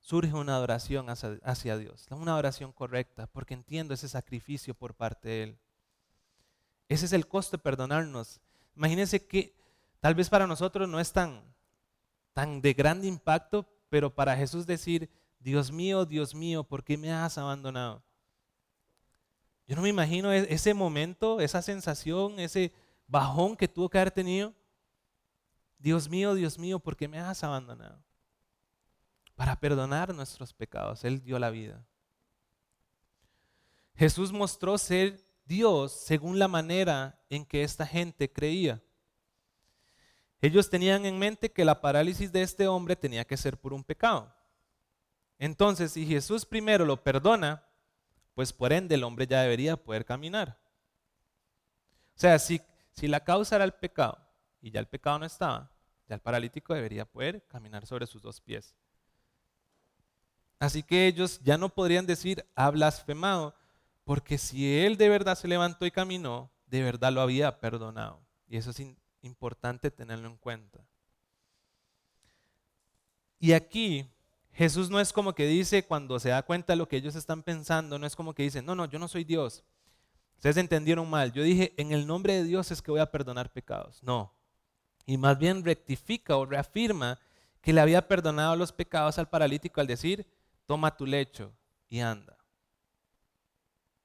surge 0.00 0.32
una 0.34 0.56
adoración 0.56 1.08
hacia, 1.08 1.76
Dios, 1.76 2.06
una 2.10 2.32
adoración 2.32 2.72
correcta 2.72 3.26
porque 3.26 3.54
entiendo 3.54 3.94
ese 3.94 4.08
sacrificio 4.08 4.74
por 4.74 4.94
parte 4.94 5.28
de 5.28 5.42
Él. 5.42 5.58
Ese 6.88 7.06
es 7.06 7.12
el 7.12 7.26
costo 7.26 7.56
de 7.56 7.62
perdonarnos. 7.62 8.40
Imagínense 8.76 9.26
que 9.26 9.54
tal 10.00 10.14
vez 10.14 10.28
para 10.28 10.46
nosotros 10.46 10.88
no 10.88 11.00
es 11.00 11.12
tan, 11.12 11.42
tan 12.32 12.60
de 12.60 12.72
grande 12.72 13.06
impacto, 13.06 13.68
pero 13.88 14.14
para 14.14 14.36
Jesús 14.36 14.66
decir, 14.66 15.10
Dios 15.38 15.70
mío, 15.72 16.04
Dios 16.04 16.34
mío, 16.34 16.64
¿por 16.64 16.84
qué 16.84 16.96
me 16.96 17.12
has 17.12 17.36
abandonado? 17.36 18.02
Yo 19.66 19.76
no 19.76 19.82
me 19.82 19.88
imagino 19.88 20.32
e-, 20.32 20.52
ese 20.52 20.74
momento, 20.74 21.40
esa 21.40 21.62
sensación, 21.62 22.38
ese 22.38 22.72
bajón 23.06 23.56
que 23.56 23.68
tuvo 23.68 23.88
que 23.88 23.98
haber 23.98 24.10
tenido. 24.10 24.54
Dios 25.78 26.08
mío, 26.08 26.34
Dios 26.34 26.58
mío, 26.58 26.78
¿por 26.78 26.96
qué 26.96 27.08
me 27.08 27.18
has 27.18 27.42
abandonado? 27.42 28.02
Para 29.34 29.58
perdonar 29.58 30.14
nuestros 30.14 30.52
pecados, 30.52 31.04
Él 31.04 31.22
dio 31.22 31.38
la 31.38 31.50
vida. 31.50 31.84
Jesús 33.94 34.32
mostró 34.32 34.78
ser 34.78 35.24
Dios 35.44 35.92
según 35.92 36.38
la 36.38 36.48
manera 36.48 37.20
en 37.28 37.44
que 37.44 37.62
esta 37.62 37.86
gente 37.86 38.32
creía. 38.32 38.82
Ellos 40.42 40.68
tenían 40.68 41.06
en 41.06 41.20
mente 41.20 41.52
que 41.52 41.64
la 41.64 41.80
parálisis 41.80 42.32
de 42.32 42.42
este 42.42 42.66
hombre 42.66 42.96
tenía 42.96 43.24
que 43.24 43.36
ser 43.36 43.56
por 43.56 43.72
un 43.72 43.84
pecado. 43.84 44.34
Entonces, 45.38 45.92
si 45.92 46.04
Jesús 46.04 46.44
primero 46.44 46.84
lo 46.84 47.02
perdona, 47.02 47.64
pues 48.34 48.52
por 48.52 48.72
ende 48.72 48.96
el 48.96 49.04
hombre 49.04 49.28
ya 49.28 49.42
debería 49.42 49.76
poder 49.76 50.04
caminar. 50.04 50.58
O 52.16 52.18
sea, 52.18 52.40
si, 52.40 52.60
si 52.90 53.06
la 53.06 53.22
causa 53.22 53.54
era 53.54 53.64
el 53.64 53.72
pecado 53.72 54.18
y 54.60 54.72
ya 54.72 54.80
el 54.80 54.88
pecado 54.88 55.20
no 55.20 55.26
estaba, 55.26 55.70
ya 56.08 56.16
el 56.16 56.20
paralítico 56.20 56.74
debería 56.74 57.04
poder 57.04 57.46
caminar 57.46 57.86
sobre 57.86 58.08
sus 58.08 58.20
dos 58.20 58.40
pies. 58.40 58.74
Así 60.58 60.82
que 60.82 61.06
ellos 61.06 61.40
ya 61.44 61.56
no 61.56 61.68
podrían 61.68 62.04
decir 62.04 62.44
ha 62.56 62.68
blasfemado, 62.70 63.54
porque 64.02 64.38
si 64.38 64.80
él 64.80 64.96
de 64.96 65.08
verdad 65.08 65.36
se 65.36 65.46
levantó 65.46 65.86
y 65.86 65.92
caminó, 65.92 66.50
de 66.66 66.82
verdad 66.82 67.12
lo 67.12 67.20
había 67.20 67.60
perdonado. 67.60 68.20
Y 68.48 68.56
eso 68.56 68.70
es 68.70 68.80
importante 69.22 69.90
tenerlo 69.90 70.28
en 70.28 70.36
cuenta. 70.36 70.84
Y 73.38 73.52
aquí 73.52 74.08
Jesús 74.52 74.90
no 74.90 75.00
es 75.00 75.12
como 75.12 75.34
que 75.34 75.46
dice 75.46 75.84
cuando 75.84 76.20
se 76.20 76.28
da 76.28 76.42
cuenta 76.42 76.74
de 76.74 76.76
lo 76.76 76.86
que 76.86 76.96
ellos 76.96 77.16
están 77.16 77.42
pensando, 77.42 77.98
no 77.98 78.06
es 78.06 78.14
como 78.14 78.34
que 78.34 78.42
dice, 78.42 78.62
no, 78.62 78.74
no, 78.74 78.84
yo 78.84 78.98
no 78.98 79.08
soy 79.08 79.24
Dios. 79.24 79.64
Ustedes 80.36 80.56
entendieron 80.56 81.08
mal. 81.08 81.32
Yo 81.32 81.42
dije, 81.42 81.72
en 81.76 81.92
el 81.92 82.06
nombre 82.06 82.34
de 82.34 82.44
Dios 82.44 82.70
es 82.70 82.82
que 82.82 82.90
voy 82.90 83.00
a 83.00 83.10
perdonar 83.10 83.52
pecados. 83.52 84.02
No. 84.02 84.34
Y 85.06 85.16
más 85.16 85.38
bien 85.38 85.64
rectifica 85.64 86.36
o 86.36 86.44
reafirma 86.44 87.18
que 87.60 87.72
le 87.72 87.80
había 87.80 88.06
perdonado 88.08 88.56
los 88.56 88.72
pecados 88.72 89.18
al 89.18 89.28
paralítico 89.28 89.80
al 89.80 89.86
decir, 89.86 90.26
toma 90.66 90.96
tu 90.96 91.06
lecho 91.06 91.52
y 91.88 92.00
anda. 92.00 92.36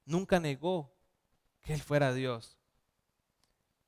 Nunca 0.05 0.39
negó 0.39 0.95
que 1.61 1.74
él 1.74 1.82
fuera 1.82 2.13
Dios. 2.13 2.57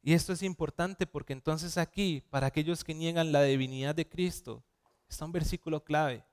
Y 0.10 0.14
esto 0.14 0.34
es 0.34 0.41
importante 0.41 1.05
porque 1.05 1.34
entonces 1.34 1.78
aquí, 1.78 2.24
para 2.32 2.47
aquellos 2.47 2.84
que 2.84 2.95
niegan 2.95 3.32
la 3.32 3.43
divinidad 3.43 3.93
de 3.93 4.10
Cristo, 4.10 4.64
está 5.07 5.24
un 5.24 5.32
versículo 5.32 5.84
clave. 5.84 6.26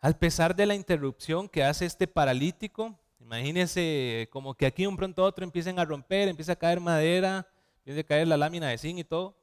Al 0.00 0.16
pesar 0.16 0.56
de 0.56 0.64
la 0.64 0.74
interrupción 0.74 1.46
que 1.46 1.62
hace 1.62 1.84
este 1.84 2.06
paralítico, 2.06 2.98
imagínense 3.20 4.30
como 4.32 4.54
que 4.54 4.64
aquí 4.64 4.86
un 4.86 4.96
pronto 4.96 5.22
otro 5.22 5.44
empiecen 5.44 5.78
a 5.78 5.84
romper, 5.84 6.28
empieza 6.28 6.52
a 6.52 6.56
caer 6.56 6.80
madera, 6.80 7.46
empieza 7.80 8.00
a 8.00 8.04
caer 8.04 8.28
la 8.28 8.38
lámina 8.38 8.68
de 8.68 8.78
zinc 8.78 9.00
y 9.00 9.04
todo. 9.04 9.36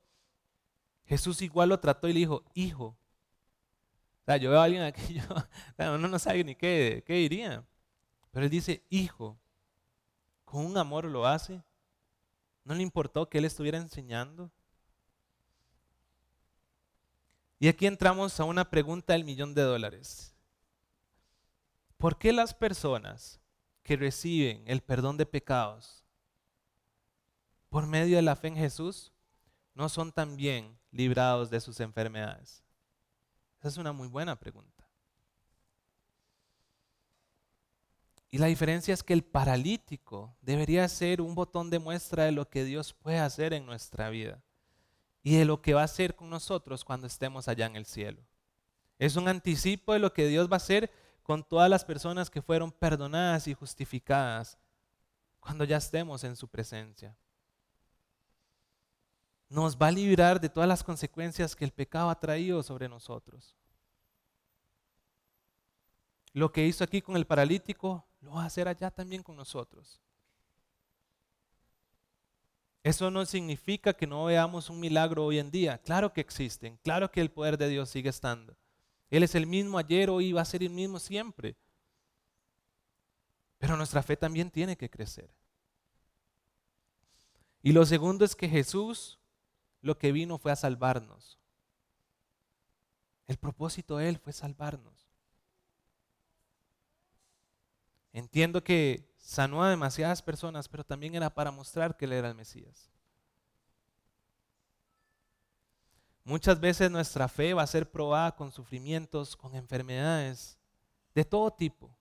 Jesús 1.05 1.43
igual 1.43 1.69
lo 1.69 1.79
trató 1.79 2.07
y 2.07 2.13
le 2.13 2.19
dijo, 2.21 2.43
hijo. 2.55 2.97
Yo 4.41 4.49
veo 4.49 4.59
a 4.59 4.63
alguien 4.63 4.81
aquí, 4.81 5.19
uno 5.77 6.07
no 6.07 6.17
sabe 6.17 6.43
ni 6.43 6.55
qué, 6.55 7.03
qué 7.05 7.13
diría. 7.13 7.63
Pero 8.31 8.45
él 8.45 8.49
dice, 8.49 8.81
hijo, 8.89 9.37
con 10.45 10.65
un 10.65 10.77
amor 10.77 11.05
lo 11.05 11.25
hace. 11.25 11.61
No 12.63 12.73
le 12.73 12.83
importó 12.83 13.27
que 13.27 13.39
él 13.39 13.45
estuviera 13.45 13.77
enseñando. 13.77 14.51
Y 17.59 17.67
aquí 17.67 17.87
entramos 17.87 18.39
a 18.39 18.43
una 18.43 18.69
pregunta 18.69 19.13
del 19.13 19.23
millón 19.23 19.53
de 19.53 19.61
dólares. 19.61 20.35
¿Por 21.97 22.17
qué 22.17 22.33
las 22.33 22.53
personas 22.53 23.39
que 23.83 23.95
reciben 23.95 24.63
el 24.67 24.81
perdón 24.81 25.17
de 25.17 25.25
pecados 25.25 26.03
por 27.69 27.87
medio 27.87 28.17
de 28.17 28.21
la 28.21 28.35
fe 28.35 28.49
en 28.49 28.55
Jesús 28.55 29.11
no 29.73 29.89
son 29.89 30.11
también 30.11 30.77
librados 30.91 31.49
de 31.49 31.61
sus 31.61 31.79
enfermedades? 31.79 32.63
Esa 33.59 33.69
es 33.69 33.77
una 33.77 33.93
muy 33.93 34.07
buena 34.07 34.35
pregunta. 34.35 34.74
Y 38.35 38.37
la 38.37 38.47
diferencia 38.47 38.93
es 38.93 39.01
que 39.01 39.13
el 39.13 39.23
paralítico 39.23 40.35
debería 40.41 40.85
ser 40.89 41.21
un 41.21 41.35
botón 41.35 41.69
de 41.69 41.79
muestra 41.79 42.25
de 42.25 42.33
lo 42.33 42.49
que 42.49 42.65
Dios 42.65 42.91
puede 42.91 43.19
hacer 43.19 43.53
en 43.53 43.65
nuestra 43.65 44.09
vida 44.09 44.43
y 45.23 45.37
de 45.37 45.45
lo 45.45 45.61
que 45.61 45.73
va 45.73 45.83
a 45.83 45.85
hacer 45.85 46.17
con 46.17 46.29
nosotros 46.29 46.83
cuando 46.83 47.07
estemos 47.07 47.47
allá 47.47 47.65
en 47.65 47.77
el 47.77 47.85
cielo. 47.85 48.21
Es 48.99 49.15
un 49.15 49.29
anticipo 49.29 49.93
de 49.93 49.99
lo 49.99 50.11
que 50.11 50.27
Dios 50.27 50.49
va 50.49 50.55
a 50.55 50.57
hacer 50.57 50.91
con 51.23 51.45
todas 51.45 51.69
las 51.69 51.85
personas 51.85 52.29
que 52.29 52.41
fueron 52.41 52.73
perdonadas 52.73 53.47
y 53.47 53.53
justificadas 53.53 54.57
cuando 55.39 55.63
ya 55.63 55.77
estemos 55.77 56.25
en 56.25 56.35
su 56.35 56.49
presencia. 56.49 57.15
Nos 59.47 59.77
va 59.77 59.87
a 59.87 59.91
librar 59.91 60.41
de 60.41 60.49
todas 60.49 60.67
las 60.67 60.83
consecuencias 60.83 61.55
que 61.55 61.63
el 61.63 61.71
pecado 61.71 62.09
ha 62.09 62.19
traído 62.19 62.61
sobre 62.63 62.89
nosotros. 62.89 63.55
Lo 66.33 66.51
que 66.51 66.65
hizo 66.65 66.83
aquí 66.83 67.01
con 67.01 67.15
el 67.15 67.25
paralítico, 67.25 68.05
lo 68.25 68.33
va 68.33 68.43
a 68.43 68.47
hacer 68.47 68.67
allá 68.67 68.89
también 68.91 69.23
con 69.23 69.37
nosotros. 69.37 70.01
Eso 72.83 73.09
no 73.09 73.25
significa 73.25 73.93
que 73.93 74.05
no 74.05 74.25
veamos 74.25 74.69
un 74.69 74.79
milagro 74.79 75.25
hoy 75.25 75.39
en 75.39 75.49
día. 75.49 75.77
Claro 75.77 76.11
que 76.11 76.21
existen, 76.21 76.77
claro 76.83 77.11
que 77.11 77.21
el 77.21 77.31
poder 77.31 77.57
de 77.57 77.69
Dios 77.69 77.89
sigue 77.89 78.09
estando. 78.09 78.57
Él 79.09 79.23
es 79.23 79.35
el 79.35 79.47
mismo 79.47 79.77
ayer, 79.77 80.09
hoy 80.09 80.27
y 80.27 80.33
va 80.33 80.41
a 80.41 80.45
ser 80.45 80.63
el 80.63 80.71
mismo 80.71 80.99
siempre. 80.99 81.55
Pero 83.59 83.77
nuestra 83.77 84.03
fe 84.03 84.17
también 84.17 84.51
tiene 84.51 84.75
que 84.75 84.89
crecer. 84.89 85.33
Y 87.61 87.71
lo 87.71 87.85
segundo 87.85 88.25
es 88.25 88.35
que 88.35 88.49
Jesús 88.49 89.19
lo 89.81 89.97
que 89.97 90.11
vino 90.11 90.37
fue 90.37 90.51
a 90.51 90.55
salvarnos. 90.55 91.39
El 93.27 93.37
propósito 93.37 93.97
de 93.97 94.09
Él 94.09 94.17
fue 94.17 94.33
salvarnos. 94.33 95.04
Entiendo 98.15 98.63
que 98.63 99.13
sanó 99.17 99.61
a 99.61 99.69
demasiadas 99.69 100.21
personas, 100.21 100.69
pero 100.69 100.85
también 100.85 101.15
era 101.15 101.29
para 101.29 101.51
mostrar 101.51 101.97
que 101.97 102.05
Él 102.05 102.13
era 102.13 102.29
el 102.29 102.35
Mesías. 102.35 102.89
Muchas 106.23 106.57
veces 106.57 106.89
nuestra 106.89 107.27
fe 107.27 107.53
va 107.53 107.63
a 107.63 107.67
ser 107.67 107.91
probada 107.91 108.33
con 108.33 108.53
sufrimientos, 108.53 109.35
con 109.35 109.53
enfermedades 109.53 110.57
de 111.13 111.25
todo 111.25 111.51
tipo. 111.51 111.93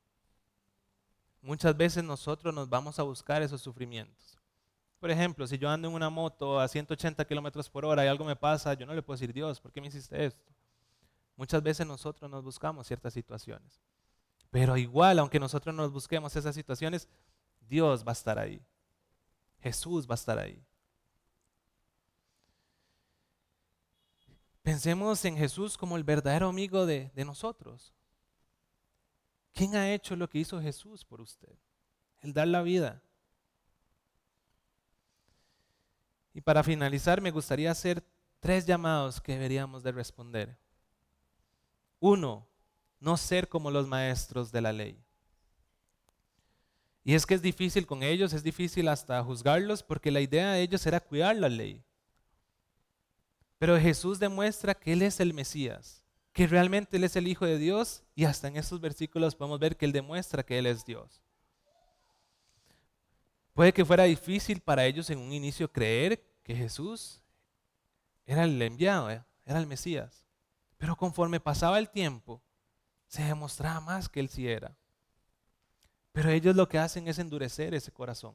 Muchas 1.42 1.76
veces 1.76 2.04
nosotros 2.04 2.54
nos 2.54 2.68
vamos 2.68 3.00
a 3.00 3.02
buscar 3.02 3.42
esos 3.42 3.60
sufrimientos. 3.60 4.38
Por 5.00 5.10
ejemplo, 5.10 5.48
si 5.48 5.58
yo 5.58 5.68
ando 5.68 5.88
en 5.88 5.94
una 5.94 6.10
moto 6.10 6.60
a 6.60 6.68
180 6.68 7.24
kilómetros 7.24 7.68
por 7.68 7.84
hora 7.84 8.04
y 8.04 8.08
algo 8.08 8.24
me 8.24 8.36
pasa, 8.36 8.74
yo 8.74 8.86
no 8.86 8.94
le 8.94 9.02
puedo 9.02 9.16
decir, 9.16 9.32
Dios, 9.32 9.60
¿por 9.60 9.72
qué 9.72 9.80
me 9.80 9.88
hiciste 9.88 10.24
esto? 10.24 10.52
Muchas 11.34 11.60
veces 11.60 11.84
nosotros 11.84 12.30
nos 12.30 12.44
buscamos 12.44 12.86
ciertas 12.86 13.12
situaciones. 13.12 13.82
Pero 14.54 14.76
igual, 14.76 15.18
aunque 15.18 15.40
nosotros 15.40 15.74
nos 15.74 15.90
busquemos 15.90 16.36
esas 16.36 16.54
situaciones, 16.54 17.08
Dios 17.68 18.06
va 18.06 18.10
a 18.10 18.12
estar 18.12 18.38
ahí. 18.38 18.64
Jesús 19.58 20.08
va 20.08 20.12
a 20.12 20.14
estar 20.14 20.38
ahí. 20.38 20.64
Pensemos 24.62 25.24
en 25.24 25.36
Jesús 25.36 25.76
como 25.76 25.96
el 25.96 26.04
verdadero 26.04 26.50
amigo 26.50 26.86
de, 26.86 27.10
nosotros. 27.16 27.92
¿Quién 29.52 29.74
ha 29.74 29.92
hecho 29.92 30.14
lo 30.14 30.30
que 30.30 30.38
hizo 30.38 30.62
Jesús 30.62 31.04
por 31.04 31.20
usted? 31.20 31.58
el 32.22 32.32
dar 32.32 32.46
la 32.46 32.62
vida. 32.62 33.02
Y 36.32 36.40
para 36.42 36.62
finalizar, 36.62 37.20
me 37.20 37.32
gustaría 37.32 37.72
hacer 37.72 38.04
tres 38.38 38.66
llamados 38.66 39.20
que 39.20 39.32
deberíamos 39.32 39.82
de 39.82 39.90
responder. 39.90 40.56
Uno, 41.98 42.46
no 43.04 43.16
ser 43.18 43.48
como 43.48 43.70
los 43.70 43.86
maestros 43.86 44.50
de 44.50 44.62
la 44.62 44.72
ley. 44.72 44.98
Y 47.04 47.14
es 47.14 47.26
que 47.26 47.34
es 47.34 47.42
difícil 47.42 47.86
con 47.86 48.02
ellos, 48.02 48.32
es 48.32 48.42
difícil 48.42 48.88
hasta 48.88 49.22
juzgarlos, 49.22 49.82
porque 49.82 50.10
la 50.10 50.22
idea 50.22 50.52
de 50.52 50.62
ellos 50.62 50.86
era 50.86 51.00
cuidar 51.00 51.36
la 51.36 51.50
ley. 51.50 51.84
Pero 53.58 53.78
Jesús 53.78 54.18
demuestra 54.18 54.74
que 54.74 54.94
Él 54.94 55.02
es 55.02 55.20
el 55.20 55.34
Mesías, 55.34 56.02
que 56.32 56.46
realmente 56.46 56.96
Él 56.96 57.04
es 57.04 57.14
el 57.14 57.28
Hijo 57.28 57.44
de 57.44 57.58
Dios, 57.58 58.02
y 58.14 58.24
hasta 58.24 58.48
en 58.48 58.56
estos 58.56 58.80
versículos 58.80 59.36
podemos 59.36 59.60
ver 59.60 59.76
que 59.76 59.84
Él 59.84 59.92
demuestra 59.92 60.42
que 60.42 60.58
Él 60.58 60.66
es 60.66 60.84
Dios. 60.86 61.22
Puede 63.52 63.74
que 63.74 63.84
fuera 63.84 64.04
difícil 64.04 64.60
para 64.60 64.86
ellos 64.86 65.10
en 65.10 65.18
un 65.18 65.32
inicio 65.32 65.70
creer 65.70 66.24
que 66.42 66.56
Jesús 66.56 67.22
era 68.24 68.44
el 68.44 68.60
enviado, 68.60 69.10
eh, 69.10 69.22
era 69.44 69.58
el 69.58 69.66
Mesías. 69.66 70.26
Pero 70.78 70.96
conforme 70.96 71.38
pasaba 71.38 71.78
el 71.78 71.90
tiempo, 71.90 72.42
se 73.14 73.22
demostraba 73.22 73.80
más 73.80 74.08
que 74.08 74.18
Él 74.18 74.28
sí 74.28 74.48
era. 74.48 74.76
Pero 76.10 76.30
ellos 76.30 76.56
lo 76.56 76.68
que 76.68 76.80
hacen 76.80 77.06
es 77.06 77.20
endurecer 77.20 77.72
ese 77.72 77.92
corazón. 77.92 78.34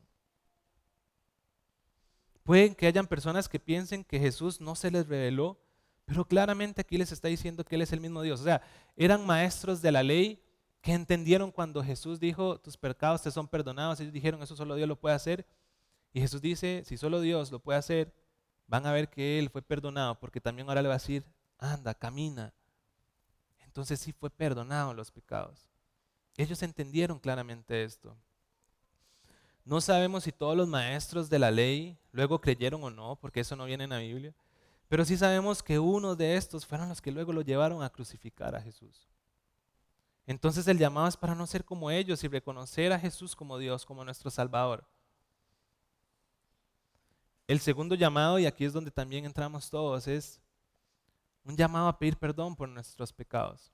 Pueden 2.44 2.74
que 2.74 2.88
hayan 2.88 3.06
personas 3.06 3.50
que 3.50 3.60
piensen 3.60 4.06
que 4.06 4.20
Jesús 4.20 4.62
no 4.62 4.76
se 4.76 4.90
les 4.90 5.06
reveló, 5.06 5.60
pero 6.06 6.26
claramente 6.26 6.80
aquí 6.80 6.98
les 6.98 7.12
está 7.12 7.28
diciendo 7.28 7.66
que 7.66 7.76
Él 7.76 7.82
es 7.82 7.92
el 7.92 8.00
mismo 8.00 8.22
Dios. 8.22 8.40
O 8.40 8.44
sea, 8.46 8.62
eran 8.96 9.26
maestros 9.26 9.82
de 9.82 9.92
la 9.92 10.02
ley 10.02 10.42
que 10.80 10.94
entendieron 10.94 11.52
cuando 11.52 11.84
Jesús 11.84 12.18
dijo, 12.18 12.58
tus 12.62 12.78
pecados 12.78 13.22
te 13.22 13.32
son 13.32 13.50
perdonados. 13.50 14.00
Ellos 14.00 14.14
dijeron, 14.14 14.42
eso 14.42 14.56
solo 14.56 14.76
Dios 14.76 14.88
lo 14.88 14.98
puede 14.98 15.16
hacer. 15.16 15.46
Y 16.14 16.22
Jesús 16.22 16.42
dice, 16.42 16.84
si 16.86 16.96
solo 16.96 17.20
Dios 17.20 17.52
lo 17.52 17.60
puede 17.60 17.80
hacer, 17.80 18.14
van 18.66 18.86
a 18.86 18.94
ver 18.94 19.10
que 19.10 19.40
Él 19.40 19.50
fue 19.50 19.62
perdonado, 19.62 20.18
porque 20.22 20.40
también 20.40 20.70
ahora 20.70 20.82
le 20.82 20.88
va 20.88 20.96
a 20.96 21.00
decir, 21.00 21.26
anda, 21.58 21.94
camina. 21.94 22.54
Entonces 23.80 24.02
sí 24.02 24.12
fue 24.12 24.30
perdonado 24.30 24.94
los 24.94 25.10
pecados. 25.10 25.66
Ellos 26.36 26.62
entendieron 26.64 27.18
claramente 27.18 27.86
esto. 27.86 28.14
No 29.64 29.80
sabemos 29.80 30.26
si 30.26 30.34
todos 30.34 30.58
los 30.58 30.68
maestros 30.68 31.30
de 31.30 31.40
la 31.40 31.50
ley 31.50 31.98
luego 32.12 32.42
creyeron 32.42 32.84
o 32.84 32.90
no, 32.90 33.16
porque 33.16 33.40
eso 33.40 33.56
no 33.56 33.64
viene 33.64 33.86
en 33.86 33.92
la 33.92 34.00
Biblia. 34.00 34.36
Pero 34.90 35.06
sí 35.06 35.16
sabemos 35.16 35.64
que 35.64 35.80
uno 35.80 36.18
de 36.18 36.36
estos 36.36 36.66
fueron 36.66 36.90
los 36.90 37.02
que 37.02 37.14
luego 37.14 37.32
lo 37.32 37.40
llevaron 37.40 37.82
a 37.82 37.90
crucificar 37.90 38.54
a 38.54 38.62
Jesús. 38.62 39.08
Entonces 40.28 40.68
el 40.68 40.78
llamado 40.78 41.08
es 41.08 41.16
para 41.16 41.34
no 41.34 41.48
ser 41.48 41.64
como 41.64 41.90
ellos 41.90 42.22
y 42.26 42.28
reconocer 42.28 42.92
a 42.92 43.00
Jesús 43.00 43.34
como 43.34 43.58
Dios, 43.58 43.86
como 43.86 44.04
nuestro 44.04 44.30
Salvador. 44.30 44.84
El 47.48 47.62
segundo 47.62 47.96
llamado, 47.96 48.40
y 48.40 48.46
aquí 48.46 48.66
es 48.66 48.74
donde 48.74 48.92
también 48.92 49.24
entramos 49.24 49.70
todos, 49.70 50.06
es 50.06 50.42
un 51.44 51.56
llamado 51.56 51.88
a 51.88 51.98
pedir 51.98 52.18
perdón 52.18 52.56
por 52.56 52.70
nuestros 52.70 53.14
pecados. 53.14 53.72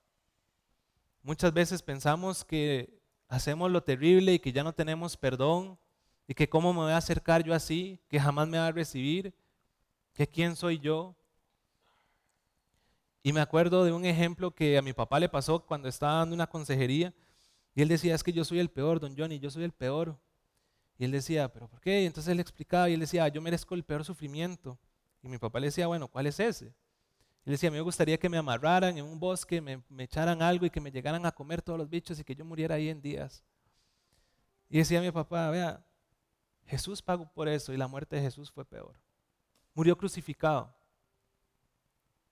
Muchas 1.22 1.54
veces 1.54 1.82
pensamos 1.82 2.46
que 2.46 3.02
hacemos 3.28 3.72
lo 3.72 3.82
terrible 3.84 4.34
y 4.34 4.40
que 4.40 4.52
ya 4.52 4.64
no 4.64 4.74
tenemos 4.74 5.18
perdón 5.18 5.78
y 6.28 6.34
que 6.34 6.50
cómo 6.50 6.74
me 6.74 6.80
voy 6.80 6.92
a 6.92 6.98
acercar 6.98 7.44
yo 7.44 7.54
así, 7.54 8.00
que 8.08 8.20
jamás 8.20 8.48
me 8.48 8.58
va 8.58 8.68
a 8.68 8.72
recibir, 8.72 9.34
que 10.14 10.28
quién 10.28 10.56
soy 10.56 10.80
yo. 10.80 11.16
Y 13.24 13.34
me 13.34 13.42
acuerdo 13.42 13.84
de 13.84 13.92
un 13.92 14.06
ejemplo 14.06 14.52
que 14.52 14.78
a 14.78 14.82
mi 14.82 14.94
papá 14.94 15.20
le 15.20 15.30
pasó 15.30 15.66
cuando 15.66 15.88
estaba 15.88 16.20
dando 16.20 16.36
una 16.36 16.48
consejería 16.48 17.14
y 17.76 17.82
él 17.82 17.90
decía, 17.90 18.16
es 18.16 18.24
que 18.24 18.32
yo 18.32 18.46
soy 18.46 18.60
el 18.60 18.70
peor, 18.70 19.00
don 19.00 19.18
Johnny, 19.18 19.38
yo 19.38 19.52
soy 19.52 19.66
el 19.66 19.74
peor. 19.74 20.18
Y 20.98 21.04
él 21.04 21.12
decía, 21.12 21.52
pero 21.52 21.68
¿por 21.68 21.82
qué? 21.82 22.04
Y 22.04 22.06
entonces 22.06 22.32
él 22.32 22.40
explicaba 22.40 22.90
y 22.90 22.94
él 22.94 23.02
decía, 23.02 23.28
yo 23.28 23.42
merezco 23.42 23.76
el 23.76 23.84
peor 23.84 24.06
sufrimiento. 24.06 24.80
Y 25.22 25.28
mi 25.28 25.38
papá 25.38 25.60
le 25.60 25.68
decía, 25.68 25.88
bueno, 25.88 26.08
¿cuál 26.08 26.28
es 26.28 26.40
ese? 26.40 26.74
Él 27.46 27.52
decía, 27.52 27.70
a 27.70 27.72
mí 27.72 27.78
me 27.78 27.84
gustaría 27.84 28.18
que 28.18 28.28
me 28.28 28.38
amarraran 28.38 28.98
en 28.98 29.06
un 29.06 29.20
bosque, 29.20 29.62
me, 29.62 29.84
echaran 30.00 30.42
algo 30.42 30.66
y 30.66 30.72
que 30.72 30.82
me 30.82 30.92
llegaran 30.92 31.28
a 31.28 31.32
comer 31.32 31.62
todos 31.62 31.78
los 31.78 31.88
bichos 31.88 32.20
y 32.20 32.24
que 32.24 32.36
yo 32.36 32.44
muriera 32.44 32.76
ahí 32.76 32.90
en 32.90 33.02
días. 33.02 33.44
Y 34.68 34.80
decía 34.80 35.00
mi 35.00 35.12
papá, 35.12 35.52
vea, 35.52 35.86
Jesús 36.66 37.04
pagó 37.04 37.32
por 37.32 37.48
eso 37.48 37.72
y 37.72 37.78
la 37.78 37.88
muerte 37.88 38.16
de 38.16 38.24
Jesús 38.24 38.52
fue 38.52 38.66
peor. 38.66 39.00
Murió 39.76 39.96
crucificado. 39.96 40.76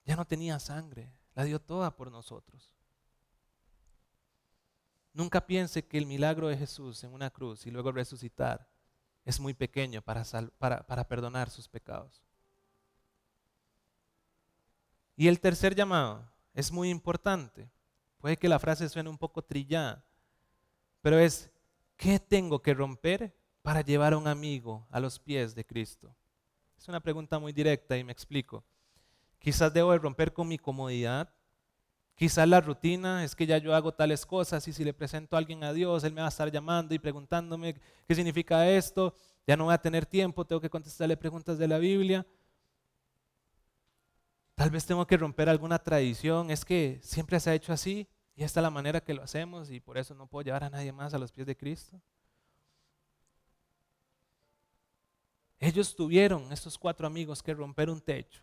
Ya 0.04 0.16
no 0.16 0.26
tenía 0.26 0.60
sangre, 0.60 1.14
la 1.36 1.44
dio 1.44 1.62
toda 1.62 1.96
por 1.96 2.12
nosotros. 2.12 2.74
Nunca 5.14 5.46
piense 5.46 5.86
que 5.86 6.00
el 6.00 6.08
milagro 6.08 6.48
de 6.48 6.58
Jesús 6.58 7.04
en 7.04 7.14
una 7.14 7.30
cruz 7.30 7.68
y 7.68 7.72
luego 7.72 7.92
resucitar 7.92 8.68
es 9.26 9.40
muy 9.40 9.54
pequeño 9.54 10.02
para, 10.02 10.24
para 10.60 11.08
perdonar 11.08 11.52
sus 11.52 11.70
pecados. 11.70 12.24
Y 15.16 15.28
el 15.28 15.40
tercer 15.40 15.76
llamado 15.76 16.28
es 16.54 16.72
muy 16.72 16.90
importante. 16.90 17.70
Puede 18.20 18.38
que 18.38 18.50
la 18.50 18.60
frase 18.60 18.88
suene 18.90 19.10
un 19.10 19.18
poco 19.18 19.44
trillada, 19.44 20.04
pero 21.02 21.20
es, 21.20 21.52
¿qué 21.98 22.20
tengo 22.20 22.62
que 22.62 22.74
romper 22.74 23.36
para 23.62 23.82
llevar 23.82 24.14
a 24.14 24.18
un 24.18 24.28
amigo 24.28 24.88
a 24.90 25.00
los 25.00 25.20
pies 25.20 25.54
de 25.54 25.66
Cristo? 25.66 26.16
Es 26.78 26.88
una 26.88 27.00
pregunta 27.00 27.40
muy 27.40 27.54
directa 27.54 27.98
y 27.98 28.04
me 28.04 28.12
explico. 28.12 28.64
Quizás 29.40 29.74
debo 29.74 29.92
de 29.92 30.00
romper 30.00 30.32
con 30.32 30.48
mi 30.48 30.58
comodidad. 30.58 31.30
Quizás 32.16 32.48
la 32.48 32.62
rutina 32.62 33.24
es 33.24 33.36
que 33.36 33.46
ya 33.46 33.58
yo 33.58 33.76
hago 33.76 33.94
tales 33.94 34.26
cosas 34.26 34.66
y 34.68 34.74
si 34.74 34.84
le 34.84 34.94
presento 34.94 35.36
a 35.36 35.40
alguien 35.40 35.64
a 35.64 35.74
Dios, 35.74 36.04
Él 36.04 36.14
me 36.14 36.22
va 36.22 36.28
a 36.28 36.30
estar 36.30 36.52
llamando 36.52 36.94
y 36.94 37.00
preguntándome 37.00 37.76
qué 38.08 38.16
significa 38.16 38.70
esto. 38.70 39.16
Ya 39.46 39.58
no 39.58 39.66
voy 39.66 39.74
a 39.74 39.78
tener 39.78 40.06
tiempo, 40.06 40.46
tengo 40.46 40.62
que 40.62 40.70
contestarle 40.70 41.18
preguntas 41.18 41.58
de 41.58 41.68
la 41.68 41.78
Biblia. 41.78 42.26
Tal 44.64 44.70
vez 44.70 44.86
tengo 44.86 45.06
que 45.06 45.18
romper 45.18 45.50
alguna 45.50 45.78
tradición, 45.78 46.50
es 46.50 46.64
que 46.64 46.98
siempre 47.04 47.38
se 47.42 47.50
ha 47.50 47.54
hecho 47.54 47.74
así 47.74 48.08
y 48.34 48.46
esta 48.46 48.62
es 48.62 48.64
la 48.64 48.70
manera 48.70 49.04
que 49.04 49.14
lo 49.14 49.22
hacemos 49.22 49.70
y 49.70 49.82
por 49.82 49.98
eso 49.98 50.16
no 50.16 50.26
puedo 50.26 50.46
llevar 50.46 50.64
a 50.64 50.70
nadie 50.70 50.94
más 50.94 51.14
a 51.14 51.18
los 51.18 51.34
pies 51.34 51.46
de 51.46 51.58
Cristo. 51.58 52.00
Ellos 55.60 55.94
tuvieron, 55.94 56.50
estos 56.50 56.78
cuatro 56.78 57.06
amigos, 57.06 57.44
que 57.44 57.54
romper 57.54 57.90
un 57.90 58.00
techo 58.00 58.42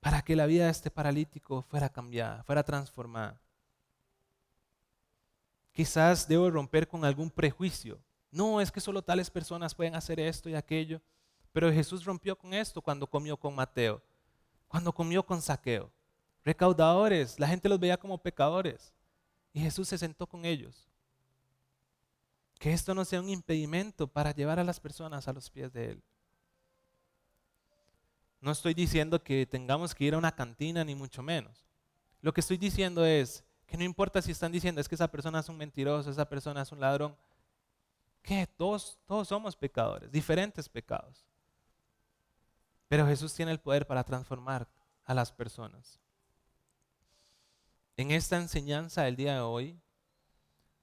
para 0.00 0.20
que 0.20 0.34
la 0.34 0.46
vida 0.46 0.64
de 0.64 0.72
este 0.72 0.90
paralítico 0.90 1.62
fuera 1.62 1.88
cambiada, 1.88 2.42
fuera 2.42 2.64
transformada. 2.64 3.40
Quizás 5.70 6.26
debo 6.26 6.50
romper 6.50 6.88
con 6.88 7.04
algún 7.04 7.30
prejuicio. 7.30 8.00
No, 8.32 8.60
es 8.60 8.72
que 8.72 8.80
solo 8.80 9.00
tales 9.00 9.30
personas 9.30 9.76
pueden 9.76 9.94
hacer 9.94 10.18
esto 10.18 10.50
y 10.50 10.56
aquello. 10.56 11.00
Pero 11.52 11.72
Jesús 11.72 12.04
rompió 12.04 12.36
con 12.36 12.52
esto 12.52 12.82
cuando 12.82 13.06
comió 13.06 13.36
con 13.36 13.54
Mateo 13.54 14.02
cuando 14.70 14.92
comió 14.92 15.26
con 15.26 15.42
saqueo. 15.42 15.90
Recaudadores, 16.44 17.40
la 17.40 17.48
gente 17.48 17.68
los 17.68 17.80
veía 17.80 17.96
como 17.96 18.22
pecadores. 18.22 18.94
Y 19.52 19.60
Jesús 19.60 19.88
se 19.88 19.98
sentó 19.98 20.28
con 20.28 20.44
ellos. 20.44 20.88
Que 22.60 22.72
esto 22.72 22.94
no 22.94 23.04
sea 23.04 23.20
un 23.20 23.28
impedimento 23.28 24.06
para 24.06 24.32
llevar 24.32 24.60
a 24.60 24.64
las 24.64 24.78
personas 24.78 25.26
a 25.26 25.32
los 25.32 25.50
pies 25.50 25.72
de 25.72 25.90
Él. 25.90 26.02
No 28.40 28.52
estoy 28.52 28.72
diciendo 28.72 29.20
que 29.20 29.44
tengamos 29.44 29.92
que 29.92 30.04
ir 30.04 30.14
a 30.14 30.18
una 30.18 30.36
cantina, 30.36 30.84
ni 30.84 30.94
mucho 30.94 31.20
menos. 31.20 31.66
Lo 32.20 32.32
que 32.32 32.40
estoy 32.40 32.56
diciendo 32.56 33.04
es 33.04 33.42
que 33.66 33.76
no 33.76 33.82
importa 33.82 34.22
si 34.22 34.30
están 34.30 34.52
diciendo 34.52 34.80
es 34.80 34.88
que 34.88 34.94
esa 34.94 35.10
persona 35.10 35.40
es 35.40 35.48
un 35.48 35.56
mentiroso, 35.56 36.12
esa 36.12 36.28
persona 36.28 36.62
es 36.62 36.70
un 36.70 36.78
ladrón. 36.78 37.16
Que 38.22 38.46
todos, 38.46 39.00
todos 39.04 39.26
somos 39.26 39.56
pecadores, 39.56 40.12
diferentes 40.12 40.68
pecados. 40.68 41.26
Pero 42.90 43.06
Jesús 43.06 43.32
tiene 43.32 43.52
el 43.52 43.60
poder 43.60 43.86
para 43.86 44.02
transformar 44.02 44.66
a 45.04 45.14
las 45.14 45.30
personas. 45.30 46.00
En 47.96 48.10
esta 48.10 48.36
enseñanza 48.36 49.02
del 49.02 49.14
día 49.14 49.34
de 49.34 49.40
hoy, 49.40 49.80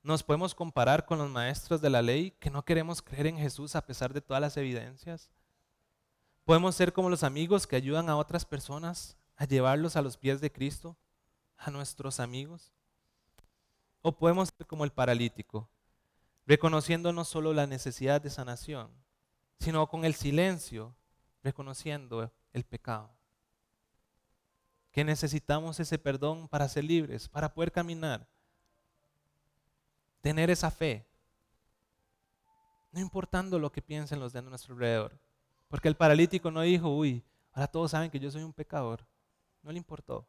nos 0.04 0.24
podemos 0.24 0.56
comparar 0.56 1.06
con 1.06 1.18
los 1.18 1.30
maestros 1.30 1.82
de 1.82 1.90
la 1.90 2.02
ley 2.02 2.32
que 2.40 2.50
no 2.50 2.64
queremos 2.64 3.02
creer 3.02 3.28
en 3.28 3.38
Jesús 3.38 3.76
a 3.76 3.86
pesar 3.86 4.14
de 4.14 4.22
todas 4.22 4.40
las 4.40 4.56
evidencias. 4.56 5.30
Podemos 6.46 6.76
ser 6.76 6.94
como 6.94 7.10
los 7.10 7.24
amigos 7.24 7.68
que 7.68 7.76
ayudan 7.76 8.08
a 8.10 8.16
otras 8.16 8.46
personas 8.46 9.18
a 9.36 9.44
llevarlos 9.44 9.98
a 9.98 10.02
los 10.02 10.16
pies 10.16 10.40
de 10.40 10.50
Cristo, 10.50 10.96
a 11.58 11.72
nuestros 11.72 12.22
amigos. 12.22 12.72
O 14.02 14.14
podemos 14.18 14.48
ser 14.58 14.66
como 14.66 14.86
el 14.86 14.94
paralítico, 14.94 15.70
reconociendo 16.46 17.12
no 17.12 17.26
solo 17.26 17.54
la 17.54 17.68
necesidad 17.68 18.22
de 18.22 18.30
sanación, 18.30 18.90
sino 19.60 19.88
con 19.88 20.06
el 20.06 20.16
silencio 20.16 20.96
reconociendo 21.48 22.30
el 22.52 22.64
pecado. 22.66 23.10
Que 24.92 25.06
necesitamos 25.06 25.80
ese 25.80 25.98
perdón 25.98 26.50
para 26.50 26.68
ser 26.68 26.84
libres, 26.84 27.30
para 27.30 27.54
poder 27.54 27.72
caminar. 27.72 28.28
Tener 30.22 30.50
esa 30.50 30.70
fe. 30.70 31.06
No 32.92 33.00
importando 33.00 33.60
lo 33.60 33.72
que 33.72 33.82
piensen 33.82 34.20
los 34.20 34.34
de 34.34 34.42
nuestro 34.42 34.74
alrededor. 34.74 35.18
Porque 35.70 35.88
el 35.88 35.96
paralítico 35.96 36.52
no 36.52 36.62
dijo, 36.62 36.90
uy, 36.90 37.24
ahora 37.54 37.68
todos 37.68 37.92
saben 37.92 38.12
que 38.12 38.20
yo 38.20 38.30
soy 38.30 38.44
un 38.44 38.54
pecador. 38.54 39.06
No 39.64 39.72
le 39.72 39.78
importó. 39.78 40.28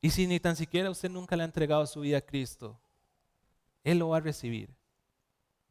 Y 0.00 0.08
si 0.08 0.26
ni 0.26 0.40
tan 0.40 0.56
siquiera 0.56 0.88
usted 0.88 1.10
nunca 1.10 1.36
le 1.36 1.42
ha 1.42 1.46
entregado 1.46 1.86
su 1.86 2.00
vida 2.00 2.18
a 2.18 2.22
Cristo, 2.22 2.80
Él 3.84 3.98
lo 3.98 4.08
va 4.08 4.16
a 4.16 4.20
recibir. 4.20 4.79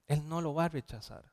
Él 0.09 0.27
no 0.27 0.41
lo 0.41 0.53
va 0.53 0.65
a 0.65 0.69
rechazar. 0.69 1.23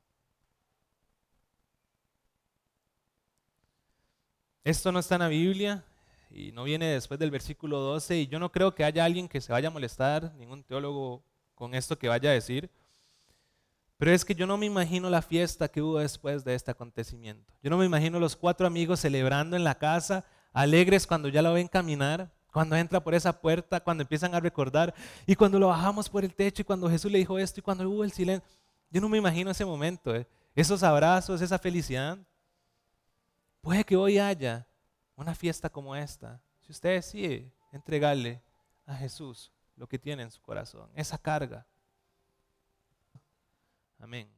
Esto 4.62 4.92
no 4.92 4.98
está 4.98 5.14
en 5.14 5.22
la 5.22 5.28
Biblia 5.28 5.82
y 6.30 6.52
no 6.52 6.64
viene 6.64 6.86
después 6.86 7.18
del 7.18 7.30
versículo 7.30 7.80
12 7.80 8.18
y 8.18 8.26
yo 8.26 8.38
no 8.38 8.52
creo 8.52 8.74
que 8.74 8.84
haya 8.84 9.04
alguien 9.04 9.28
que 9.28 9.40
se 9.40 9.50
vaya 9.50 9.68
a 9.68 9.70
molestar, 9.70 10.34
ningún 10.34 10.62
teólogo 10.62 11.24
con 11.54 11.74
esto 11.74 11.98
que 11.98 12.08
vaya 12.08 12.30
a 12.30 12.34
decir. 12.34 12.70
Pero 13.96 14.10
es 14.10 14.26
que 14.26 14.34
yo 14.34 14.46
no 14.46 14.58
me 14.58 14.66
imagino 14.66 15.08
la 15.08 15.22
fiesta 15.22 15.68
que 15.68 15.80
hubo 15.80 15.98
después 15.98 16.44
de 16.44 16.54
este 16.54 16.70
acontecimiento. 16.70 17.54
Yo 17.62 17.70
no 17.70 17.78
me 17.78 17.86
imagino 17.86 18.20
los 18.20 18.36
cuatro 18.36 18.66
amigos 18.66 19.00
celebrando 19.00 19.56
en 19.56 19.64
la 19.64 19.78
casa, 19.78 20.26
alegres 20.52 21.06
cuando 21.06 21.28
ya 21.28 21.40
lo 21.40 21.54
ven 21.54 21.68
caminar, 21.68 22.30
cuando 22.52 22.76
entra 22.76 23.02
por 23.02 23.14
esa 23.14 23.40
puerta, 23.40 23.80
cuando 23.80 24.02
empiezan 24.02 24.34
a 24.34 24.40
recordar 24.40 24.94
y 25.26 25.34
cuando 25.34 25.58
lo 25.58 25.68
bajamos 25.68 26.10
por 26.10 26.24
el 26.24 26.34
techo 26.34 26.60
y 26.60 26.64
cuando 26.66 26.90
Jesús 26.90 27.10
le 27.10 27.18
dijo 27.18 27.38
esto 27.38 27.60
y 27.60 27.62
cuando 27.62 27.88
hubo 27.88 28.04
el 28.04 28.12
silencio. 28.12 28.65
Yo 28.90 29.00
no 29.00 29.08
me 29.08 29.18
imagino 29.18 29.50
ese 29.50 29.64
momento, 29.64 30.14
¿eh? 30.14 30.26
esos 30.54 30.82
abrazos, 30.82 31.40
esa 31.40 31.58
felicidad. 31.58 32.18
Puede 33.60 33.84
que 33.84 33.96
hoy 33.96 34.18
haya 34.18 34.66
una 35.16 35.34
fiesta 35.34 35.68
como 35.68 35.96
esta, 35.96 36.40
si 36.60 36.72
usted 36.72 36.94
decide 36.94 37.52
entregarle 37.72 38.42
a 38.86 38.94
Jesús 38.94 39.52
lo 39.76 39.86
que 39.86 39.98
tiene 39.98 40.22
en 40.22 40.30
su 40.30 40.40
corazón, 40.40 40.90
esa 40.94 41.18
carga. 41.18 41.66
Amén. 43.98 44.35